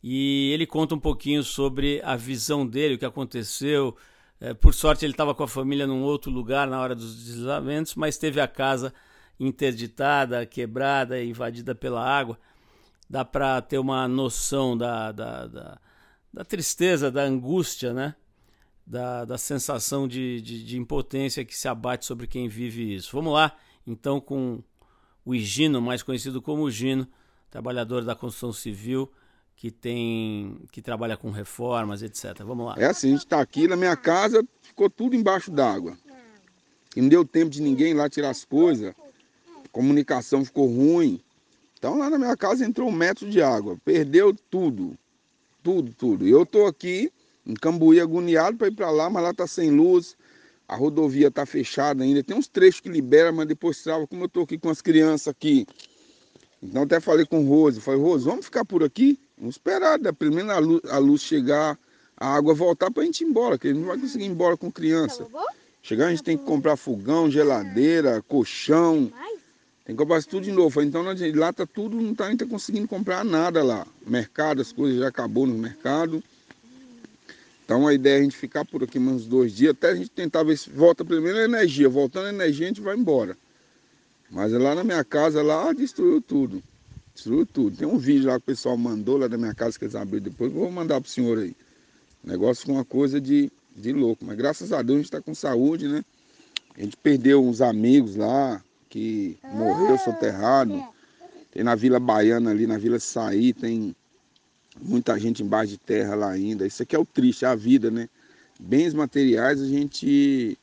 E 0.00 0.52
ele 0.52 0.66
conta 0.66 0.94
um 0.94 1.00
pouquinho 1.00 1.42
sobre 1.42 2.00
a 2.04 2.14
visão 2.14 2.64
dele, 2.64 2.94
o 2.94 2.98
que 2.98 3.04
aconteceu. 3.04 3.96
É, 4.40 4.54
por 4.54 4.72
sorte, 4.72 5.04
ele 5.04 5.12
estava 5.12 5.34
com 5.34 5.42
a 5.42 5.48
família 5.48 5.84
num 5.84 6.04
outro 6.04 6.30
lugar 6.30 6.68
na 6.68 6.80
hora 6.80 6.94
dos 6.94 7.16
deslizamentos, 7.24 7.96
mas 7.96 8.16
teve 8.16 8.40
a 8.40 8.46
casa 8.46 8.94
interditada, 9.40 10.46
quebrada, 10.46 11.20
invadida 11.20 11.74
pela 11.74 12.08
água. 12.08 12.38
Dá 13.10 13.24
para 13.24 13.60
ter 13.62 13.78
uma 13.78 14.06
noção 14.06 14.78
da, 14.78 15.10
da, 15.10 15.46
da 15.48 15.78
da 16.32 16.44
tristeza, 16.44 17.10
da 17.10 17.22
angústia, 17.22 17.92
né? 17.92 18.14
Da, 18.86 19.24
da 19.24 19.36
sensação 19.36 20.08
de, 20.08 20.40
de, 20.40 20.64
de, 20.64 20.78
impotência 20.78 21.44
que 21.44 21.54
se 21.54 21.68
abate 21.68 22.06
sobre 22.06 22.26
quem 22.26 22.48
vive 22.48 22.94
isso. 22.94 23.10
Vamos 23.12 23.34
lá, 23.34 23.54
então, 23.86 24.18
com 24.18 24.62
o 25.26 25.34
Higino, 25.34 25.82
mais 25.82 26.02
conhecido 26.02 26.40
como 26.40 26.70
Gino, 26.70 27.06
trabalhador 27.50 28.02
da 28.02 28.14
construção 28.14 28.50
civil, 28.50 29.10
que 29.54 29.70
tem 29.70 30.58
que 30.72 30.80
trabalha 30.80 31.18
com 31.18 31.30
reformas, 31.30 32.00
etc. 32.00 32.42
Vamos 32.44 32.66
lá. 32.66 32.76
É 32.78 32.86
assim, 32.86 33.08
a 33.08 33.10
gente 33.10 33.24
está 33.24 33.40
aqui 33.40 33.68
na 33.68 33.76
minha 33.76 33.96
casa, 33.96 34.42
ficou 34.62 34.88
tudo 34.88 35.14
embaixo 35.14 35.50
d'água. 35.50 35.98
E 36.96 37.02
não 37.02 37.10
deu 37.10 37.26
tempo 37.26 37.50
de 37.50 37.60
ninguém 37.60 37.92
lá 37.92 38.08
tirar 38.08 38.30
as 38.30 38.44
coisas. 38.44 38.94
Comunicação 39.70 40.44
ficou 40.44 40.66
ruim. 40.66 41.20
Então 41.76 41.98
lá 41.98 42.08
na 42.08 42.18
minha 42.18 42.36
casa 42.36 42.64
entrou 42.64 42.88
um 42.88 42.92
metro 42.92 43.28
de 43.28 43.42
água, 43.42 43.76
perdeu 43.84 44.34
tudo 44.50 44.96
tudo, 45.62 45.92
tudo. 45.94 46.26
Eu 46.26 46.44
tô 46.44 46.66
aqui 46.66 47.12
em 47.46 47.54
Cambuí 47.54 48.00
agoniado 48.00 48.56
para 48.56 48.68
ir 48.68 48.74
para 48.74 48.90
lá, 48.90 49.08
mas 49.08 49.22
lá 49.22 49.32
tá 49.32 49.46
sem 49.46 49.70
luz, 49.70 50.16
a 50.66 50.76
rodovia 50.76 51.30
tá 51.30 51.46
fechada 51.46 52.04
ainda. 52.04 52.22
Tem 52.22 52.36
uns 52.36 52.46
trechos 52.46 52.80
que 52.80 52.88
libera, 52.88 53.32
mas 53.32 53.46
depois 53.46 53.82
trava, 53.82 54.06
como 54.06 54.24
eu 54.24 54.28
tô 54.28 54.42
aqui 54.42 54.58
com 54.58 54.68
as 54.68 54.82
crianças 54.82 55.28
aqui. 55.28 55.66
Então 56.62 56.82
até 56.82 57.00
falei 57.00 57.24
com 57.24 57.44
o 57.44 57.48
Rose, 57.48 57.80
falei, 57.80 58.00
Rose, 58.00 58.24
vamos 58.24 58.44
ficar 58.44 58.64
por 58.64 58.82
aqui? 58.82 59.18
Vamos 59.36 59.54
esperar, 59.54 59.98
da 59.98 60.12
primeira 60.12 60.54
a 60.54 60.58
luz, 60.58 60.80
a 60.90 60.98
luz 60.98 61.22
chegar, 61.22 61.78
a 62.16 62.34
água 62.34 62.52
voltar 62.52 62.90
para 62.90 63.02
a 63.02 63.06
gente 63.06 63.22
ir 63.22 63.28
embora, 63.28 63.56
que 63.56 63.68
a 63.68 63.70
gente 63.70 63.80
não 63.80 63.88
vai 63.88 63.98
conseguir 63.98 64.24
ir 64.24 64.28
embora 64.28 64.56
com 64.56 64.70
criança. 64.70 65.26
Chegar 65.80 66.06
a 66.06 66.10
gente 66.10 66.24
tem 66.24 66.36
que 66.36 66.44
comprar 66.44 66.76
fogão, 66.76 67.30
geladeira, 67.30 68.20
colchão. 68.22 69.10
Tem 69.88 69.96
que 69.96 70.02
comprar 70.02 70.22
tudo 70.22 70.44
de 70.44 70.52
novo. 70.52 70.82
Então 70.82 71.02
lá 71.02 71.50
tá 71.50 71.64
tudo, 71.64 71.98
não 71.98 72.14
tá, 72.14 72.28
tá 72.36 72.44
conseguindo 72.44 72.86
comprar 72.86 73.24
nada 73.24 73.62
lá. 73.64 73.86
Mercado, 74.06 74.60
as 74.60 74.70
coisas 74.70 74.98
já 74.98 75.08
acabou 75.08 75.46
no 75.46 75.54
mercado. 75.54 76.22
Então 77.64 77.86
a 77.86 77.94
ideia 77.94 78.16
é 78.16 78.20
a 78.20 78.22
gente 78.22 78.36
ficar 78.36 78.66
por 78.66 78.84
aqui 78.84 78.98
mais 78.98 79.22
uns 79.22 79.26
dois 79.26 79.50
dias, 79.50 79.70
até 79.70 79.88
a 79.88 79.94
gente 79.94 80.10
tentar 80.10 80.42
ver 80.42 80.58
se 80.58 80.68
volta 80.68 81.06
primeiro 81.06 81.38
a 81.38 81.44
energia. 81.44 81.88
Voltando 81.88 82.26
a 82.26 82.28
energia, 82.28 82.66
a 82.66 82.68
gente 82.68 82.82
vai 82.82 82.98
embora. 82.98 83.34
Mas 84.30 84.52
lá 84.52 84.74
na 84.74 84.84
minha 84.84 85.02
casa, 85.02 85.42
lá 85.42 85.72
destruiu 85.72 86.20
tudo. 86.20 86.62
Destruiu 87.14 87.46
tudo. 87.46 87.78
Tem 87.78 87.88
um 87.88 87.96
vídeo 87.96 88.26
lá 88.28 88.34
que 88.34 88.42
o 88.42 88.42
pessoal 88.42 88.76
mandou 88.76 89.16
lá 89.16 89.26
da 89.26 89.38
minha 89.38 89.54
casa 89.54 89.78
que 89.78 89.86
eles 89.86 89.94
abriram 89.94 90.24
depois, 90.24 90.52
vou 90.52 90.70
mandar 90.70 91.00
pro 91.00 91.10
senhor 91.10 91.38
aí. 91.38 91.56
O 92.22 92.28
negócio 92.28 92.66
foi 92.66 92.74
uma 92.74 92.84
coisa 92.84 93.18
de, 93.18 93.50
de 93.74 93.90
louco. 93.94 94.22
Mas 94.22 94.36
graças 94.36 94.70
a 94.70 94.82
Deus 94.82 94.96
a 94.96 94.98
gente 94.98 95.06
está 95.06 95.22
com 95.22 95.34
saúde, 95.34 95.88
né? 95.88 96.04
A 96.76 96.82
gente 96.82 96.94
perdeu 96.98 97.42
uns 97.42 97.62
amigos 97.62 98.16
lá, 98.16 98.62
que 98.88 99.38
morreu 99.52 99.98
soterrado. 99.98 100.82
Tem 101.50 101.62
na 101.62 101.74
Vila 101.74 101.98
Baiana 101.98 102.50
ali, 102.50 102.66
na 102.66 102.78
Vila 102.78 102.98
Saí, 102.98 103.52
tem 103.52 103.94
muita 104.80 105.18
gente 105.18 105.42
embaixo 105.42 105.72
de 105.72 105.78
terra 105.78 106.14
lá 106.14 106.30
ainda. 106.30 106.66
Isso 106.66 106.82
aqui 106.82 106.94
é 106.94 106.98
o 106.98 107.04
triste, 107.04 107.44
é 107.44 107.48
a 107.48 107.54
vida, 107.54 107.90
né? 107.90 108.08
Bens 108.60 108.94
materiais 108.94 109.60
a 109.60 109.66
gente 109.66 110.58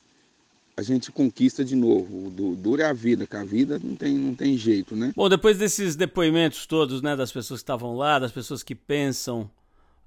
a 0.78 0.82
gente 0.82 1.11
conquista 1.11 1.63
de 1.63 1.76
novo. 1.76 2.28
O 2.28 2.55
duro 2.55 2.82
é 2.82 2.86
a 2.86 2.93
vida, 2.93 3.26
que 3.26 3.36
a 3.36 3.45
vida 3.45 3.80
não 3.82 3.95
tem, 3.95 4.17
não 4.17 4.36
tem 4.36 4.57
jeito, 4.57 4.95
né? 4.95 5.13
Bom, 5.15 5.30
depois 5.30 5.57
desses 5.57 5.95
depoimentos 5.95 6.65
todos, 6.65 7.01
né, 7.01 7.15
das 7.15 7.32
pessoas 7.32 7.61
que 7.61 7.63
estavam 7.63 7.95
lá, 7.95 8.19
das 8.19 8.32
pessoas 8.32 8.61
que 8.61 8.76
pensam 8.76 9.49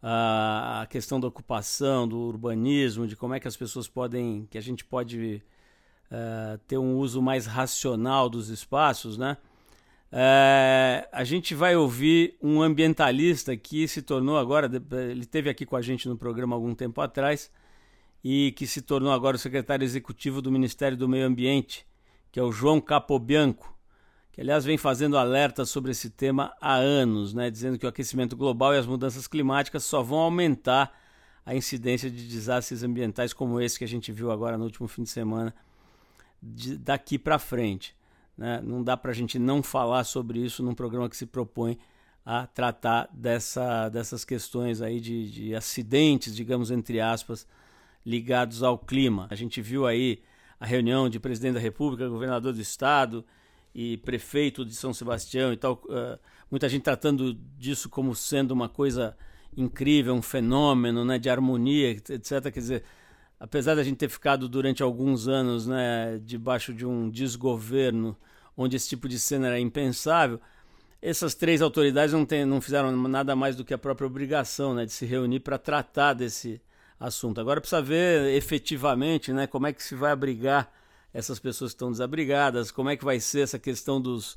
a 0.03 0.87
questão 0.91 1.19
da 1.19 1.27
ocupação, 1.27 2.07
do 2.07 2.19
urbanismo, 2.19 3.07
de 3.07 3.17
como 3.17 3.35
é 3.35 3.41
que 3.41 3.49
as 3.49 3.57
pessoas 3.57 3.89
podem, 3.89 4.47
que 4.51 4.59
a 4.59 4.61
gente 4.61 4.85
pode 4.85 5.43
uh, 6.11 6.59
ter 6.67 6.79
um 6.79 6.97
uso 6.97 7.21
mais 7.23 7.47
racional 7.47 8.29
dos 8.29 8.49
espaços, 8.49 9.17
né? 9.17 9.37
Uh, 10.11 11.07
a 11.13 11.23
gente 11.23 11.55
vai 11.55 11.77
ouvir 11.77 12.37
um 12.43 12.63
ambientalista 12.63 13.55
que 13.57 13.87
se 13.87 14.01
tornou 14.01 14.39
agora, 14.39 14.71
ele 15.11 15.27
teve 15.27 15.51
aqui 15.51 15.67
com 15.67 15.77
a 15.77 15.83
gente 15.83 16.09
no 16.09 16.17
programa 16.17 16.57
algum 16.57 16.75
tempo 16.75 17.01
atrás 17.01 17.51
e 18.25 18.53
que 18.53 18.67
se 18.67 18.81
tornou 18.81 19.13
agora 19.13 19.37
o 19.37 19.39
secretário 19.39 19.85
executivo 19.85 20.41
do 20.41 20.51
Ministério 20.51 20.97
do 20.97 21.09
Meio 21.09 21.27
Ambiente, 21.27 21.87
que 22.33 22.41
é 22.41 22.43
o 22.43 22.51
João 22.51 22.81
Capobianco, 22.81 23.77
que 24.33 24.41
aliás 24.41 24.65
vem 24.65 24.79
fazendo 24.79 25.19
alerta 25.19 25.67
sobre 25.67 25.91
esse 25.91 26.09
tema 26.09 26.55
há 26.59 26.75
anos, 26.75 27.35
né, 27.35 27.51
dizendo 27.51 27.79
que 27.79 27.85
o 27.85 27.89
aquecimento 27.89 28.35
global 28.35 28.75
e 28.75 28.79
as 28.79 28.87
mudanças 28.87 29.27
climáticas 29.27 29.85
só 29.85 30.03
vão 30.03 30.21
aumentar 30.21 30.91
a 31.45 31.55
incidência 31.55 32.11
de 32.11 32.27
desastres 32.27 32.83
ambientais 32.83 33.35
como 33.35 33.61
esse 33.61 33.79
que 33.79 33.85
a 33.85 33.89
gente 33.89 34.11
viu 34.11 34.31
agora 34.31 34.57
no 34.57 34.65
último 34.65 34.89
fim 34.89 35.03
de 35.03 35.11
semana 35.11 35.55
de, 36.43 36.77
daqui 36.77 37.19
para 37.19 37.39
frente. 37.39 37.97
Né? 38.37 38.61
Não 38.63 38.83
dá 38.83 38.97
para 38.97 39.11
a 39.11 39.15
gente 39.15 39.39
não 39.39 39.63
falar 39.63 40.05
sobre 40.05 40.39
isso 40.39 40.63
num 40.63 40.75
programa 40.75 41.09
que 41.09 41.17
se 41.17 41.27
propõe 41.27 41.79
a 42.25 42.47
tratar 42.47 43.09
dessa, 43.13 43.89
dessas 43.89 44.25
questões 44.25 44.83
aí 44.83 45.01
de, 45.01 45.31
de 45.31 45.55
acidentes, 45.55 46.37
digamos, 46.37 46.71
entre 46.71 47.01
aspas, 47.01 47.47
ligados 48.05 48.63
ao 48.63 48.79
clima. 48.79 49.27
A 49.31 49.35
gente 49.35 49.63
viu 49.63 49.87
aí 49.87 50.23
a 50.61 50.67
reunião 50.67 51.09
de 51.09 51.19
presidente 51.19 51.55
da 51.55 51.61
República, 51.61 52.09
governador 52.09 52.53
do 52.53 52.61
estado 52.61 53.25
e 53.75 53.97
prefeito 53.99 54.65
de 54.65 54.75
São 54.75 54.93
Sebastião 54.93 55.53
e 55.53 55.57
tal, 55.57 55.83
uh, 55.85 56.19
muita 56.51 56.69
gente 56.69 56.83
tratando 56.83 57.35
disso 57.57 57.89
como 57.89 58.15
sendo 58.15 58.51
uma 58.53 58.69
coisa 58.69 59.17
incrível, 59.57 60.15
um 60.15 60.23
fenômeno 60.23 61.05
né, 61.05 61.19
de 61.19 61.31
harmonia, 61.31 61.91
etc. 61.91 62.43
Quer 62.53 62.61
dizer, 62.61 62.85
apesar 63.39 63.75
da 63.75 63.83
gente 63.83 63.97
ter 63.99 64.09
ficado 64.09 64.49
durante 64.49 64.83
alguns 64.83 65.29
anos 65.29 65.67
né, 65.67 66.21
debaixo 66.25 66.73
de 66.73 66.85
um 66.85 67.09
desgoverno 67.09 68.17
onde 68.57 68.77
esse 68.77 68.89
tipo 68.89 69.09
de 69.09 69.19
cena 69.19 69.49
era 69.49 69.61
impensável, 69.61 70.41
essas 71.01 71.35
três 71.35 71.63
autoridades 71.63 72.13
não, 72.13 72.27
tem, 72.27 72.45
não 72.45 72.61
fizeram 72.61 72.91
nada 73.09 73.37
mais 73.37 73.55
do 73.55 73.65
que 73.65 73.73
a 73.73 73.79
própria 73.79 74.07
obrigação 74.07 74.75
né, 74.75 74.85
de 74.85 74.93
se 74.93 75.07
reunir 75.07 75.41
para 75.41 75.57
tratar 75.57 76.13
desse 76.15 76.61
assunto. 76.99 77.41
Agora 77.41 77.61
precisa 77.61 77.81
ver 77.81 78.35
efetivamente 78.35 79.33
né, 79.33 79.47
como 79.47 79.69
é 79.69 79.73
que 79.73 79.83
se 79.83 79.95
vai 79.95 80.11
abrigar 80.11 80.73
essas 81.15 81.39
pessoas 81.39 81.71
que 81.71 81.77
estão 81.77 81.93
desabrigadas, 81.93 82.73
como 82.73 82.91
é 82.91 82.97
que 82.97 83.05
vai 83.05 83.21
ser 83.21 83.41
essa 83.41 83.59
questão 83.59 84.01
dos, 84.01 84.37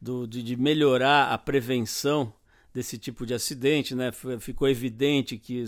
do, 0.00 0.26
de, 0.26 0.42
de 0.42 0.56
melhorar 0.56 1.30
a 1.30 1.36
prevenção 1.36 2.32
desse 2.72 2.96
tipo 2.96 3.26
de 3.26 3.34
acidente. 3.34 3.94
Né? 3.94 4.10
Ficou 4.40 4.68
evidente 4.68 5.36
que 5.36 5.64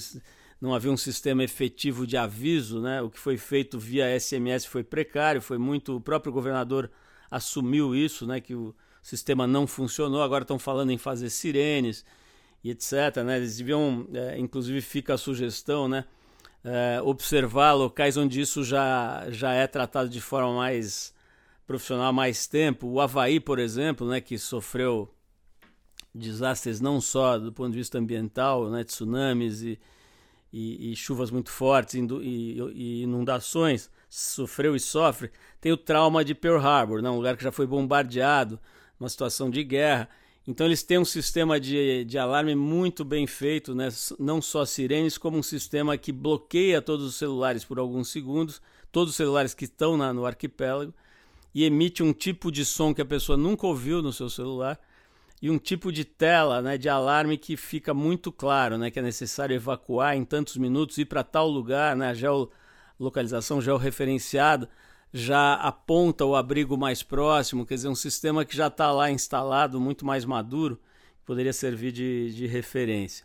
não 0.61 0.75
havia 0.75 0.91
um 0.91 0.97
sistema 0.97 1.43
efetivo 1.43 2.07
de 2.07 2.17
aviso, 2.17 2.81
né? 2.81 3.01
o 3.01 3.09
que 3.09 3.19
foi 3.19 3.39
feito 3.39 3.79
via 3.79 4.19
SMS 4.19 4.67
foi 4.67 4.85
precário, 4.85 5.41
foi 5.41 5.57
muito. 5.57 5.97
O 5.97 6.01
próprio 6.01 6.33
governador 6.33 6.91
assumiu 7.31 7.95
isso, 7.95 8.27
né? 8.27 8.41
que 8.41 8.55
o 8.55 8.75
sistema 9.03 9.47
não 9.47 9.67
funcionou, 9.67 10.23
agora 10.23 10.43
estão 10.43 10.59
falando 10.59 10.91
em 10.91 10.99
fazer 10.99 11.31
sirenes 11.31 12.05
e 12.63 12.71
etc. 12.71 13.23
Né? 13.25 13.39
Eles 13.39 13.57
deviam, 13.57 14.07
é, 14.13 14.39
inclusive 14.39 14.83
fica 14.83 15.15
a 15.15 15.19
sugestão, 15.19 15.89
né? 15.89 16.05
É, 16.63 17.01
observar 17.03 17.73
locais 17.73 18.19
onde 18.19 18.39
isso 18.39 18.63
já, 18.63 19.27
já 19.31 19.55
é 19.55 19.67
tratado 19.67 20.11
de 20.11 20.21
forma 20.21 20.55
mais 20.55 21.15
profissional 21.67 22.09
há 22.09 22.13
mais 22.13 22.47
tempo. 22.47 22.87
O 22.87 23.01
Havaí, 23.01 23.41
por 23.41 23.59
exemplo, 23.59 24.07
né, 24.07 24.21
que 24.21 24.37
sofreu 24.37 25.09
desastres 26.15 26.79
não 26.79 27.01
só 27.01 27.39
do 27.39 27.51
ponto 27.51 27.71
de 27.71 27.79
vista 27.79 27.97
ambiental, 27.97 28.69
né, 28.69 28.85
tsunamis 28.85 29.63
e, 29.63 29.81
e, 30.53 30.93
e 30.93 30.97
chuvas 30.97 31.31
muito 31.31 31.51
fortes 31.51 31.95
e, 31.95 32.59
e, 32.75 33.03
inundações, 33.03 33.91
sofreu 34.09 34.75
e 34.75 34.81
sofre, 34.81 35.31
tem 35.61 35.71
o 35.73 35.77
trauma 35.77 36.25
de 36.25 36.35
Pearl 36.35 36.59
Harbor, 36.59 37.01
né, 37.01 37.11
um 37.11 37.17
lugar 37.17 37.37
que 37.37 37.45
já 37.45 37.53
foi 37.53 37.67
bombardeado, 37.67 38.59
uma 38.99 39.09
situação 39.09 39.49
de 39.49 39.63
guerra. 39.63 40.09
Então 40.47 40.67
eles 40.67 40.83
têm 40.83 40.99
um 40.99 41.05
sistema 41.05 41.61
de, 41.61 42.05
de 42.05 42.19
alarme 42.19 42.55
muito 42.55 43.05
bem 43.05 43.27
feito, 43.27 43.75
né? 43.75 43.89
não 44.19 44.43
só 44.43 44.65
sirenes, 44.65 45.17
como 45.17 45.39
um 45.39 45.43
sistema 45.43 45.97
que 45.97 46.11
bloqueia 46.11 46.83
todos 46.83 47.07
os 47.07 47.15
celulares 47.15 47.65
por 47.65 47.79
alguns 47.79 48.09
segundos, 48.09 48.61
todos 48.91 49.11
os 49.11 49.17
celulares 49.17 49.55
que 49.55 49.65
estão 49.65 49.97
na, 49.97 50.13
no 50.13 50.27
arquipélago, 50.27 50.93
e 51.55 51.65
emite 51.65 52.03
um 52.03 52.13
tipo 52.13 52.51
de 52.51 52.65
som 52.65 52.95
que 52.95 53.03
a 53.03 53.07
pessoa 53.07 53.37
nunca 53.37 53.67
ouviu 53.67 54.03
no 54.03 54.13
seu 54.13 54.29
celular, 54.29 54.81
e 55.43 55.51
um 55.51 55.59
tipo 55.59 55.91
de 55.91 56.05
tela 56.05 56.61
né, 56.61 56.77
de 56.77 56.89
alarme 56.89 57.39
que 57.39 57.57
fica 57.57 57.95
muito 57.95 58.31
claro, 58.31 58.77
né, 58.77 58.91
que 58.91 58.99
é 58.99 59.03
necessário 59.03 59.55
evacuar 59.55 60.15
em 60.15 60.25
tantos 60.25 60.57
minutos, 60.57 60.99
ir 60.99 61.07
para 61.07 61.25
tal 61.25 61.49
lugar, 61.49 61.97
né, 61.97 62.09
a 62.09 62.15
geolocalização 62.15 63.61
georreferenciada, 63.61 64.69
já 65.13 65.55
aponta 65.55 66.25
o 66.25 66.37
abrigo 66.37 66.77
mais 66.77 67.03
próximo, 67.03 67.65
quer 67.65 67.75
dizer, 67.75 67.89
um 67.89 67.95
sistema 67.95 68.45
que 68.45 68.55
já 68.55 68.67
está 68.67 68.93
lá 68.93 69.11
instalado, 69.11 69.81
muito 69.81 70.05
mais 70.05 70.25
maduro, 70.25 70.79
poderia 71.25 71.53
servir 71.53 71.91
de, 71.91 72.33
de 72.35 72.47
referência. 72.47 73.25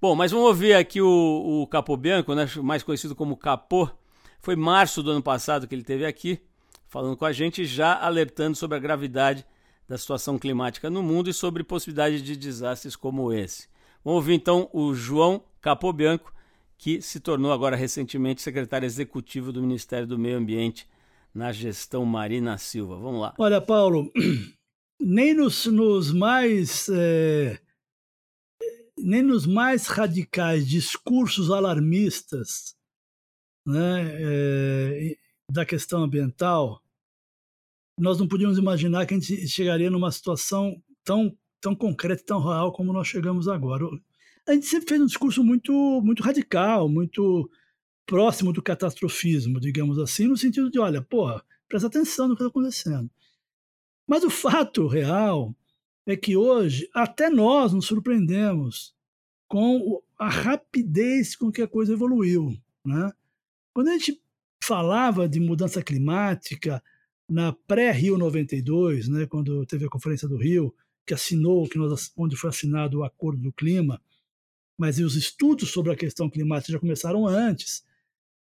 Bom, 0.00 0.14
mas 0.14 0.30
vamos 0.30 0.46
ouvir 0.46 0.74
aqui 0.74 1.00
o, 1.00 1.62
o 1.62 1.66
Capô 1.66 1.96
Bianco, 1.96 2.34
né, 2.34 2.46
mais 2.62 2.82
conhecido 2.82 3.14
como 3.14 3.36
Capô. 3.36 3.88
Foi 4.40 4.54
março 4.54 5.02
do 5.02 5.10
ano 5.10 5.22
passado 5.22 5.66
que 5.66 5.74
ele 5.74 5.82
teve 5.82 6.04
aqui, 6.04 6.38
falando 6.86 7.16
com 7.16 7.24
a 7.24 7.32
gente, 7.32 7.64
já 7.64 7.94
alertando 7.94 8.56
sobre 8.56 8.76
a 8.76 8.80
gravidade 8.80 9.44
da 9.88 9.96
situação 9.96 10.38
climática 10.38 10.90
no 10.90 11.02
mundo 11.02 11.30
e 11.30 11.34
sobre 11.34 11.62
possibilidade 11.62 12.20
de 12.20 12.36
desastres 12.36 12.96
como 12.96 13.32
esse. 13.32 13.68
Vamos 14.04 14.18
ouvir 14.18 14.34
então 14.34 14.68
o 14.72 14.94
João 14.94 15.42
Capobianco, 15.60 16.32
que 16.78 17.00
se 17.00 17.20
tornou 17.20 17.52
agora 17.52 17.76
recentemente 17.76 18.42
secretário 18.42 18.86
executivo 18.86 19.52
do 19.52 19.62
Ministério 19.62 20.06
do 20.06 20.18
Meio 20.18 20.38
Ambiente 20.38 20.88
na 21.34 21.52
gestão 21.52 22.04
Marina 22.04 22.58
Silva. 22.58 22.96
Vamos 22.96 23.20
lá. 23.20 23.34
Olha, 23.38 23.60
Paulo, 23.60 24.12
nem 25.00 25.34
nos, 25.34 25.66
nos 25.66 26.12
mais 26.12 26.88
é, 26.88 27.58
nem 28.98 29.22
nos 29.22 29.46
mais 29.46 29.86
radicais 29.86 30.66
discursos 30.66 31.50
alarmistas 31.50 32.74
né, 33.66 34.16
é, 34.20 35.16
da 35.50 35.66
questão 35.66 36.02
ambiental, 36.02 36.82
nós 37.98 38.18
não 38.18 38.28
podíamos 38.28 38.58
imaginar 38.58 39.06
que 39.06 39.14
a 39.14 39.18
gente 39.18 39.48
chegaria 39.48 39.90
numa 39.90 40.12
situação 40.12 40.82
tão, 41.02 41.36
tão 41.60 41.74
concreta, 41.74 42.22
tão 42.24 42.40
real 42.40 42.72
como 42.72 42.92
nós 42.92 43.08
chegamos 43.08 43.48
agora. 43.48 43.86
A 44.46 44.52
gente 44.52 44.66
sempre 44.66 44.88
fez 44.88 45.00
um 45.00 45.06
discurso 45.06 45.42
muito, 45.42 45.72
muito 46.02 46.22
radical, 46.22 46.88
muito 46.88 47.50
próximo 48.04 48.52
do 48.52 48.62
catastrofismo, 48.62 49.58
digamos 49.58 49.98
assim, 49.98 50.26
no 50.26 50.36
sentido 50.36 50.70
de, 50.70 50.78
olha, 50.78 51.02
porra, 51.02 51.42
presta 51.68 51.88
atenção 51.88 52.28
no 52.28 52.36
que 52.36 52.42
está 52.42 52.50
acontecendo. 52.50 53.10
Mas 54.06 54.22
o 54.22 54.30
fato 54.30 54.86
real 54.86 55.54
é 56.06 56.16
que 56.16 56.36
hoje 56.36 56.88
até 56.94 57.28
nós 57.28 57.72
nos 57.72 57.86
surpreendemos 57.86 58.94
com 59.48 60.00
a 60.18 60.28
rapidez 60.28 61.34
com 61.34 61.50
que 61.50 61.62
a 61.62 61.68
coisa 61.68 61.94
evoluiu. 61.94 62.56
Né? 62.84 63.10
Quando 63.74 63.88
a 63.88 63.92
gente 63.92 64.22
falava 64.62 65.28
de 65.28 65.40
mudança 65.40 65.82
climática 65.82 66.82
na 67.28 67.52
pré-Rio 67.52 68.16
92, 68.16 69.08
né, 69.08 69.26
quando 69.26 69.64
teve 69.66 69.86
a 69.86 69.90
Conferência 69.90 70.28
do 70.28 70.36
Rio, 70.36 70.74
que 71.06 71.14
assinou, 71.14 71.68
que 71.68 71.78
nós, 71.78 72.12
onde 72.16 72.36
foi 72.36 72.50
assinado 72.50 72.98
o 72.98 73.04
Acordo 73.04 73.40
do 73.40 73.52
Clima, 73.52 74.00
mas 74.78 74.98
os 74.98 75.16
estudos 75.16 75.70
sobre 75.70 75.92
a 75.92 75.96
questão 75.96 76.28
climática 76.28 76.72
já 76.72 76.78
começaram 76.78 77.26
antes. 77.26 77.84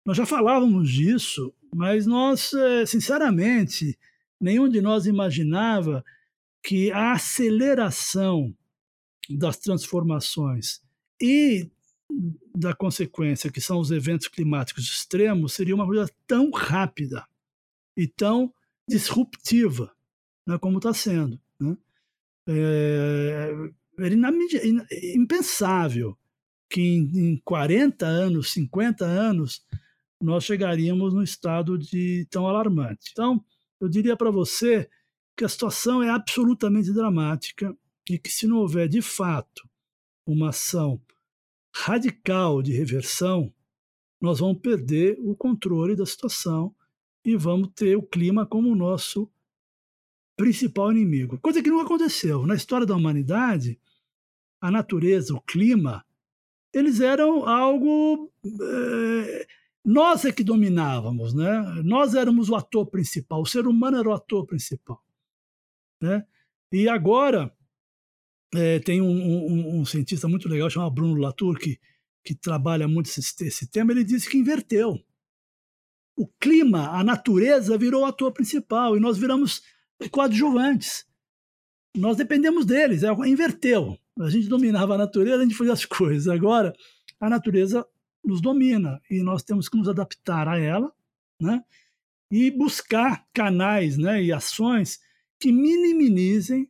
Nós 0.04 0.16
já 0.16 0.26
falávamos 0.26 0.90
disso, 0.90 1.54
mas 1.74 2.06
nós, 2.06 2.52
eh, 2.52 2.86
sinceramente, 2.86 3.98
nenhum 4.40 4.68
de 4.68 4.80
nós 4.80 5.06
imaginava 5.06 6.04
que 6.62 6.90
a 6.92 7.12
aceleração 7.12 8.54
das 9.30 9.58
transformações 9.58 10.82
e 11.20 11.70
da 12.54 12.74
consequência, 12.74 13.50
que 13.50 13.60
são 13.60 13.78
os 13.78 13.90
eventos 13.90 14.28
climáticos 14.28 14.84
extremos, 14.84 15.52
seria 15.52 15.74
uma 15.74 15.86
coisa 15.86 16.10
tão 16.26 16.50
rápida 16.50 17.26
e 17.96 18.06
tão 18.06 18.52
disruptiva, 18.88 19.94
né, 20.46 20.58
como 20.58 20.78
está 20.78 20.94
sendo. 20.94 21.40
Né? 21.60 21.76
É, 22.48 23.54
era 23.98 24.14
impensável 25.14 26.16
que 26.70 26.80
em, 26.80 27.32
em 27.32 27.36
40 27.44 28.06
anos, 28.06 28.52
50 28.52 29.04
anos, 29.04 29.64
nós 30.20 30.44
chegaríamos 30.44 31.14
no 31.14 31.22
estado 31.22 31.78
de 31.78 32.26
tão 32.30 32.46
alarmante. 32.46 33.10
Então, 33.12 33.44
eu 33.80 33.88
diria 33.88 34.16
para 34.16 34.30
você 34.30 34.88
que 35.36 35.44
a 35.44 35.48
situação 35.48 36.02
é 36.02 36.10
absolutamente 36.10 36.92
dramática 36.92 37.76
e 38.10 38.18
que 38.18 38.30
se 38.30 38.46
não 38.46 38.58
houver 38.58 38.88
de 38.88 39.00
fato 39.00 39.68
uma 40.26 40.50
ação 40.50 41.00
radical 41.74 42.60
de 42.62 42.72
reversão, 42.72 43.52
nós 44.20 44.40
vamos 44.40 44.60
perder 44.60 45.16
o 45.20 45.36
controle 45.36 45.94
da 45.94 46.04
situação 46.04 46.74
e 47.28 47.36
vamos 47.36 47.70
ter 47.74 47.96
o 47.96 48.02
clima 48.02 48.46
como 48.46 48.74
nosso 48.74 49.30
principal 50.36 50.90
inimigo. 50.90 51.38
Coisa 51.38 51.62
que 51.62 51.70
não 51.70 51.80
aconteceu. 51.80 52.46
Na 52.46 52.54
história 52.54 52.86
da 52.86 52.96
humanidade, 52.96 53.78
a 54.60 54.70
natureza, 54.70 55.34
o 55.34 55.40
clima, 55.40 56.04
eles 56.72 57.00
eram 57.00 57.46
algo 57.46 58.32
é, 58.44 59.46
nós 59.84 60.24
é 60.24 60.32
que 60.32 60.44
dominávamos, 60.44 61.34
né? 61.34 61.60
Nós 61.84 62.14
éramos 62.14 62.48
o 62.48 62.54
ator 62.54 62.86
principal, 62.86 63.42
o 63.42 63.46
ser 63.46 63.66
humano 63.66 63.98
era 63.98 64.08
o 64.08 64.12
ator 64.12 64.46
principal, 64.46 65.02
né? 66.00 66.26
E 66.72 66.88
agora 66.88 67.52
é, 68.54 68.78
tem 68.78 69.00
um, 69.00 69.06
um, 69.06 69.80
um, 69.80 69.84
cientista 69.84 70.28
muito 70.28 70.48
legal 70.48 70.68
chamado 70.68 70.92
Bruno 70.92 71.20
Latour 71.20 71.58
que, 71.58 71.78
que 72.22 72.34
trabalha 72.34 72.86
muito 72.86 73.06
esse, 73.06 73.20
esse 73.44 73.66
tema. 73.70 73.92
Ele 73.92 74.04
disse 74.04 74.28
que 74.28 74.36
inverteu. 74.36 75.02
O 76.18 76.26
clima, 76.40 76.88
a 76.98 77.04
natureza 77.04 77.78
virou 77.78 78.02
o 78.02 78.04
ator 78.04 78.32
principal 78.32 78.96
e 78.96 79.00
nós 79.00 79.16
viramos 79.16 79.62
coadjuvantes. 80.10 81.06
Nós 81.96 82.16
dependemos 82.16 82.66
deles. 82.66 83.04
É, 83.04 83.12
inverteu. 83.28 83.96
A 84.18 84.28
gente 84.28 84.48
dominava 84.48 84.96
a 84.96 84.98
natureza, 84.98 85.38
a 85.38 85.44
gente 85.44 85.54
fazia 85.54 85.72
as 85.72 85.84
coisas. 85.84 86.26
Agora 86.26 86.74
a 87.20 87.30
natureza 87.30 87.86
nos 88.24 88.40
domina 88.40 89.00
e 89.08 89.22
nós 89.22 89.44
temos 89.44 89.68
que 89.68 89.76
nos 89.76 89.88
adaptar 89.88 90.48
a 90.48 90.58
ela, 90.58 90.92
né? 91.40 91.64
E 92.32 92.50
buscar 92.50 93.24
canais, 93.32 93.96
né, 93.96 94.20
e 94.20 94.32
ações 94.32 95.00
que 95.40 95.52
minimizem 95.52 96.68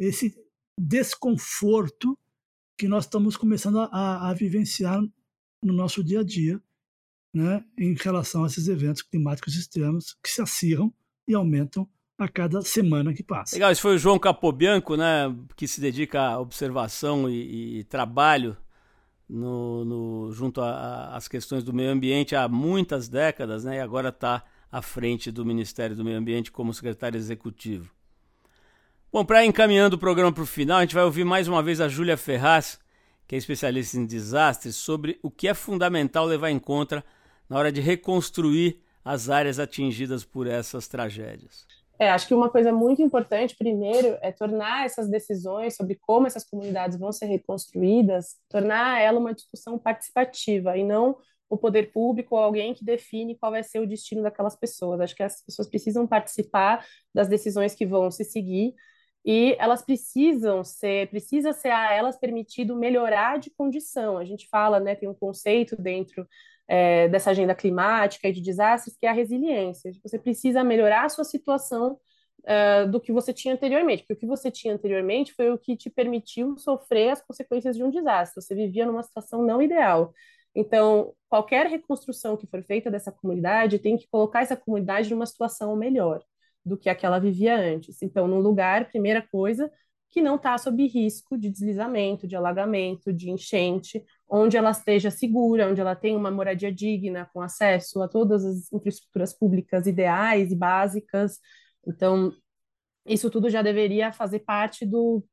esse 0.00 0.36
desconforto 0.76 2.18
que 2.76 2.88
nós 2.88 3.04
estamos 3.04 3.36
começando 3.36 3.78
a, 3.78 4.28
a 4.28 4.34
vivenciar 4.34 5.00
no 5.62 5.72
nosso 5.72 6.02
dia 6.02 6.18
a 6.18 6.24
dia, 6.24 6.60
né, 7.32 7.64
em 7.78 7.94
relação 7.94 8.44
a 8.44 8.46
esses 8.46 8.68
eventos 8.68 9.02
climáticos 9.02 9.54
extremos 9.54 10.16
que 10.22 10.30
se 10.30 10.42
acirram 10.42 10.92
e 11.26 11.34
aumentam 11.34 11.88
a 12.18 12.28
cada 12.28 12.62
semana 12.62 13.12
que 13.12 13.22
passa. 13.22 13.56
Legal, 13.56 13.70
esse 13.72 13.80
foi 13.80 13.94
o 13.94 13.98
João 13.98 14.18
Capobianco, 14.18 14.96
né, 14.96 15.34
que 15.56 15.66
se 15.66 15.80
dedica 15.80 16.20
à 16.20 16.38
observação 16.38 17.28
e, 17.28 17.78
e 17.78 17.84
trabalho 17.84 18.56
no, 19.28 19.84
no 19.84 20.32
junto 20.32 20.60
às 20.60 21.26
questões 21.26 21.64
do 21.64 21.72
meio 21.72 21.90
ambiente 21.90 22.36
há 22.36 22.46
muitas 22.48 23.08
décadas, 23.08 23.64
né? 23.64 23.76
E 23.76 23.80
agora 23.80 24.10
está 24.10 24.44
à 24.70 24.82
frente 24.82 25.30
do 25.30 25.44
Ministério 25.44 25.96
do 25.96 26.04
Meio 26.04 26.18
Ambiente 26.18 26.52
como 26.52 26.74
secretário 26.74 27.16
executivo. 27.16 27.90
Bom, 29.10 29.24
para 29.24 29.44
encaminhando 29.44 29.96
o 29.96 29.98
programa 29.98 30.32
para 30.32 30.42
o 30.42 30.46
final, 30.46 30.78
a 30.78 30.80
gente 30.82 30.94
vai 30.94 31.04
ouvir 31.04 31.24
mais 31.24 31.48
uma 31.48 31.62
vez 31.62 31.80
a 31.80 31.88
Júlia 31.88 32.16
Ferraz, 32.16 32.78
que 33.26 33.34
é 33.34 33.38
especialista 33.38 33.96
em 33.96 34.06
desastres, 34.06 34.76
sobre 34.76 35.18
o 35.22 35.30
que 35.30 35.48
é 35.48 35.54
fundamental 35.54 36.24
levar 36.26 36.50
em 36.50 36.58
conta 36.58 37.04
na 37.52 37.58
hora 37.58 37.70
de 37.70 37.82
reconstruir 37.82 38.80
as 39.04 39.28
áreas 39.28 39.58
atingidas 39.58 40.24
por 40.24 40.46
essas 40.46 40.88
tragédias. 40.88 41.66
É, 41.98 42.08
acho 42.08 42.26
que 42.26 42.32
uma 42.32 42.48
coisa 42.48 42.72
muito 42.72 43.02
importante, 43.02 43.54
primeiro, 43.54 44.16
é 44.22 44.32
tornar 44.32 44.86
essas 44.86 45.06
decisões 45.06 45.76
sobre 45.76 45.98
como 46.00 46.26
essas 46.26 46.48
comunidades 46.48 46.98
vão 46.98 47.12
ser 47.12 47.26
reconstruídas, 47.26 48.36
tornar 48.48 49.02
ela 49.02 49.20
uma 49.20 49.34
discussão 49.34 49.78
participativa 49.78 50.78
e 50.78 50.82
não 50.82 51.18
o 51.50 51.58
poder 51.58 51.92
público 51.92 52.34
ou 52.34 52.40
alguém 52.40 52.72
que 52.72 52.86
define 52.86 53.36
qual 53.36 53.52
vai 53.52 53.62
ser 53.62 53.80
o 53.80 53.86
destino 53.86 54.22
daquelas 54.22 54.56
pessoas. 54.56 54.98
Acho 55.02 55.14
que 55.14 55.22
as 55.22 55.44
pessoas 55.44 55.68
precisam 55.68 56.06
participar 56.06 56.86
das 57.14 57.28
decisões 57.28 57.74
que 57.74 57.84
vão 57.84 58.10
se 58.10 58.24
seguir 58.24 58.74
e 59.26 59.54
elas 59.58 59.82
precisam 59.82 60.64
ser, 60.64 61.10
precisa 61.10 61.52
ser 61.52 61.70
a 61.70 61.92
elas 61.92 62.16
permitido 62.16 62.74
melhorar 62.74 63.38
de 63.38 63.50
condição. 63.50 64.16
A 64.16 64.24
gente 64.24 64.48
fala, 64.48 64.80
né, 64.80 64.94
tem 64.94 65.06
um 65.06 65.14
conceito 65.14 65.76
dentro 65.76 66.26
é, 66.72 67.06
dessa 67.06 67.32
agenda 67.32 67.54
climática 67.54 68.26
e 68.26 68.32
de 68.32 68.40
desastres, 68.40 68.96
que 68.96 69.04
é 69.04 69.10
a 69.10 69.12
resiliência. 69.12 69.92
Você 70.02 70.18
precisa 70.18 70.64
melhorar 70.64 71.04
a 71.04 71.08
sua 71.10 71.22
situação 71.22 71.98
uh, 72.44 72.90
do 72.90 72.98
que 72.98 73.12
você 73.12 73.30
tinha 73.30 73.52
anteriormente, 73.52 74.02
porque 74.02 74.14
o 74.14 74.16
que 74.16 74.26
você 74.26 74.50
tinha 74.50 74.72
anteriormente 74.72 75.34
foi 75.34 75.50
o 75.50 75.58
que 75.58 75.76
te 75.76 75.90
permitiu 75.90 76.56
sofrer 76.56 77.10
as 77.10 77.20
consequências 77.20 77.76
de 77.76 77.84
um 77.84 77.90
desastre. 77.90 78.40
Você 78.42 78.54
vivia 78.54 78.86
numa 78.86 79.02
situação 79.02 79.42
não 79.42 79.60
ideal. 79.60 80.14
Então, 80.54 81.12
qualquer 81.28 81.66
reconstrução 81.66 82.38
que 82.38 82.46
for 82.46 82.62
feita 82.64 82.90
dessa 82.90 83.12
comunidade 83.12 83.78
tem 83.78 83.98
que 83.98 84.08
colocar 84.08 84.40
essa 84.40 84.56
comunidade 84.56 85.10
numa 85.10 85.26
situação 85.26 85.76
melhor 85.76 86.22
do 86.64 86.78
que 86.78 86.88
aquela 86.88 87.18
vivia 87.18 87.54
antes. 87.54 88.00
Então, 88.00 88.26
num 88.26 88.40
lugar, 88.40 88.88
primeira 88.88 89.20
coisa, 89.20 89.70
que 90.12 90.20
não 90.20 90.36
está 90.36 90.58
sob 90.58 90.86
risco 90.86 91.38
de 91.38 91.48
deslizamento, 91.48 92.28
de 92.28 92.36
alagamento, 92.36 93.10
de 93.10 93.30
enchente, 93.30 94.04
onde 94.28 94.58
ela 94.58 94.70
esteja 94.70 95.10
segura, 95.10 95.68
onde 95.68 95.80
ela 95.80 95.96
tenha 95.96 96.18
uma 96.18 96.30
moradia 96.30 96.70
digna, 96.70 97.28
com 97.32 97.40
acesso 97.40 98.02
a 98.02 98.06
todas 98.06 98.44
as 98.44 98.70
infraestruturas 98.70 99.32
públicas 99.32 99.86
ideais 99.86 100.52
e 100.52 100.56
básicas. 100.56 101.38
Então, 101.86 102.30
isso 103.06 103.30
tudo 103.30 103.48
já 103.48 103.62
deveria 103.62 104.12
fazer 104.12 104.40
parte 104.40 104.84
do 104.84 105.24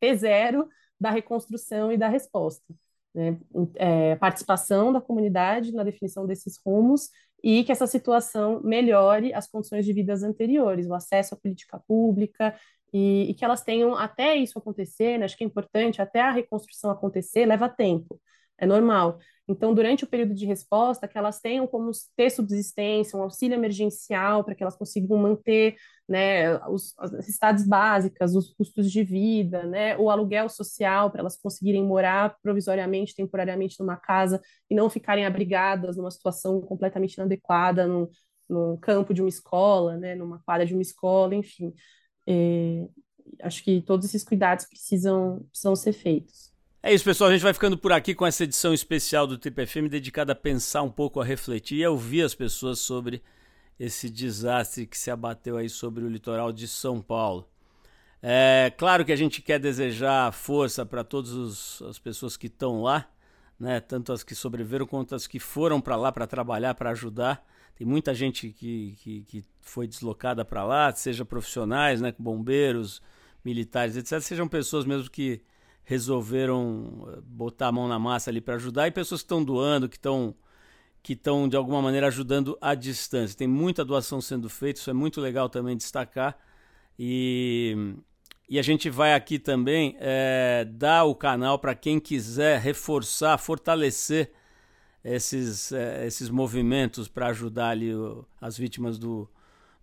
P0 0.00 0.68
da 1.00 1.10
reconstrução 1.10 1.90
e 1.90 1.96
da 1.96 2.08
resposta. 2.08 2.72
Né? 3.12 3.36
É, 3.74 4.14
participação 4.16 4.92
da 4.92 5.00
comunidade 5.00 5.72
na 5.72 5.82
definição 5.82 6.24
desses 6.26 6.60
rumos 6.64 7.10
e 7.42 7.64
que 7.64 7.72
essa 7.72 7.88
situação 7.88 8.60
melhore 8.62 9.34
as 9.34 9.48
condições 9.48 9.84
de 9.84 9.92
vidas 9.92 10.22
anteriores, 10.22 10.86
o 10.86 10.94
acesso 10.94 11.34
à 11.34 11.36
política 11.36 11.80
pública 11.88 12.54
e, 12.92 13.30
e, 13.30 13.34
que 13.34 13.44
elas 13.44 13.62
tenham 13.62 13.94
até 13.94 14.36
isso 14.36 14.58
acontecer, 14.58 15.18
né, 15.18 15.24
acho 15.24 15.36
que 15.36 15.44
é 15.44 15.46
importante, 15.46 16.00
até 16.00 16.20
a 16.20 16.30
reconstrução 16.30 16.90
acontecer, 16.90 17.46
leva 17.46 17.68
tempo, 17.68 18.20
é 18.58 18.66
normal. 18.66 19.18
Então, 19.46 19.72
durante 19.72 20.04
o 20.04 20.06
período 20.06 20.34
de 20.34 20.44
resposta, 20.44 21.08
que 21.08 21.16
elas 21.16 21.40
tenham 21.40 21.66
como 21.66 21.90
ter 22.14 22.28
subsistência, 22.30 23.18
um 23.18 23.22
auxílio 23.22 23.54
emergencial 23.54 24.44
para 24.44 24.54
que 24.54 24.62
elas 24.62 24.76
consigam 24.76 25.16
manter 25.16 25.76
né, 26.06 26.58
os, 26.66 26.94
as 26.98 27.10
necessidades 27.10 27.66
básicas, 27.66 28.34
os 28.34 28.52
custos 28.52 28.90
de 28.90 29.02
vida, 29.02 29.62
né, 29.64 29.96
o 29.96 30.10
aluguel 30.10 30.50
social 30.50 31.10
para 31.10 31.20
elas 31.20 31.36
conseguirem 31.40 31.82
morar 31.82 32.36
provisoriamente, 32.42 33.14
temporariamente 33.14 33.80
numa 33.80 33.96
casa 33.96 34.40
e 34.68 34.74
não 34.74 34.90
ficarem 34.90 35.24
abrigadas 35.24 35.96
numa 35.96 36.10
situação 36.10 36.60
completamente 36.60 37.14
inadequada 37.14 37.86
no, 37.86 38.10
no 38.48 38.76
campo 38.78 39.14
de 39.14 39.22
uma 39.22 39.28
escola, 39.28 39.96
né, 39.96 40.14
numa 40.14 40.40
quadra 40.40 40.66
de 40.66 40.74
uma 40.74 40.82
escola, 40.82 41.34
enfim. 41.34 41.72
É, 42.30 42.86
acho 43.42 43.64
que 43.64 43.80
todos 43.80 44.04
esses 44.04 44.22
cuidados 44.22 44.66
precisam, 44.66 45.46
precisam 45.48 45.74
ser 45.74 45.94
feitos. 45.94 46.52
É 46.82 46.92
isso, 46.92 47.04
pessoal. 47.04 47.30
A 47.30 47.32
gente 47.32 47.42
vai 47.42 47.54
ficando 47.54 47.78
por 47.78 47.90
aqui 47.90 48.14
com 48.14 48.26
essa 48.26 48.44
edição 48.44 48.74
especial 48.74 49.26
do 49.26 49.38
Trip 49.38 49.66
FM 49.66 49.88
dedicada 49.90 50.32
a 50.32 50.36
pensar 50.36 50.82
um 50.82 50.90
pouco, 50.90 51.20
a 51.20 51.24
refletir 51.24 51.78
e 51.78 51.84
a 51.84 51.90
ouvir 51.90 52.22
as 52.22 52.34
pessoas 52.34 52.80
sobre 52.80 53.22
esse 53.80 54.10
desastre 54.10 54.86
que 54.86 54.98
se 54.98 55.10
abateu 55.10 55.56
aí 55.56 55.70
sobre 55.70 56.04
o 56.04 56.08
litoral 56.08 56.52
de 56.52 56.68
São 56.68 57.00
Paulo. 57.00 57.48
É 58.22 58.72
claro 58.76 59.04
que 59.04 59.12
a 59.12 59.16
gente 59.16 59.40
quer 59.40 59.58
desejar 59.58 60.32
força 60.32 60.84
para 60.84 61.02
todas 61.02 61.80
as 61.82 61.98
pessoas 61.98 62.36
que 62.36 62.48
estão 62.48 62.82
lá, 62.82 63.08
né? 63.58 63.80
Tanto 63.80 64.12
as 64.12 64.22
que 64.22 64.34
sobreviveram 64.34 64.86
quanto 64.86 65.14
as 65.14 65.26
que 65.26 65.38
foram 65.38 65.80
para 65.80 65.96
lá 65.96 66.12
para 66.12 66.26
trabalhar, 66.26 66.74
para 66.74 66.90
ajudar. 66.90 67.44
Tem 67.76 67.86
muita 67.86 68.14
gente 68.14 68.50
que, 68.50 68.96
que, 68.98 69.22
que 69.22 69.44
foi 69.60 69.86
deslocada 69.86 70.44
para 70.44 70.64
lá, 70.64 70.92
seja 70.92 71.24
profissionais, 71.24 72.00
né, 72.00 72.12
bombeiros, 72.18 73.00
militares, 73.44 73.96
etc. 73.96 74.20
Sejam 74.20 74.48
pessoas 74.48 74.84
mesmo 74.84 75.10
que 75.10 75.40
resolveram 75.84 77.08
eh, 77.08 77.20
botar 77.24 77.68
a 77.68 77.72
mão 77.72 77.88
na 77.88 77.98
massa 77.98 78.30
ali 78.30 78.40
para 78.40 78.56
ajudar 78.56 78.88
e 78.88 78.90
pessoas 78.90 79.22
que 79.22 79.24
estão 79.24 79.42
doando, 79.42 79.88
que 79.88 79.96
estão 79.96 80.34
que 81.02 81.12
estão 81.14 81.48
de 81.48 81.56
alguma 81.56 81.80
maneira 81.80 82.08
ajudando 82.08 82.58
à 82.60 82.74
distância. 82.74 83.36
Tem 83.36 83.48
muita 83.48 83.84
doação 83.84 84.20
sendo 84.20 84.48
feita, 84.50 84.80
isso 84.80 84.90
é 84.90 84.92
muito 84.92 85.20
legal 85.20 85.48
também 85.48 85.76
destacar. 85.76 86.36
E, 86.98 87.94
e 88.48 88.58
a 88.58 88.62
gente 88.62 88.90
vai 88.90 89.14
aqui 89.14 89.38
também 89.38 89.96
é, 90.00 90.66
dar 90.70 91.04
o 91.04 91.14
canal 91.14 91.58
para 91.58 91.74
quem 91.74 92.00
quiser 92.00 92.60
reforçar, 92.60 93.38
fortalecer 93.38 94.32
esses, 95.04 95.72
é, 95.72 96.06
esses 96.06 96.28
movimentos 96.28 97.08
para 97.08 97.28
ajudar 97.28 97.70
ali 97.70 97.94
o, 97.94 98.24
as 98.40 98.56
vítimas 98.56 98.98
do, 98.98 99.28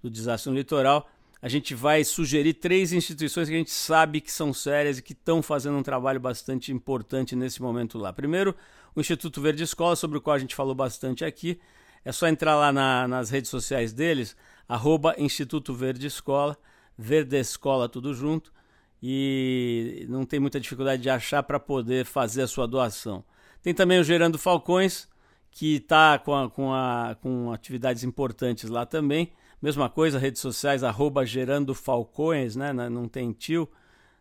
do 0.01 0.09
desastre 0.09 0.51
no 0.51 0.57
litoral. 0.57 1.09
A 1.41 1.47
gente 1.47 1.75
vai 1.75 2.03
sugerir 2.03 2.55
três 2.55 2.91
instituições 2.91 3.47
que 3.47 3.53
a 3.53 3.57
gente 3.57 3.71
sabe 3.71 4.19
que 4.21 4.31
são 4.31 4.53
sérias 4.53 4.97
e 4.97 5.01
que 5.01 5.13
estão 5.13 5.41
fazendo 5.43 5.77
um 5.77 5.83
trabalho 5.83 6.19
bastante 6.19 6.71
importante 6.71 7.35
nesse 7.35 7.61
momento 7.61 7.97
lá. 7.97 8.11
Primeiro, 8.11 8.55
o 8.95 8.99
Instituto 8.99 9.41
Verde 9.41 9.63
Escola, 9.63 9.95
sobre 9.95 10.17
o 10.17 10.21
qual 10.21 10.35
a 10.35 10.39
gente 10.39 10.55
falou 10.55 10.73
bastante 10.73 11.23
aqui. 11.23 11.59
É 12.03 12.11
só 12.11 12.27
entrar 12.27 12.55
lá 12.55 12.71
na, 12.71 13.07
nas 13.07 13.29
redes 13.29 13.49
sociais 13.49 13.91
deles, 13.91 14.35
arroba 14.67 15.15
Instituto 15.17 15.73
Verde 15.73 16.07
Escola, 16.07 16.57
Verde 16.97 17.37
Escola 17.37 17.89
tudo 17.89 18.13
junto, 18.13 18.53
e 19.01 20.05
não 20.09 20.25
tem 20.25 20.39
muita 20.39 20.59
dificuldade 20.59 21.01
de 21.01 21.09
achar 21.09 21.43
para 21.43 21.59
poder 21.59 22.05
fazer 22.05 22.43
a 22.43 22.47
sua 22.47 22.67
doação. 22.67 23.23
Tem 23.65 23.73
também 23.73 23.99
o 23.99 24.03
Gerando 24.03 24.37
Falcões, 24.37 25.07
que 25.49 25.77
está 25.77 26.19
com, 26.19 26.35
a, 26.35 26.47
com, 26.47 26.71
a, 26.71 27.17
com 27.19 27.51
atividades 27.51 28.03
importantes 28.03 28.69
lá 28.69 28.85
também. 28.85 29.31
Mesma 29.59 29.89
coisa, 29.89 30.19
redes 30.19 30.39
sociais, 30.39 30.83
arroba 30.83 31.25
Gerando 31.25 31.73
Falcões, 31.73 32.55
né? 32.55 32.71
Não 32.71 33.07
tem 33.07 33.31
tio 33.31 33.67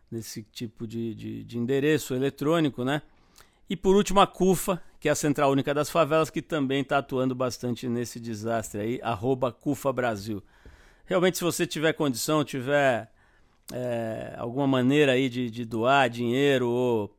nesse 0.09 0.41
tipo 0.41 0.87
de, 0.87 1.13
de, 1.13 1.43
de 1.43 1.59
endereço 1.59 2.15
eletrônico, 2.15 2.83
né? 2.83 3.03
E 3.69 3.75
por 3.75 3.95
último, 3.95 4.19
a 4.19 4.25
CUFA, 4.25 4.81
que 4.99 5.07
é 5.07 5.11
a 5.11 5.15
Central 5.15 5.51
Única 5.51 5.75
das 5.75 5.91
Favelas, 5.91 6.31
que 6.31 6.41
também 6.41 6.81
está 6.81 6.97
atuando 6.97 7.35
bastante 7.35 7.87
nesse 7.87 8.19
desastre 8.19 8.81
aí, 8.81 8.99
arroba 9.03 9.51
CUFA 9.51 9.93
Brasil. 9.93 10.41
Realmente, 11.05 11.37
se 11.37 11.43
você 11.43 11.67
tiver 11.67 11.93
condição, 11.93 12.43
tiver 12.43 13.11
é, 13.71 14.33
alguma 14.39 14.65
maneira 14.65 15.11
aí 15.11 15.29
de, 15.29 15.51
de 15.51 15.63
doar 15.65 16.09
dinheiro 16.09 16.67
ou 16.67 17.15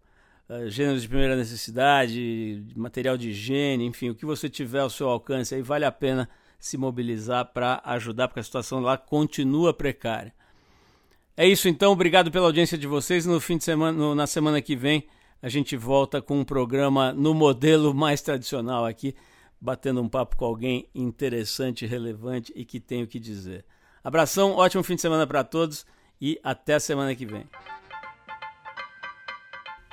gêneros 0.69 1.03
de 1.03 1.09
primeira 1.09 1.37
necessidade, 1.37 2.65
material 2.77 3.17
de 3.17 3.31
higiene, 3.31 3.85
enfim, 3.85 4.11
o 4.11 4.15
que 4.15 4.25
você 4.25 4.49
tiver 4.49 4.81
ao 4.81 4.91
seu 4.91 5.09
alcance 5.09 5.55
aí, 5.55 5.63
vale 5.63 5.85
a 5.85 5.93
pena 5.93 6.29
se 6.59 6.77
mobilizar 6.77 7.53
para 7.53 7.81
ajudar, 7.85 8.29
porque 8.29 8.41
a 8.41 8.45
situação 8.45 8.81
lá 8.81 8.97
continua 8.97 9.75
precária. 9.75 10.33
É 11.37 11.47
isso 11.47 11.69
então, 11.69 11.93
obrigado 11.93 12.31
pela 12.31 12.47
audiência 12.47 12.79
de 12.79 12.87
vocês. 12.87 13.27
No 13.27 13.41
fim 13.41 13.59
de 13.59 13.65
semana, 13.65 13.97
no, 13.97 14.15
na 14.15 14.27
semana 14.27 14.63
que 14.63 14.75
vem, 14.75 15.07
a 15.43 15.49
gente 15.49 15.77
volta 15.77 16.23
com 16.23 16.41
um 16.41 16.45
programa 16.45 17.13
no 17.13 17.35
modelo 17.35 17.93
mais 17.93 18.23
tradicional 18.23 18.87
aqui, 18.87 19.15
batendo 19.61 20.01
um 20.01 20.09
papo 20.09 20.37
com 20.37 20.45
alguém 20.45 20.89
interessante, 20.95 21.85
relevante 21.85 22.53
e 22.57 22.65
que 22.65 22.81
tem 22.81 23.03
o 23.03 23.07
que 23.07 23.19
dizer. 23.19 23.65
Abração, 24.03 24.53
ótimo 24.53 24.83
fim 24.83 24.95
de 24.95 25.03
semana 25.03 25.27
para 25.27 25.45
todos 25.45 25.85
e 26.21 26.41
até 26.43 26.75
a 26.75 26.81
semana 26.81 27.15
que 27.15 27.27
vem. 27.27 27.45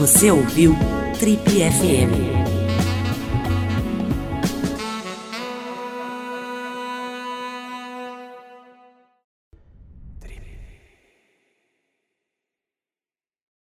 Você 0.00 0.30
ouviu 0.30 0.74
Trip 1.18 1.42
FM. 1.46 2.39